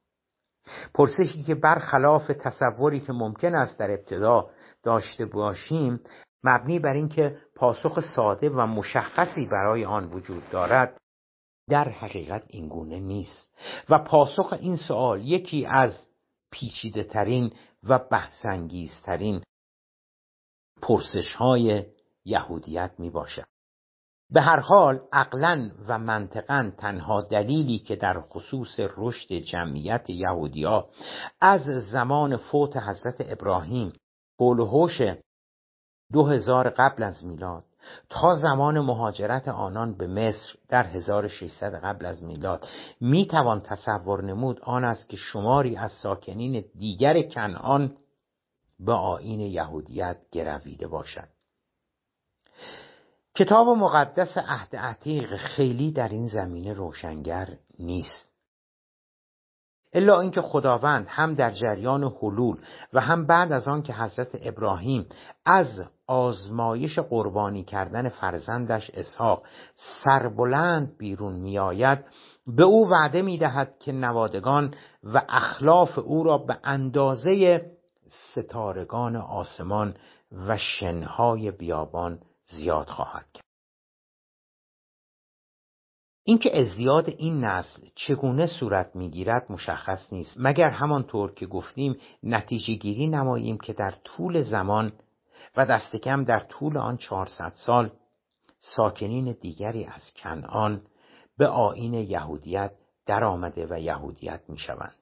پرسشی 0.93 1.43
که 1.43 1.55
برخلاف 1.55 2.27
تصوری 2.27 2.99
که 2.99 3.13
ممکن 3.13 3.55
است 3.55 3.79
در 3.79 3.91
ابتدا 3.91 4.49
داشته 4.83 5.25
باشیم 5.25 5.99
مبنی 6.43 6.79
بر 6.79 6.93
اینکه 6.93 7.37
پاسخ 7.55 7.99
ساده 8.15 8.49
و 8.49 8.65
مشخصی 8.65 9.45
برای 9.45 9.85
آن 9.85 10.03
وجود 10.03 10.49
دارد 10.49 10.97
در 11.69 11.89
حقیقت 11.89 12.43
اینگونه 12.47 12.99
نیست. 12.99 13.57
و 13.89 13.99
پاسخ 13.99 14.53
این 14.61 14.75
سوال 14.75 15.27
یکی 15.27 15.65
از 15.65 16.07
پیچیده 16.51 17.03
ترین 17.03 17.53
و 17.83 17.99
بحثانگیزترین 17.99 19.43
پرسش 20.81 21.35
های 21.35 21.85
یهودیت 22.25 22.91
می 22.97 23.09
باشد 23.09 23.47
به 24.29 24.41
هر 24.41 24.59
حال 24.59 25.01
عقلا 25.11 25.71
و 25.87 25.99
منطقا 25.99 26.71
تنها 26.77 27.21
دلیلی 27.21 27.79
که 27.79 27.95
در 27.95 28.21
خصوص 28.21 28.79
رشد 28.97 29.33
جمعیت 29.33 30.09
یهودیا 30.09 30.89
از 31.41 31.61
زمان 31.91 32.37
فوت 32.37 32.77
حضرت 32.77 33.15
ابراهیم 33.19 33.93
قول 34.37 34.59
و 34.59 34.87
دو 36.11 36.25
هزار 36.25 36.69
قبل 36.69 37.03
از 37.03 37.25
میلاد 37.25 37.66
تا 38.09 38.35
زمان 38.35 38.79
مهاجرت 38.79 39.47
آنان 39.47 39.97
به 39.97 40.07
مصر 40.07 40.53
در 40.69 40.83
1600 40.83 41.75
قبل 41.83 42.05
از 42.05 42.23
میلاد 42.23 42.67
می 43.01 43.25
توان 43.25 43.61
تصور 43.61 44.23
نمود 44.23 44.59
آن 44.63 44.83
است 44.83 45.09
که 45.09 45.17
شماری 45.17 45.77
از 45.77 45.91
ساکنین 45.91 46.65
دیگر 46.75 47.21
کنعان 47.21 47.97
به 48.79 48.93
آین 48.93 49.39
یهودیت 49.39 50.17
گرویده 50.31 50.87
باشد. 50.87 51.27
کتاب 53.35 53.67
مقدس 53.67 54.37
عهد 54.37 54.75
عتیق 54.75 55.35
خیلی 55.35 55.91
در 55.91 56.09
این 56.09 56.27
زمینه 56.27 56.73
روشنگر 56.73 57.57
نیست. 57.79 58.36
الا 59.97 60.19
اینکه 60.19 60.41
خداوند 60.41 61.05
هم 61.09 61.33
در 61.33 61.51
جریان 61.51 62.03
حلول 62.03 62.57
و 62.93 63.01
هم 63.01 63.25
بعد 63.25 63.51
از 63.51 63.67
آن 63.67 63.81
که 63.81 63.93
حضرت 63.93 64.37
ابراهیم 64.41 65.05
از 65.45 65.67
آزمایش 66.07 66.99
قربانی 66.99 67.63
کردن 67.63 68.09
فرزندش 68.09 68.91
اسحاق 68.93 69.43
سربلند 70.03 70.97
بیرون 70.97 71.33
میآید 71.33 72.05
به 72.47 72.63
او 72.63 72.89
وعده 72.89 73.21
می‌دهد 73.21 73.79
که 73.79 73.91
نوادگان 73.91 74.73
و 75.03 75.21
اخلاف 75.29 75.99
او 75.99 76.23
را 76.23 76.37
به 76.37 76.57
اندازه 76.63 77.61
ستارگان 78.07 79.15
آسمان 79.15 79.95
و 80.47 80.57
شنهای 80.57 81.51
بیابان 81.51 82.19
زیاد 82.45 82.87
خواهد 82.87 83.25
کرد. 83.33 83.46
اینکه 86.29 86.59
ازدیاد 86.59 87.09
این 87.09 87.45
نسل 87.45 87.81
چگونه 87.95 88.45
صورت 88.45 88.95
می‌گیرد 88.95 89.45
مشخص 89.49 90.13
نیست 90.13 90.35
مگر 90.37 90.69
همانطور 90.69 91.33
که 91.33 91.45
گفتیم 91.45 91.95
نتیجه 92.23 92.73
گیری 92.73 93.07
نماییم 93.07 93.57
که 93.57 93.73
در 93.73 93.93
طول 94.03 94.41
زمان 94.41 94.93
و 95.57 95.65
دست 95.65 95.95
کم 95.95 96.23
در 96.23 96.39
طول 96.39 96.77
آن 96.77 96.97
400 96.97 97.51
سال 97.53 97.91
ساکنین 98.59 99.37
دیگری 99.41 99.85
از 99.85 100.13
کنعان 100.15 100.81
به 101.37 101.47
آین 101.47 101.93
یهودیت 101.93 102.71
در 103.05 103.23
آمده 103.23 103.67
و 103.69 103.79
یهودیت 103.79 104.41
می 104.49 104.57
شوند. 104.57 104.95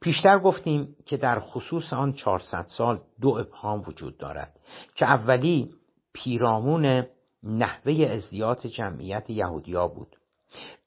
پیشتر 0.00 0.38
گفتیم 0.38 0.96
که 1.06 1.16
در 1.16 1.40
خصوص 1.40 1.92
آن 1.92 2.12
400 2.12 2.66
سال 2.66 3.00
دو 3.20 3.28
ابهام 3.28 3.82
وجود 3.86 4.18
دارد 4.18 4.60
که 4.94 5.04
اولی 5.04 5.70
پیرامون 6.12 7.06
نحوه 7.42 8.06
ازدیاد 8.06 8.66
جمعیت 8.66 9.30
یهودیا 9.30 9.88
بود. 9.88 10.16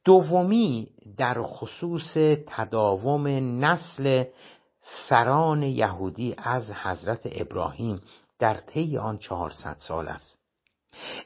دومی 0.06 0.88
در 1.18 1.44
خصوص 1.44 2.18
تداوم 2.48 3.28
نسل 3.66 4.24
سران 5.10 5.64
یهودی 5.64 6.36
از 6.38 6.72
حضرت 6.72 7.22
ابراهیم 7.32 8.02
در 8.40 8.54
طی 8.54 8.98
آن 8.98 9.18
چهارصد 9.18 9.76
سال 9.78 10.08
است. 10.08 10.40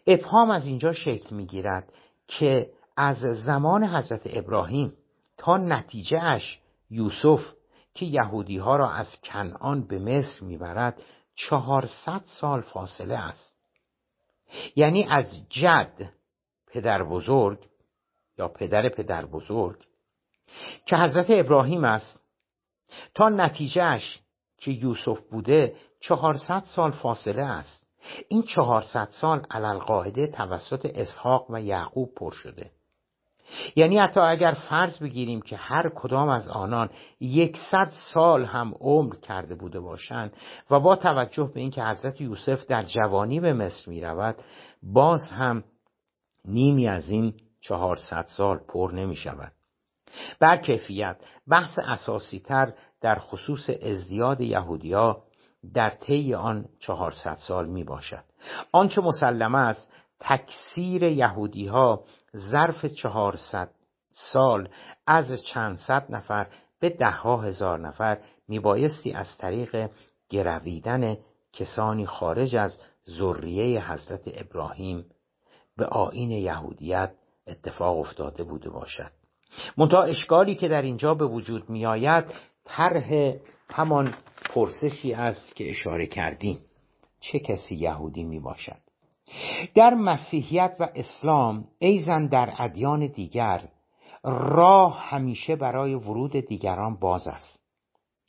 ابهام 0.08 0.50
از 0.50 0.68
اینجا 0.68 0.94
شکل 0.94 1.36
می‌گیرد 1.36 1.94
که 2.28 2.70
از 2.98 3.18
زمان 3.46 3.84
حضرت 3.84 4.22
ابراهیم 4.26 4.94
تا 5.38 5.58
نتیجه 5.58 6.24
اش 6.24 6.60
یوسف 6.90 7.42
که 7.94 8.06
یهودی 8.06 8.58
ها 8.58 8.76
را 8.78 8.92
از 8.92 9.08
کنعان 9.24 9.88
به 9.88 10.00
مصر 10.00 10.46
می‌برد 10.46 11.02
چهارصد 11.36 12.22
سال 12.24 12.62
فاصله 12.62 13.18
است. 13.18 13.59
یعنی 14.76 15.04
از 15.04 15.50
جد 15.50 16.10
پدر 16.68 17.04
بزرگ 17.04 17.60
یا 18.38 18.48
پدر 18.48 18.90
پدر 18.90 19.26
بزرگ 19.26 19.86
که 20.86 20.98
حضرت 20.98 21.26
ابراهیم 21.30 21.84
است 21.84 22.20
تا 23.14 23.30
نتیجهش 23.30 24.20
که 24.58 24.72
یوسف 24.72 25.22
بوده 25.22 25.76
چهارصد 26.02 26.64
سال 26.66 26.92
فاصله 26.92 27.46
است. 27.46 27.88
این 28.28 28.44
چهارصد 28.44 29.08
سال 29.10 29.46
علالقاعده 29.52 30.28
توسط 30.28 30.92
اسحاق 30.96 31.46
و 31.50 31.62
یعقوب 31.62 32.16
پر 32.16 32.32
شده. 32.32 32.72
یعنی 33.76 33.98
حتی 33.98 34.20
اگر 34.20 34.58
فرض 34.70 35.00
بگیریم 35.00 35.42
که 35.42 35.58
هر 35.58 35.90
کدام 35.96 36.30
از 36.30 36.48
آنان 36.48 36.90
یکصد 37.20 37.94
سال 38.14 38.46
هم 38.46 38.74
عمر 38.80 39.16
کرده 39.16 39.56
بوده 39.56 39.80
باشند 39.80 40.34
و 40.72 40.80
با 40.80 40.96
توجه 40.96 41.52
به 41.54 41.60
اینکه 41.60 41.84
حضرت 41.84 42.22
یوسف 42.22 42.66
در 42.66 42.82
جوانی 42.82 43.40
به 43.40 43.54
مصر 43.54 43.90
می 43.92 44.02
رود 44.02 44.36
باز 44.84 45.22
هم 45.32 45.64
نیمی 46.46 46.88
از 46.88 47.10
این 47.10 47.34
چهارصد 47.62 48.26
سال 48.28 48.58
پر 48.58 48.92
نمی 48.94 49.16
شود 49.16 49.52
بر 50.40 50.58
کیفیت 50.58 51.18
بحث 51.50 51.80
اساسی 51.80 52.40
تر 52.40 52.74
در 53.02 53.20
خصوص 53.20 53.70
ازدیاد 53.70 54.42
یهودیا 54.42 55.24
در 55.74 55.90
طی 55.90 56.34
آن 56.34 56.66
چهارصد 56.80 57.38
سال 57.48 57.68
می 57.68 57.84
باشد 57.84 58.24
آنچه 58.72 59.02
مسلمه 59.02 59.58
است 59.58 59.92
تکثیر 60.20 61.04
یهودی 61.04 61.68
ها 61.68 62.04
ظرف 62.38 62.86
چهارصد 62.86 63.70
سال 64.12 64.70
از 65.08 65.44
چند 65.44 65.78
صد 65.78 66.06
نفر 66.10 66.48
به 66.80 66.90
ده 66.90 67.12
ها 67.12 67.42
هزار 67.42 67.80
نفر 67.80 68.18
میبایستی 68.48 69.12
از 69.12 69.38
طریق 69.38 69.90
گرویدن 70.30 71.18
کسانی 71.54 72.06
خارج 72.06 72.56
از 72.56 72.80
ذریه 73.10 73.92
حضرت 73.92 74.22
ابراهیم 74.26 75.06
به 75.78 75.86
آین 75.86 76.32
یهودیت 76.32 77.12
اتفاق 77.48 78.00
افتاده 78.00 78.44
بوده 78.44 78.70
باشد. 78.70 79.12
منتها 79.78 80.04
اشکالی 80.04 80.56
که 80.56 80.68
در 80.68 80.82
اینجا 80.82 81.14
به 81.14 81.26
وجود 81.26 81.70
میآید 81.70 82.26
طرح 82.66 83.34
همان 83.70 84.14
پرسشی 84.54 85.14
است 85.14 85.56
که 85.56 85.70
اشاره 85.70 86.08
کردیم. 86.08 86.60
چه 87.20 87.40
کسی 87.40 87.76
یهودی 87.76 88.24
می 88.24 88.40
باشد 88.40 88.89
در 89.76 89.94
مسیحیت 89.94 90.76
و 90.80 90.90
اسلام 90.96 91.66
ایزن 91.80 92.28
در 92.28 92.50
ادیان 92.58 93.08
دیگر 93.08 93.64
راه 94.24 95.00
همیشه 95.00 95.56
برای 95.56 95.96
ورود 95.96 96.32
دیگران 96.32 96.96
باز 96.96 97.28
است. 97.28 97.60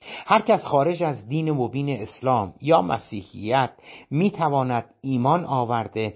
هر 0.02 0.40
کس 0.40 0.64
خارج 0.64 1.02
از 1.02 1.28
دین 1.28 1.50
مبین 1.50 1.90
اسلام 1.90 2.54
یا 2.60 2.82
مسیحیت 2.82 3.70
می 4.10 4.30
تواند 4.30 4.84
ایمان 5.00 5.44
آورده 5.44 6.14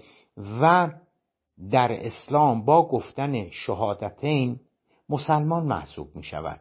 و 0.61 0.89
در 1.71 2.05
اسلام 2.05 2.65
با 2.65 2.87
گفتن 2.87 3.49
شهادتین 3.49 4.59
مسلمان 5.09 5.63
محسوب 5.63 6.15
می 6.15 6.23
شود 6.23 6.59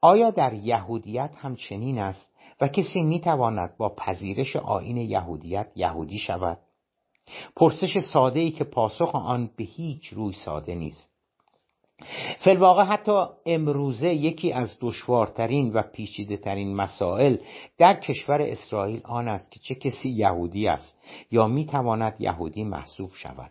آیا 0.00 0.30
در 0.30 0.54
یهودیت 0.54 1.30
هم 1.36 1.56
چنین 1.56 1.98
است 1.98 2.30
و 2.60 2.68
کسی 2.68 3.02
می 3.02 3.20
تواند 3.20 3.76
با 3.76 3.88
پذیرش 3.88 4.56
آین 4.56 4.96
یهودیت 4.96 5.66
یهودی 5.76 6.18
شود؟ 6.18 6.58
پرسش 7.56 7.98
ساده 7.98 8.40
ای 8.40 8.50
که 8.50 8.64
پاسخ 8.64 9.14
آن 9.14 9.50
به 9.56 9.64
هیچ 9.64 10.06
روی 10.06 10.32
ساده 10.32 10.74
نیست. 10.74 11.10
فلواقع 12.38 12.84
حتی 12.84 13.24
امروزه 13.46 14.14
یکی 14.14 14.52
از 14.52 14.78
دشوارترین 14.80 15.72
و 15.72 15.82
پیچیده 15.82 16.36
ترین 16.36 16.76
مسائل 16.76 17.36
در 17.78 17.94
کشور 17.94 18.42
اسرائیل 18.42 19.00
آن 19.04 19.28
است 19.28 19.52
که 19.52 19.60
چه 19.60 19.74
کسی 19.74 20.08
یهودی 20.08 20.68
است 20.68 20.98
یا 21.30 21.46
می 21.46 21.66
تواند 21.66 22.16
یهودی 22.18 22.64
محسوب 22.64 23.10
شود. 23.14 23.50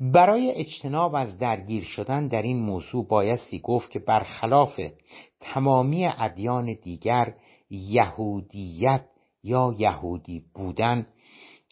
برای 0.00 0.50
اجتناب 0.50 1.14
از 1.14 1.38
درگیر 1.38 1.82
شدن 1.82 2.28
در 2.28 2.42
این 2.42 2.62
موضوع 2.62 3.06
بایستی 3.06 3.58
گفت 3.58 3.90
که 3.90 3.98
برخلاف 3.98 4.80
تمامی 5.40 6.06
ادیان 6.06 6.76
دیگر 6.82 7.34
یهودیت 7.70 9.04
یا 9.42 9.74
یهودی 9.78 10.42
بودن 10.54 11.06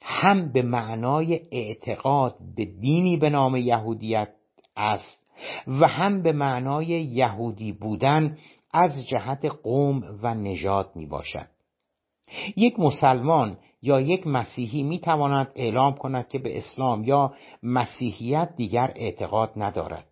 هم 0.03 0.53
به 0.53 0.63
معنای 0.63 1.41
اعتقاد 1.53 2.37
به 2.57 2.65
دینی 2.65 3.17
به 3.17 3.31
نام 3.31 3.57
یهودیت 3.57 4.29
است 4.77 5.23
و 5.67 5.89
هم 5.89 6.23
به 6.23 6.33
معنای 6.33 6.87
یهودی 6.87 7.73
بودن 7.73 8.39
از 8.73 9.07
جهت 9.09 9.45
قوم 9.45 10.03
و 10.23 10.35
نژاد 10.35 10.91
می 10.95 11.07
باشد 11.07 11.47
یک 12.57 12.81
مسلمان 12.81 13.59
یا 13.83 14.01
یک 14.01 14.27
مسیحی 14.27 14.83
می 14.83 14.99
تواند 14.99 15.53
اعلام 15.57 15.95
کند 15.95 16.29
که 16.29 16.39
به 16.39 16.59
اسلام 16.59 17.05
یا 17.05 17.35
مسیحیت 17.63 18.57
دیگر 18.57 18.93
اعتقاد 18.97 19.53
ندارد. 19.57 20.07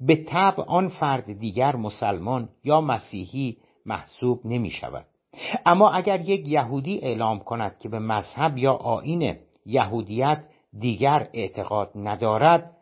به 0.00 0.24
طبع 0.24 0.64
آن 0.64 0.88
فرد 0.88 1.38
دیگر 1.38 1.76
مسلمان 1.76 2.48
یا 2.64 2.80
مسیحی 2.80 3.56
محسوب 3.86 4.40
نمی 4.44 4.70
شود 4.70 5.06
اما 5.66 5.90
اگر 5.90 6.20
یک 6.20 6.48
یهودی 6.48 6.98
اعلام 6.98 7.38
کند 7.38 7.78
که 7.78 7.88
به 7.88 7.98
مذهب 7.98 8.58
یا 8.58 8.72
آین 8.72 9.36
یهودیت 9.66 10.44
دیگر 10.80 11.28
اعتقاد 11.32 11.90
ندارد 11.94 12.76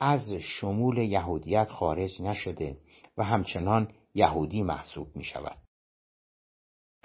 از 0.00 0.32
شمول 0.32 0.98
یهودیت 0.98 1.70
خارج 1.70 2.22
نشده 2.22 2.76
و 3.18 3.24
همچنان 3.24 3.88
یهودی 4.14 4.62
محسوب 4.62 5.06
می 5.14 5.24
شود 5.24 5.56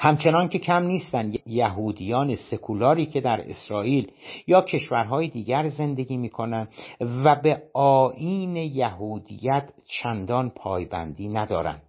همچنان 0.01 0.49
که 0.49 0.59
کم 0.59 0.83
نیستند 0.83 1.39
یهودیان 1.45 2.35
سکولاری 2.35 3.05
که 3.05 3.21
در 3.21 3.49
اسرائیل 3.49 4.11
یا 4.47 4.61
کشورهای 4.61 5.27
دیگر 5.27 5.69
زندگی 5.69 6.17
می 6.17 6.29
کنند 6.29 6.69
و 7.23 7.35
به 7.35 7.63
آین 7.73 8.55
یهودیت 8.55 9.73
چندان 9.87 10.49
پایبندی 10.49 11.27
ندارند. 11.27 11.88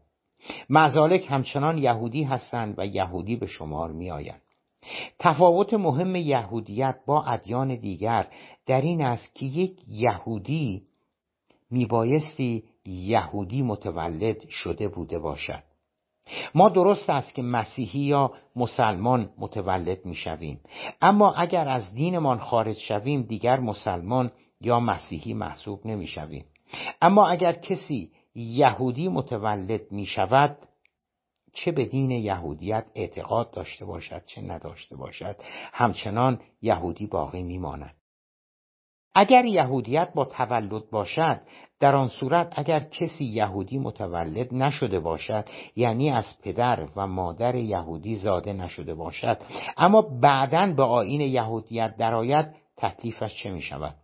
مزالک 0.71 1.27
همچنان 1.29 1.79
یهودی 1.79 2.23
هستند 2.23 2.75
و 2.79 2.87
یهودی 2.87 3.37
به 3.37 3.47
شمار 3.47 3.93
می 3.93 4.11
آیند. 4.11 4.43
تفاوت 5.19 5.75
مهم 5.75 6.17
یهودیت 6.17 6.97
با 7.07 7.23
ادیان 7.25 7.75
دیگر 7.75 8.27
در 8.67 8.81
این 8.81 9.03
است 9.03 9.35
که 9.35 9.47
یک 9.47 9.81
یهودی 9.89 10.83
میبایستی 11.71 12.65
یهودی 12.87 13.63
متولد 13.63 14.49
شده 14.49 14.89
بوده 14.89 15.19
باشد. 15.19 15.63
ما 16.55 16.69
درست 16.69 17.11
است 17.11 17.35
که 17.35 17.43
مسیحی 17.43 18.01
یا 18.01 18.33
مسلمان 18.57 19.31
متولد 19.39 20.07
می‌شویم. 20.07 20.61
اما 21.01 21.33
اگر 21.33 21.69
از 21.69 21.95
دینمان 21.95 22.39
خارج 22.39 22.77
شویم 22.77 23.23
دیگر 23.23 23.61
مسلمان 23.61 24.33
یا 24.61 24.81
مسیحی 24.81 25.35
محسوب 25.35 25.87
نمی‌شویم. 25.87 26.45
اما 27.03 27.29
اگر 27.29 27.53
کسی 27.53 28.11
یهودی 28.35 29.09
متولد 29.09 29.93
می 29.93 30.07
شود 30.07 30.59
چه 31.53 31.73
به 31.73 31.85
دین 31.85 32.11
یهودیت 32.11 32.87
اعتقاد 32.95 33.51
داشته 33.51 33.85
باشد 33.85 34.25
چه 34.27 34.41
نداشته 34.41 34.97
باشد 34.97 35.37
همچنان 35.73 36.41
یهودی 36.63 37.07
باقی 37.07 37.43
میماند. 37.43 37.95
اگر 39.15 39.45
یهودیت 39.45 40.13
با 40.15 40.25
تولد 40.25 40.91
باشد 40.91 41.41
در 41.81 41.97
آن 41.97 42.09
صورت 42.09 42.59
اگر 42.59 42.81
کسی 42.81 43.25
یهودی 43.25 43.79
متولد 43.79 44.55
نشده 44.55 45.01
باشد 45.01 45.45
یعنی 45.77 46.11
از 46.11 46.25
پدر 46.43 46.89
و 46.97 47.07
مادر 47.07 47.55
یهودی 47.55 48.17
زاده 48.17 48.53
نشده 48.53 48.95
باشد 48.95 49.39
اما 49.77 50.03
بعدا 50.03 50.73
به 50.73 50.83
آین 50.83 51.21
یهودیت 51.21 51.97
درآید 51.97 52.47
تکلیفش 52.77 53.43
چه 53.43 53.51
می 53.51 53.63
شود 53.63 53.95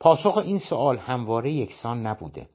پاسخ 0.00 0.36
این 0.36 0.58
سوال 0.58 0.98
همواره 0.98 1.52
یکسان 1.52 2.06
نبوده. 2.06 2.48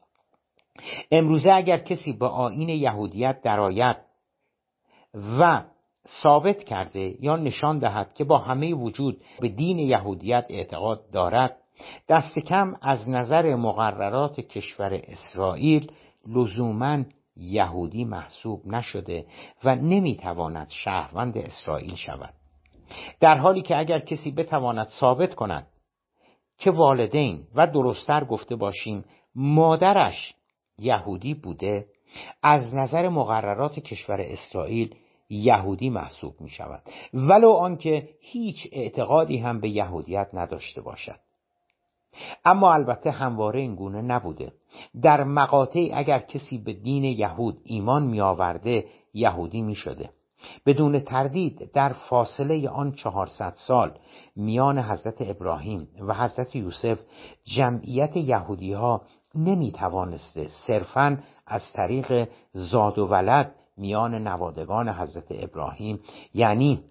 امروزه 1.11 1.51
اگر 1.51 1.78
کسی 1.78 2.13
به 2.13 2.26
آین 2.26 2.69
یهودیت 2.69 3.41
درآید 3.41 3.97
و 5.39 5.63
ثابت 6.24 6.63
کرده 6.63 7.15
یا 7.19 7.36
نشان 7.36 7.80
دهد 7.80 8.13
که 8.13 8.24
با 8.24 8.38
همه 8.38 8.74
وجود 8.74 9.21
به 9.39 9.49
دین 9.49 9.80
یهودیت 9.80 10.45
اعتقاد 10.49 11.11
دارد 11.11 11.57
دست 12.09 12.39
کم 12.39 12.76
از 12.82 13.09
نظر 13.09 13.55
مقررات 13.55 14.39
کشور 14.39 15.01
اسرائیل 15.07 15.91
لزوما 16.28 17.03
یهودی 17.38 18.05
محسوب 18.05 18.67
نشده 18.67 19.26
و 19.63 19.76
نمی‌تواند 19.76 20.69
شهروند 20.69 21.38
اسرائیل 21.38 21.95
شود. 21.95 22.34
در 23.19 23.38
حالی 23.38 23.61
که 23.61 23.78
اگر 23.78 23.99
کسی 23.99 24.32
بتواند 24.32 24.88
ثابت 24.88 25.36
کند 25.36 25.67
که 26.57 26.71
والدین 26.71 27.47
و 27.55 27.67
درستتر 27.67 28.24
گفته 28.24 28.55
باشیم 28.55 29.05
مادرش 29.36 30.36
یهودی 30.84 31.34
بوده 31.34 31.86
از 32.43 32.73
نظر 32.73 33.09
مقررات 33.09 33.79
کشور 33.79 34.21
اسرائیل 34.21 34.95
یهودی 35.29 35.89
محسوب 35.89 36.41
می 36.41 36.49
شود 36.49 36.81
ولو 37.13 37.49
آنکه 37.49 38.09
هیچ 38.21 38.67
اعتقادی 38.71 39.38
هم 39.38 39.59
به 39.59 39.69
یهودیت 39.69 40.29
نداشته 40.34 40.81
باشد. 40.81 41.19
اما 42.45 42.73
البته 42.73 43.11
همواره 43.11 43.59
این 43.59 43.75
گونه 43.75 44.01
نبوده. 44.01 44.51
در 45.01 45.23
مقاطعی 45.23 45.91
اگر 45.93 46.19
کسی 46.19 46.57
به 46.57 46.73
دین 46.73 47.03
یهود 47.03 47.57
ایمان 47.63 48.03
می 48.03 48.21
آورده 48.21 48.86
یهودی 49.13 49.61
می 49.61 49.75
شده 49.75 50.09
بدون 50.65 50.99
تردید 50.99 51.71
در 51.71 51.93
فاصله 51.93 52.69
آن 52.69 52.91
چهارصد 52.91 53.53
سال 53.67 53.97
میان 54.36 54.79
حضرت 54.79 55.21
ابراهیم 55.21 55.88
و 56.07 56.13
حضرت 56.13 56.55
یوسف 56.55 56.99
جمعیت 57.43 58.17
یهودی 58.17 58.73
ها 58.73 59.01
نمی 59.36 59.71
توانسته 59.71 60.47
صرفا 60.67 61.17
از 61.47 61.61
طریق 61.73 62.29
زاد 62.53 62.99
و 62.99 63.05
ولد 63.05 63.55
میان 63.77 64.27
نوادگان 64.27 64.89
حضرت 64.89 65.25
ابراهیم 65.29 65.99
یعنی 66.34 66.84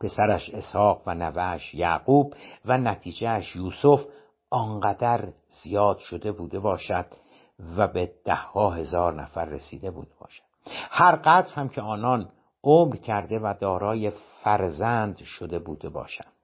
پسرش 0.00 0.50
اسحاق 0.50 1.02
و 1.06 1.14
نوش 1.14 1.74
یعقوب 1.74 2.34
و 2.64 2.78
نتیجهش 2.78 3.56
یوسف 3.56 4.00
آنقدر 4.50 5.28
زیاد 5.62 5.98
شده 5.98 6.32
بوده 6.32 6.58
باشد 6.58 7.06
و 7.76 7.88
به 7.88 8.12
دهها 8.24 8.70
هزار 8.70 9.14
نفر 9.14 9.44
رسیده 9.44 9.90
بوده 9.90 10.12
باشد. 10.20 10.42
هر 10.90 11.16
قدر 11.16 11.54
هم 11.54 11.68
که 11.68 11.80
آنان 11.80 12.28
عمر 12.64 12.96
کرده 12.96 13.38
و 13.38 13.54
دارای 13.60 14.12
فرزند 14.42 15.18
شده 15.18 15.58
بوده 15.58 15.88
باشند. 15.88 16.35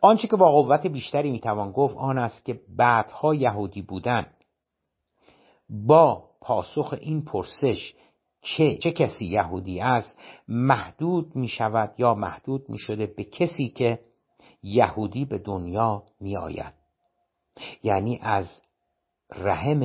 آنچه 0.00 0.28
که 0.28 0.36
با 0.36 0.52
قوت 0.52 0.86
بیشتری 0.86 1.30
می‌توان 1.30 1.72
گفت 1.72 1.96
آن 1.96 2.18
است 2.18 2.44
که 2.44 2.60
بعدها 2.76 3.34
یهودی 3.34 3.82
بودن 3.82 4.26
با 5.70 6.24
پاسخ 6.40 6.94
این 7.00 7.24
پرسش 7.24 7.94
چه, 8.42 8.76
چه 8.76 8.92
کسی 8.92 9.26
یهودی 9.26 9.80
است 9.80 10.18
محدود 10.48 11.36
می 11.36 11.48
شود 11.48 11.94
یا 11.98 12.14
محدود 12.14 12.70
می 12.70 12.78
شده 12.78 13.06
به 13.06 13.24
کسی 13.24 13.68
که 13.68 14.00
یهودی 14.62 15.24
به 15.24 15.38
دنیا 15.38 16.02
می 16.20 16.36
آید 16.36 16.74
یعنی 17.82 18.18
از 18.22 18.62
رحم 19.36 19.82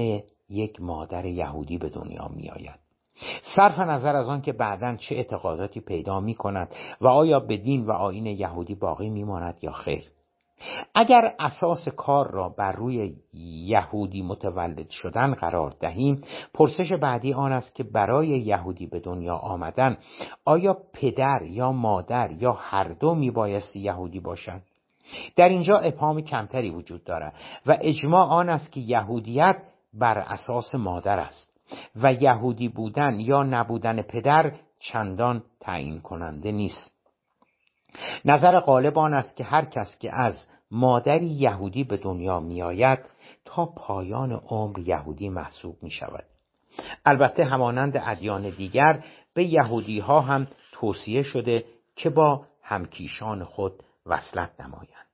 یک 0.49 0.81
مادر 0.81 1.25
یهودی 1.25 1.77
به 1.77 1.89
دنیا 1.89 2.27
می 2.27 2.49
آید 2.49 2.82
صرف 3.55 3.79
نظر 3.79 4.15
از 4.15 4.29
آن 4.29 4.41
که 4.41 4.53
بعدا 4.53 4.95
چه 4.95 5.15
اعتقاداتی 5.15 5.79
پیدا 5.79 6.19
می 6.19 6.35
کند 6.35 6.75
و 7.01 7.07
آیا 7.07 7.39
به 7.39 7.57
دین 7.57 7.85
و 7.85 7.91
آین 7.91 8.25
یهودی 8.25 8.75
باقی 8.75 9.09
می 9.09 9.23
ماند 9.23 9.57
یا 9.61 9.71
خیر. 9.71 10.03
اگر 10.95 11.33
اساس 11.39 11.87
کار 11.87 12.31
را 12.31 12.49
بر 12.49 12.71
روی 12.71 13.15
یهودی 13.67 14.21
متولد 14.21 14.89
شدن 14.89 15.33
قرار 15.33 15.73
دهیم 15.79 16.21
پرسش 16.53 16.91
بعدی 16.91 17.33
آن 17.33 17.51
است 17.51 17.75
که 17.75 17.83
برای 17.83 18.27
یهودی 18.27 18.87
به 18.87 18.99
دنیا 18.99 19.35
آمدن 19.35 19.97
آیا 20.45 20.77
پدر 20.93 21.41
یا 21.41 21.71
مادر 21.71 22.31
یا 22.31 22.51
هر 22.51 22.83
دو 22.83 23.15
میبایستی 23.15 23.79
یهودی 23.79 24.19
باشد 24.19 24.61
در 25.35 25.49
اینجا 25.49 25.77
ابهام 25.77 26.21
کمتری 26.21 26.69
وجود 26.69 27.03
دارد 27.03 27.33
و 27.65 27.77
اجماع 27.81 28.27
آن 28.27 28.49
است 28.49 28.71
که 28.71 28.79
یهودیت 28.79 29.57
بر 29.93 30.17
اساس 30.17 30.75
مادر 30.75 31.19
است. 31.19 31.52
و 31.95 32.13
یهودی 32.13 32.67
بودن 32.67 33.19
یا 33.19 33.43
نبودن 33.43 34.01
پدر 34.01 34.53
چندان 34.79 35.43
تعیین 35.59 36.01
کننده 36.01 36.51
نیست. 36.51 36.95
نظر 38.25 38.59
غالب 38.59 38.99
آن 38.99 39.13
است 39.13 39.35
که 39.35 39.43
هر 39.43 39.65
کس 39.65 39.97
که 39.99 40.15
از 40.15 40.43
مادری 40.71 41.25
یهودی 41.25 41.83
به 41.83 41.97
دنیا 41.97 42.39
میآید 42.39 42.99
تا 43.45 43.65
پایان 43.65 44.31
عمر 44.31 44.79
یهودی 44.79 45.29
محسوب 45.29 45.77
می 45.81 45.91
شود 45.91 46.23
البته 47.05 47.45
همانند 47.45 48.01
ادیان 48.05 48.49
دیگر 48.49 49.03
به 49.33 49.43
یهودی 49.43 49.99
ها 49.99 50.21
هم 50.21 50.47
توصیه 50.71 51.23
شده 51.23 51.65
که 51.95 52.09
با 52.09 52.45
همکیشان 52.63 53.43
خود 53.43 53.83
وصلت 54.05 54.51
نمایند. 54.61 55.12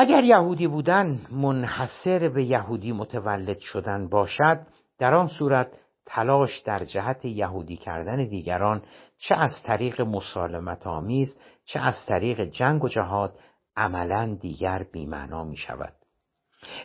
اگر 0.00 0.24
یهودی 0.24 0.66
بودن 0.66 1.20
منحصر 1.30 2.28
به 2.28 2.44
یهودی 2.44 2.92
متولد 2.92 3.58
شدن 3.58 4.08
باشد 4.08 4.66
در 4.98 5.14
آن 5.14 5.28
صورت 5.28 5.80
تلاش 6.06 6.58
در 6.58 6.84
جهت 6.84 7.24
یهودی 7.24 7.76
کردن 7.76 8.28
دیگران 8.28 8.82
چه 9.18 9.34
از 9.34 9.62
طریق 9.62 10.00
مسالمت 10.00 10.86
آمیز 10.86 11.36
چه 11.64 11.80
از 11.80 11.94
طریق 12.06 12.40
جنگ 12.40 12.84
و 12.84 12.88
جهاد 12.88 13.38
عملا 13.76 14.38
دیگر 14.40 14.86
بیمعنا 14.92 15.44
می 15.44 15.56
شود 15.56 15.92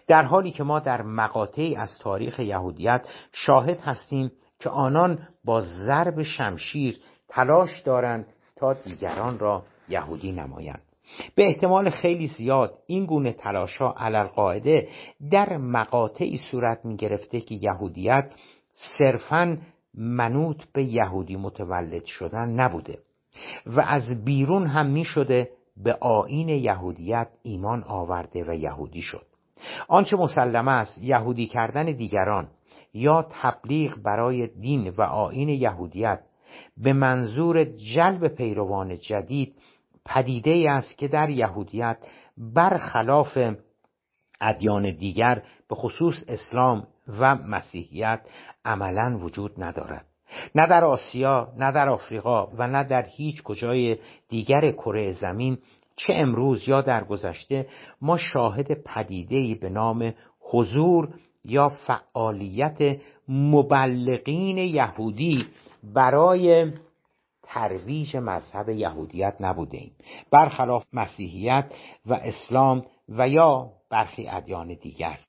در 0.08 0.24
حالی 0.24 0.52
که 0.52 0.64
ما 0.64 0.80
در 0.80 1.02
مقاطعی 1.02 1.76
از 1.76 2.00
تاریخ 2.00 2.40
یهودیت 2.40 3.08
شاهد 3.32 3.80
هستیم 3.80 4.32
که 4.60 4.70
آنان 4.70 5.28
با 5.44 5.62
ضرب 5.62 6.24
شمشیر 6.24 7.00
تلاش 7.30 7.82
دارند 7.82 8.26
تا 8.56 8.74
دیگران 8.74 9.40
را 9.40 9.64
یهودی 9.90 10.32
نمایند. 10.32 10.93
به 11.36 11.48
احتمال 11.48 11.90
خیلی 11.90 12.28
زیاد 12.28 12.80
این 12.88 13.06
گونه 13.06 13.34
تلاش 13.34 13.78
ها 13.78 14.24
قاعده 14.36 14.88
در 15.32 15.58
مقاطعی 15.58 16.38
صورت 16.38 16.86
می 16.86 16.96
گرفته 16.96 17.42
که 17.42 17.56
یهودیت 17.62 18.34
صرفا 18.98 19.58
منوط 19.94 20.64
به 20.74 20.84
یهودی 20.84 21.36
متولد 21.36 22.06
شدن 22.06 22.50
نبوده 22.50 23.00
و 23.66 23.82
از 23.82 24.24
بیرون 24.26 24.68
هم 24.68 24.86
می 24.86 25.06
شده 25.06 25.50
به 25.78 25.94
آین 25.94 26.50
یهودیت 26.50 27.28
ایمان 27.44 27.84
آورده 27.84 28.44
و 28.48 28.54
یهودی 28.54 29.02
شد. 29.02 29.26
آنچه 29.88 30.18
مسلمه 30.18 30.72
است 30.72 31.04
یهودی 31.04 31.48
کردن 31.48 31.86
دیگران 31.86 32.48
یا 32.94 33.28
تبلیغ 33.42 33.98
برای 34.04 34.48
دین 34.48 34.90
و 34.90 35.02
آین 35.02 35.50
یهودیت 35.50 36.20
به 36.78 36.94
منظور 36.94 37.64
جلب 37.64 38.28
پیروان 38.28 38.98
جدید 38.98 39.56
پدیده 40.06 40.52
ای 40.52 40.68
است 40.68 40.98
که 40.98 41.08
در 41.08 41.30
یهودیت 41.30 41.98
برخلاف 42.38 43.38
ادیان 44.42 44.92
دیگر 44.92 45.42
به 45.70 45.76
خصوص 45.76 46.24
اسلام 46.28 46.88
و 47.20 47.36
مسیحیت 47.36 48.22
عملا 48.66 49.18
وجود 49.22 49.52
ندارد. 49.58 50.06
نه 50.56 50.68
در 50.68 50.86
آسیا 50.86 51.54
نه 51.58 51.72
در 51.72 51.90
آفریقا 51.90 52.46
و 52.46 52.68
نه 52.68 52.84
در 52.84 53.06
هیچ 53.06 53.44
کجای 53.44 53.98
دیگر 54.30 54.72
کره 54.72 55.12
زمین 55.12 55.58
چه 55.96 56.14
امروز 56.16 56.68
یا 56.70 56.82
در 56.82 57.04
گذشته 57.04 57.68
ما 58.02 58.18
شاهد 58.18 58.84
پدیده‌ای 58.84 59.56
به 59.56 59.70
نام 59.70 60.14
حضور 60.40 61.10
یا 61.46 61.70
فعالیت 61.70 62.98
مبلغین 63.28 64.58
یهودی 64.58 65.48
برای 65.84 66.72
ترویج 67.54 68.18
مذهب 68.18 68.70
یهودیت 68.70 69.36
نبوده 69.40 69.78
ایم. 69.78 69.96
برخلاف 70.32 70.86
مسیحیت 70.94 71.72
و 72.06 72.14
اسلام 72.14 72.86
و 73.10 73.30
یا 73.30 73.72
برخی 73.90 74.28
ادیان 74.28 74.74
دیگر. 74.74 75.20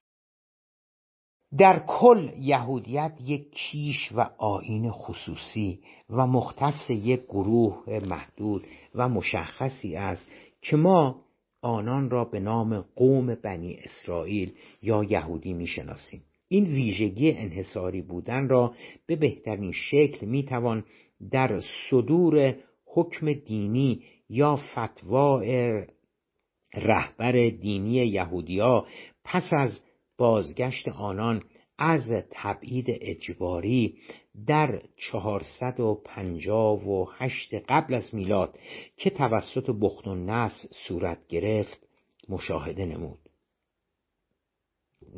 در 1.59 1.79
کل 1.87 2.31
یهودیت 2.39 3.13
یک 3.21 3.51
کیش 3.51 4.13
و 4.13 4.21
آین 4.39 4.91
خصوصی 4.91 5.81
و 6.11 6.27
مختص 6.27 6.91
یک 6.91 7.25
گروه 7.25 8.01
محدود 8.07 8.67
و 8.95 9.09
مشخصی 9.09 9.97
است 9.97 10.29
که 10.61 10.77
ما 10.77 11.21
آنان 11.63 12.11
را 12.11 12.25
به 12.25 12.41
نام 12.41 12.85
قوم 12.97 13.35
بنی 13.35 13.79
اسرائیل 13.85 14.53
یا 14.83 15.05
یهودی 15.05 15.53
می‌شناسیم. 15.53 16.25
این 16.49 16.65
ویژگی 16.65 17.33
انحصاری 17.33 18.03
بودن 18.03 18.49
را 18.49 18.75
به 19.07 19.17
بهترین 19.17 19.73
شکل 19.73 20.27
می‌توان 20.27 20.85
در 21.31 21.61
صدور 21.91 22.55
حکم 22.87 23.33
دینی 23.33 24.03
یا 24.29 24.57
فتوا 24.57 25.41
رهبر 26.75 27.49
دینی 27.49 27.91
یهودیا 27.91 28.87
پس 29.25 29.53
از 29.53 29.81
بازگشت 30.19 30.89
آنان 30.89 31.43
از 31.79 32.11
تبعید 32.31 32.87
اجباری 32.89 33.99
در 34.47 34.83
458 34.97 37.55
قبل 37.69 37.95
از 37.95 38.15
میلاد 38.15 38.59
که 38.97 39.11
توسط 39.11 39.71
بخت 39.81 40.07
و 40.07 40.15
نس 40.15 40.67
صورت 40.89 41.27
گرفت 41.29 41.87
مشاهده 42.29 42.87
نمود. 42.87 43.19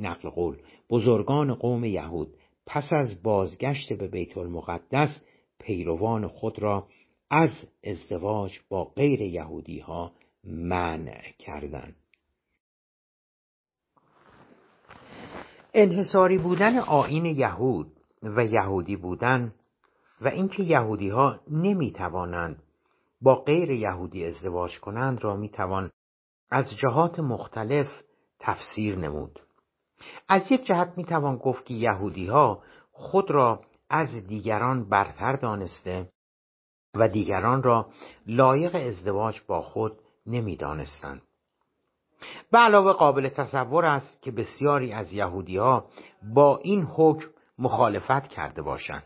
نقل 0.01 0.29
قول 0.29 0.57
بزرگان 0.91 1.55
قوم 1.55 1.85
یهود 1.85 2.35
پس 2.67 2.93
از 2.93 3.23
بازگشت 3.23 3.93
به 3.93 4.09
بیت 4.09 4.39
المقدس 4.39 5.25
پیروان 5.67 6.29
خود 6.29 6.59
را 6.59 6.87
از 7.31 7.51
ازدواج 7.85 8.53
با 8.69 8.85
غیر 8.85 9.23
یهودی 9.23 9.79
ها 9.79 10.13
منع 10.45 11.33
کردند. 11.39 11.97
انحصاری 15.75 16.39
بودن 16.39 16.79
آین 16.79 17.25
یهود 17.25 17.93
و 18.23 18.45
یهودی 18.45 18.97
بودن 18.97 19.55
و 20.21 20.29
اینکه 20.29 20.63
یهودی 20.63 21.09
ها 21.09 21.41
نمی 21.51 21.93
توانند 21.93 22.63
با 23.21 23.35
غیر 23.35 23.71
یهودی 23.71 24.25
ازدواج 24.25 24.81
کنند 24.81 25.25
را 25.25 25.37
می 25.37 25.49
توان 25.49 25.91
از 26.51 26.65
جهات 26.77 27.21
مختلف 27.21 27.87
تفسیر 28.39 28.97
نمود. 28.97 29.41
از 30.29 30.53
یک 30.53 30.65
جهت 30.65 30.93
می 30.97 31.05
توان 31.05 31.37
گفت 31.37 31.65
که 31.65 31.75
یهودی 31.75 32.27
ها 32.27 32.63
خود 32.93 33.31
را 33.31 33.61
از 33.91 34.09
دیگران 34.27 34.89
برتر 34.89 35.37
دانسته 35.37 36.09
و 36.95 37.09
دیگران 37.09 37.63
را 37.63 37.87
لایق 38.27 38.75
ازدواج 38.75 39.41
با 39.49 39.63
خود 39.63 39.93
نمی‌دانستند. 40.27 41.23
به 42.51 42.59
علاوه 42.59 42.93
قابل 42.93 43.29
تصور 43.29 43.85
است 43.85 44.23
که 44.23 44.31
بسیاری 44.31 44.93
از 44.93 45.13
یهودی 45.13 45.57
ها 45.57 45.87
با 46.35 46.59
این 46.63 46.83
حکم 46.83 47.29
مخالفت 47.59 48.29
کرده 48.29 48.63
باشند 48.63 49.05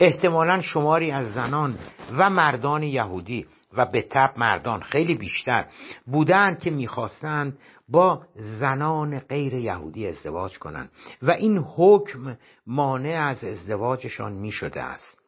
احتمالا 0.00 0.62
شماری 0.62 1.10
از 1.10 1.34
زنان 1.34 1.78
و 2.18 2.30
مردان 2.30 2.82
یهودی 2.82 3.46
و 3.72 3.86
به 3.86 4.02
تب 4.02 4.32
مردان 4.36 4.80
خیلی 4.80 5.14
بیشتر 5.14 5.66
بودند 6.06 6.58
که 6.58 6.70
می‌خواستند 6.70 7.58
با 7.88 8.22
زنان 8.34 9.18
غیر 9.18 9.54
یهودی 9.54 10.06
ازدواج 10.06 10.58
کنند. 10.58 10.90
و 11.22 11.30
این 11.30 11.58
حکم 11.58 12.38
مانع 12.66 13.26
از 13.30 13.44
ازدواجشان 13.44 14.32
می 14.32 14.50
شده 14.50 14.82
است. 14.82 15.18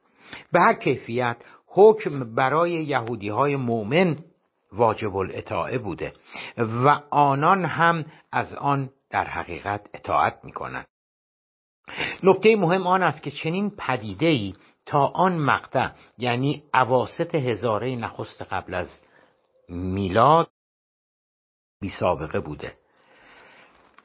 به 0.52 0.60
هر 0.60 0.74
کیفیت 0.74 1.36
حکم 1.66 2.34
برای 2.34 2.70
یهودی 2.70 3.28
های 3.28 3.56
مؤمن 3.56 4.16
واجب 4.72 5.16
الاطاعه 5.16 5.78
بوده 5.78 6.12
و 6.58 7.00
آنان 7.10 7.64
هم 7.64 8.04
از 8.32 8.54
آن 8.54 8.90
در 9.10 9.24
حقیقت 9.24 9.86
اطاعت 9.94 10.38
می 10.44 10.52
کنند 10.52 10.86
نکته 12.22 12.56
مهم 12.56 12.86
آن 12.86 13.02
است 13.02 13.22
که 13.22 13.30
چنین 13.30 13.70
پدیده 13.70 14.52
تا 14.86 15.06
آن 15.06 15.38
مقطع 15.38 15.88
یعنی 16.18 16.62
عواست 16.74 17.34
هزاره 17.34 17.96
نخست 17.96 18.42
قبل 18.42 18.74
از 18.74 18.88
میلاد 19.68 20.48
بی 21.80 21.88
سابقه 21.88 22.40
بوده. 22.40 22.76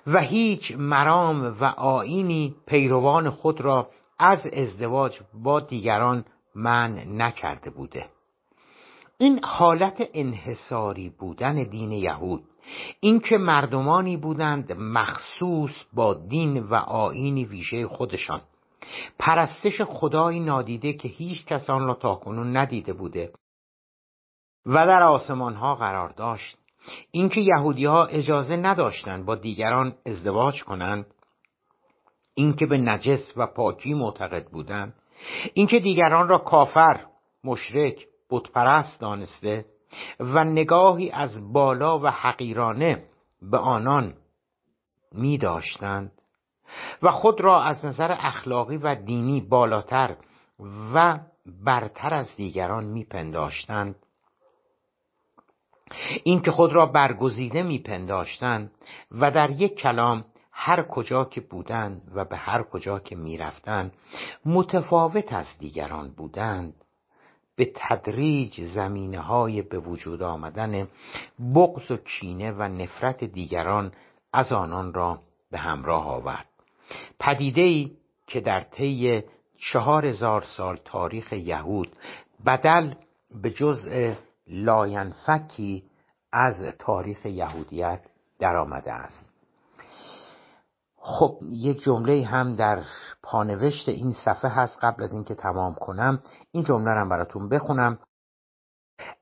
و 0.07 0.19
هیچ 0.19 0.71
مرام 0.77 1.57
و 1.59 1.63
آینی 1.63 2.55
پیروان 2.67 3.29
خود 3.29 3.61
را 3.61 3.89
از 4.19 4.47
ازدواج 4.47 5.19
با 5.33 5.59
دیگران 5.59 6.25
من 6.55 7.21
نکرده 7.21 7.69
بوده. 7.69 8.05
این 9.17 9.39
حالت 9.43 10.09
انحصاری 10.13 11.09
بودن 11.09 11.63
دین 11.63 11.91
یهود 11.91 12.43
اینکه 12.99 13.37
مردمانی 13.37 14.17
بودند 14.17 14.71
مخصوص 14.71 15.87
با 15.93 16.13
دین 16.13 16.59
و 16.59 16.75
آینی 16.75 17.45
ویژه 17.45 17.87
خودشان. 17.87 18.41
پرستش 19.19 19.81
خدای 19.81 20.39
نادیده 20.39 20.93
که 20.93 21.07
هیچ 21.07 21.45
کس 21.45 21.69
آن 21.69 21.87
را 21.87 21.93
تاکنون 21.93 22.57
ندیده 22.57 22.93
بوده 22.93 23.31
و 24.65 24.87
در 24.87 25.03
آسمان 25.03 25.55
ها 25.55 25.75
قرار 25.75 26.09
داشت. 26.09 26.57
اینکه 27.11 27.41
یهودی 27.41 27.85
ها 27.85 28.05
اجازه 28.05 28.55
نداشتند 28.55 29.25
با 29.25 29.35
دیگران 29.35 29.95
ازدواج 30.05 30.63
کنند 30.63 31.05
اینکه 32.33 32.65
به 32.65 32.77
نجس 32.77 33.33
و 33.37 33.47
پاکی 33.47 33.93
معتقد 33.93 34.47
بودند 34.51 34.93
اینکه 35.53 35.79
دیگران 35.79 36.27
را 36.27 36.37
کافر 36.37 37.05
مشرک 37.43 38.07
بتپرست 38.29 39.01
دانسته 39.01 39.65
و 40.19 40.43
نگاهی 40.43 41.09
از 41.09 41.53
بالا 41.53 41.99
و 41.99 42.07
حقیرانه 42.07 43.03
به 43.41 43.57
آنان 43.57 44.13
می 45.11 45.37
داشتند 45.37 46.11
و 47.01 47.11
خود 47.11 47.41
را 47.41 47.63
از 47.63 47.85
نظر 47.85 48.11
اخلاقی 48.11 48.77
و 48.77 48.95
دینی 48.95 49.41
بالاتر 49.41 50.15
و 50.93 51.19
برتر 51.65 52.13
از 52.13 52.35
دیگران 52.35 52.83
میپنداشتند. 52.83 53.95
اینکه 56.23 56.51
خود 56.51 56.73
را 56.73 56.85
برگزیده 56.85 57.63
میپنداشتند 57.63 58.71
و 59.11 59.31
در 59.31 59.49
یک 59.49 59.75
کلام 59.75 60.25
هر 60.51 60.83
کجا 60.83 61.25
که 61.25 61.41
بودند 61.41 62.11
و 62.15 62.25
به 62.25 62.37
هر 62.37 62.63
کجا 62.63 62.99
که 62.99 63.15
می‌رفتند 63.15 63.93
متفاوت 64.45 65.33
از 65.33 65.45
دیگران 65.59 66.09
بودند. 66.09 66.73
به 67.55 67.71
تدریج 67.75 68.61
زمینه 68.61 69.19
های 69.19 69.61
به 69.61 69.79
وجود 69.79 70.23
آمدن 70.23 70.87
بغض 71.55 71.91
و 71.91 71.97
کینه 71.97 72.51
و 72.51 72.61
نفرت 72.61 73.23
دیگران 73.23 73.91
از 74.33 74.51
آنان 74.51 74.93
را 74.93 75.21
به 75.51 75.57
همراه 75.57 76.07
آورد. 76.07 76.56
پدیده 77.19 77.61
ای 77.61 77.91
که 78.27 78.41
در 78.41 78.63
طی 78.63 79.23
چهار 79.71 80.05
هزار 80.05 80.41
سال 80.41 80.77
تاریخ 80.85 81.33
یهود 81.33 81.95
بدل 82.45 82.93
به 83.41 83.49
جزء 83.49 84.13
لاینفکی 84.47 85.83
از 86.31 86.75
تاریخ 86.79 87.25
یهودیت 87.25 88.01
درآمده 88.39 88.93
است. 88.93 89.29
خب 90.97 91.39
یک 91.49 91.81
جمله 91.81 92.25
هم 92.25 92.55
در 92.55 92.81
پانوشت 93.23 93.89
این 93.89 94.11
صفحه 94.11 94.51
هست 94.51 94.79
قبل 94.81 95.03
از 95.03 95.13
اینکه 95.13 95.35
تمام 95.35 95.73
کنم. 95.73 96.21
این 96.51 96.63
جمله 96.63 96.91
رو 96.91 97.09
براتون 97.09 97.49
بخونم. 97.49 97.99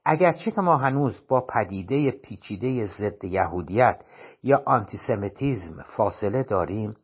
اگرچه 0.04 0.50
که 0.50 0.60
ما 0.60 0.76
هنوز 0.76 1.22
با 1.28 1.40
پدیده 1.40 2.10
پیچیده 2.10 2.86
ضد 2.86 3.24
یهودیت 3.24 4.02
یا 4.42 4.62
آنتیسمیتیزم 4.66 5.84
فاصله 5.96 6.42
داریم 6.42 6.94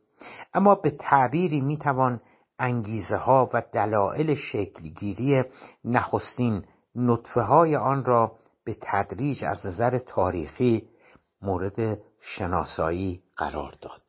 اما 0.53 0.75
به 0.75 0.89
تعبیری 0.89 1.61
می‌توان 1.61 2.21
انگیزه 2.59 3.15
ها 3.15 3.49
و 3.53 3.63
دلایل 3.73 4.35
شکلگیری 4.35 5.43
نخستین 5.85 6.65
نطفه 6.95 7.41
های 7.41 7.75
آن 7.75 8.05
را 8.05 8.31
به 8.65 8.77
تدریج 8.81 9.43
از 9.43 9.65
نظر 9.65 9.97
تاریخی 9.97 10.89
مورد 11.41 11.99
شناسایی 12.19 13.21
قرار 13.37 13.73
داد. 13.81 14.02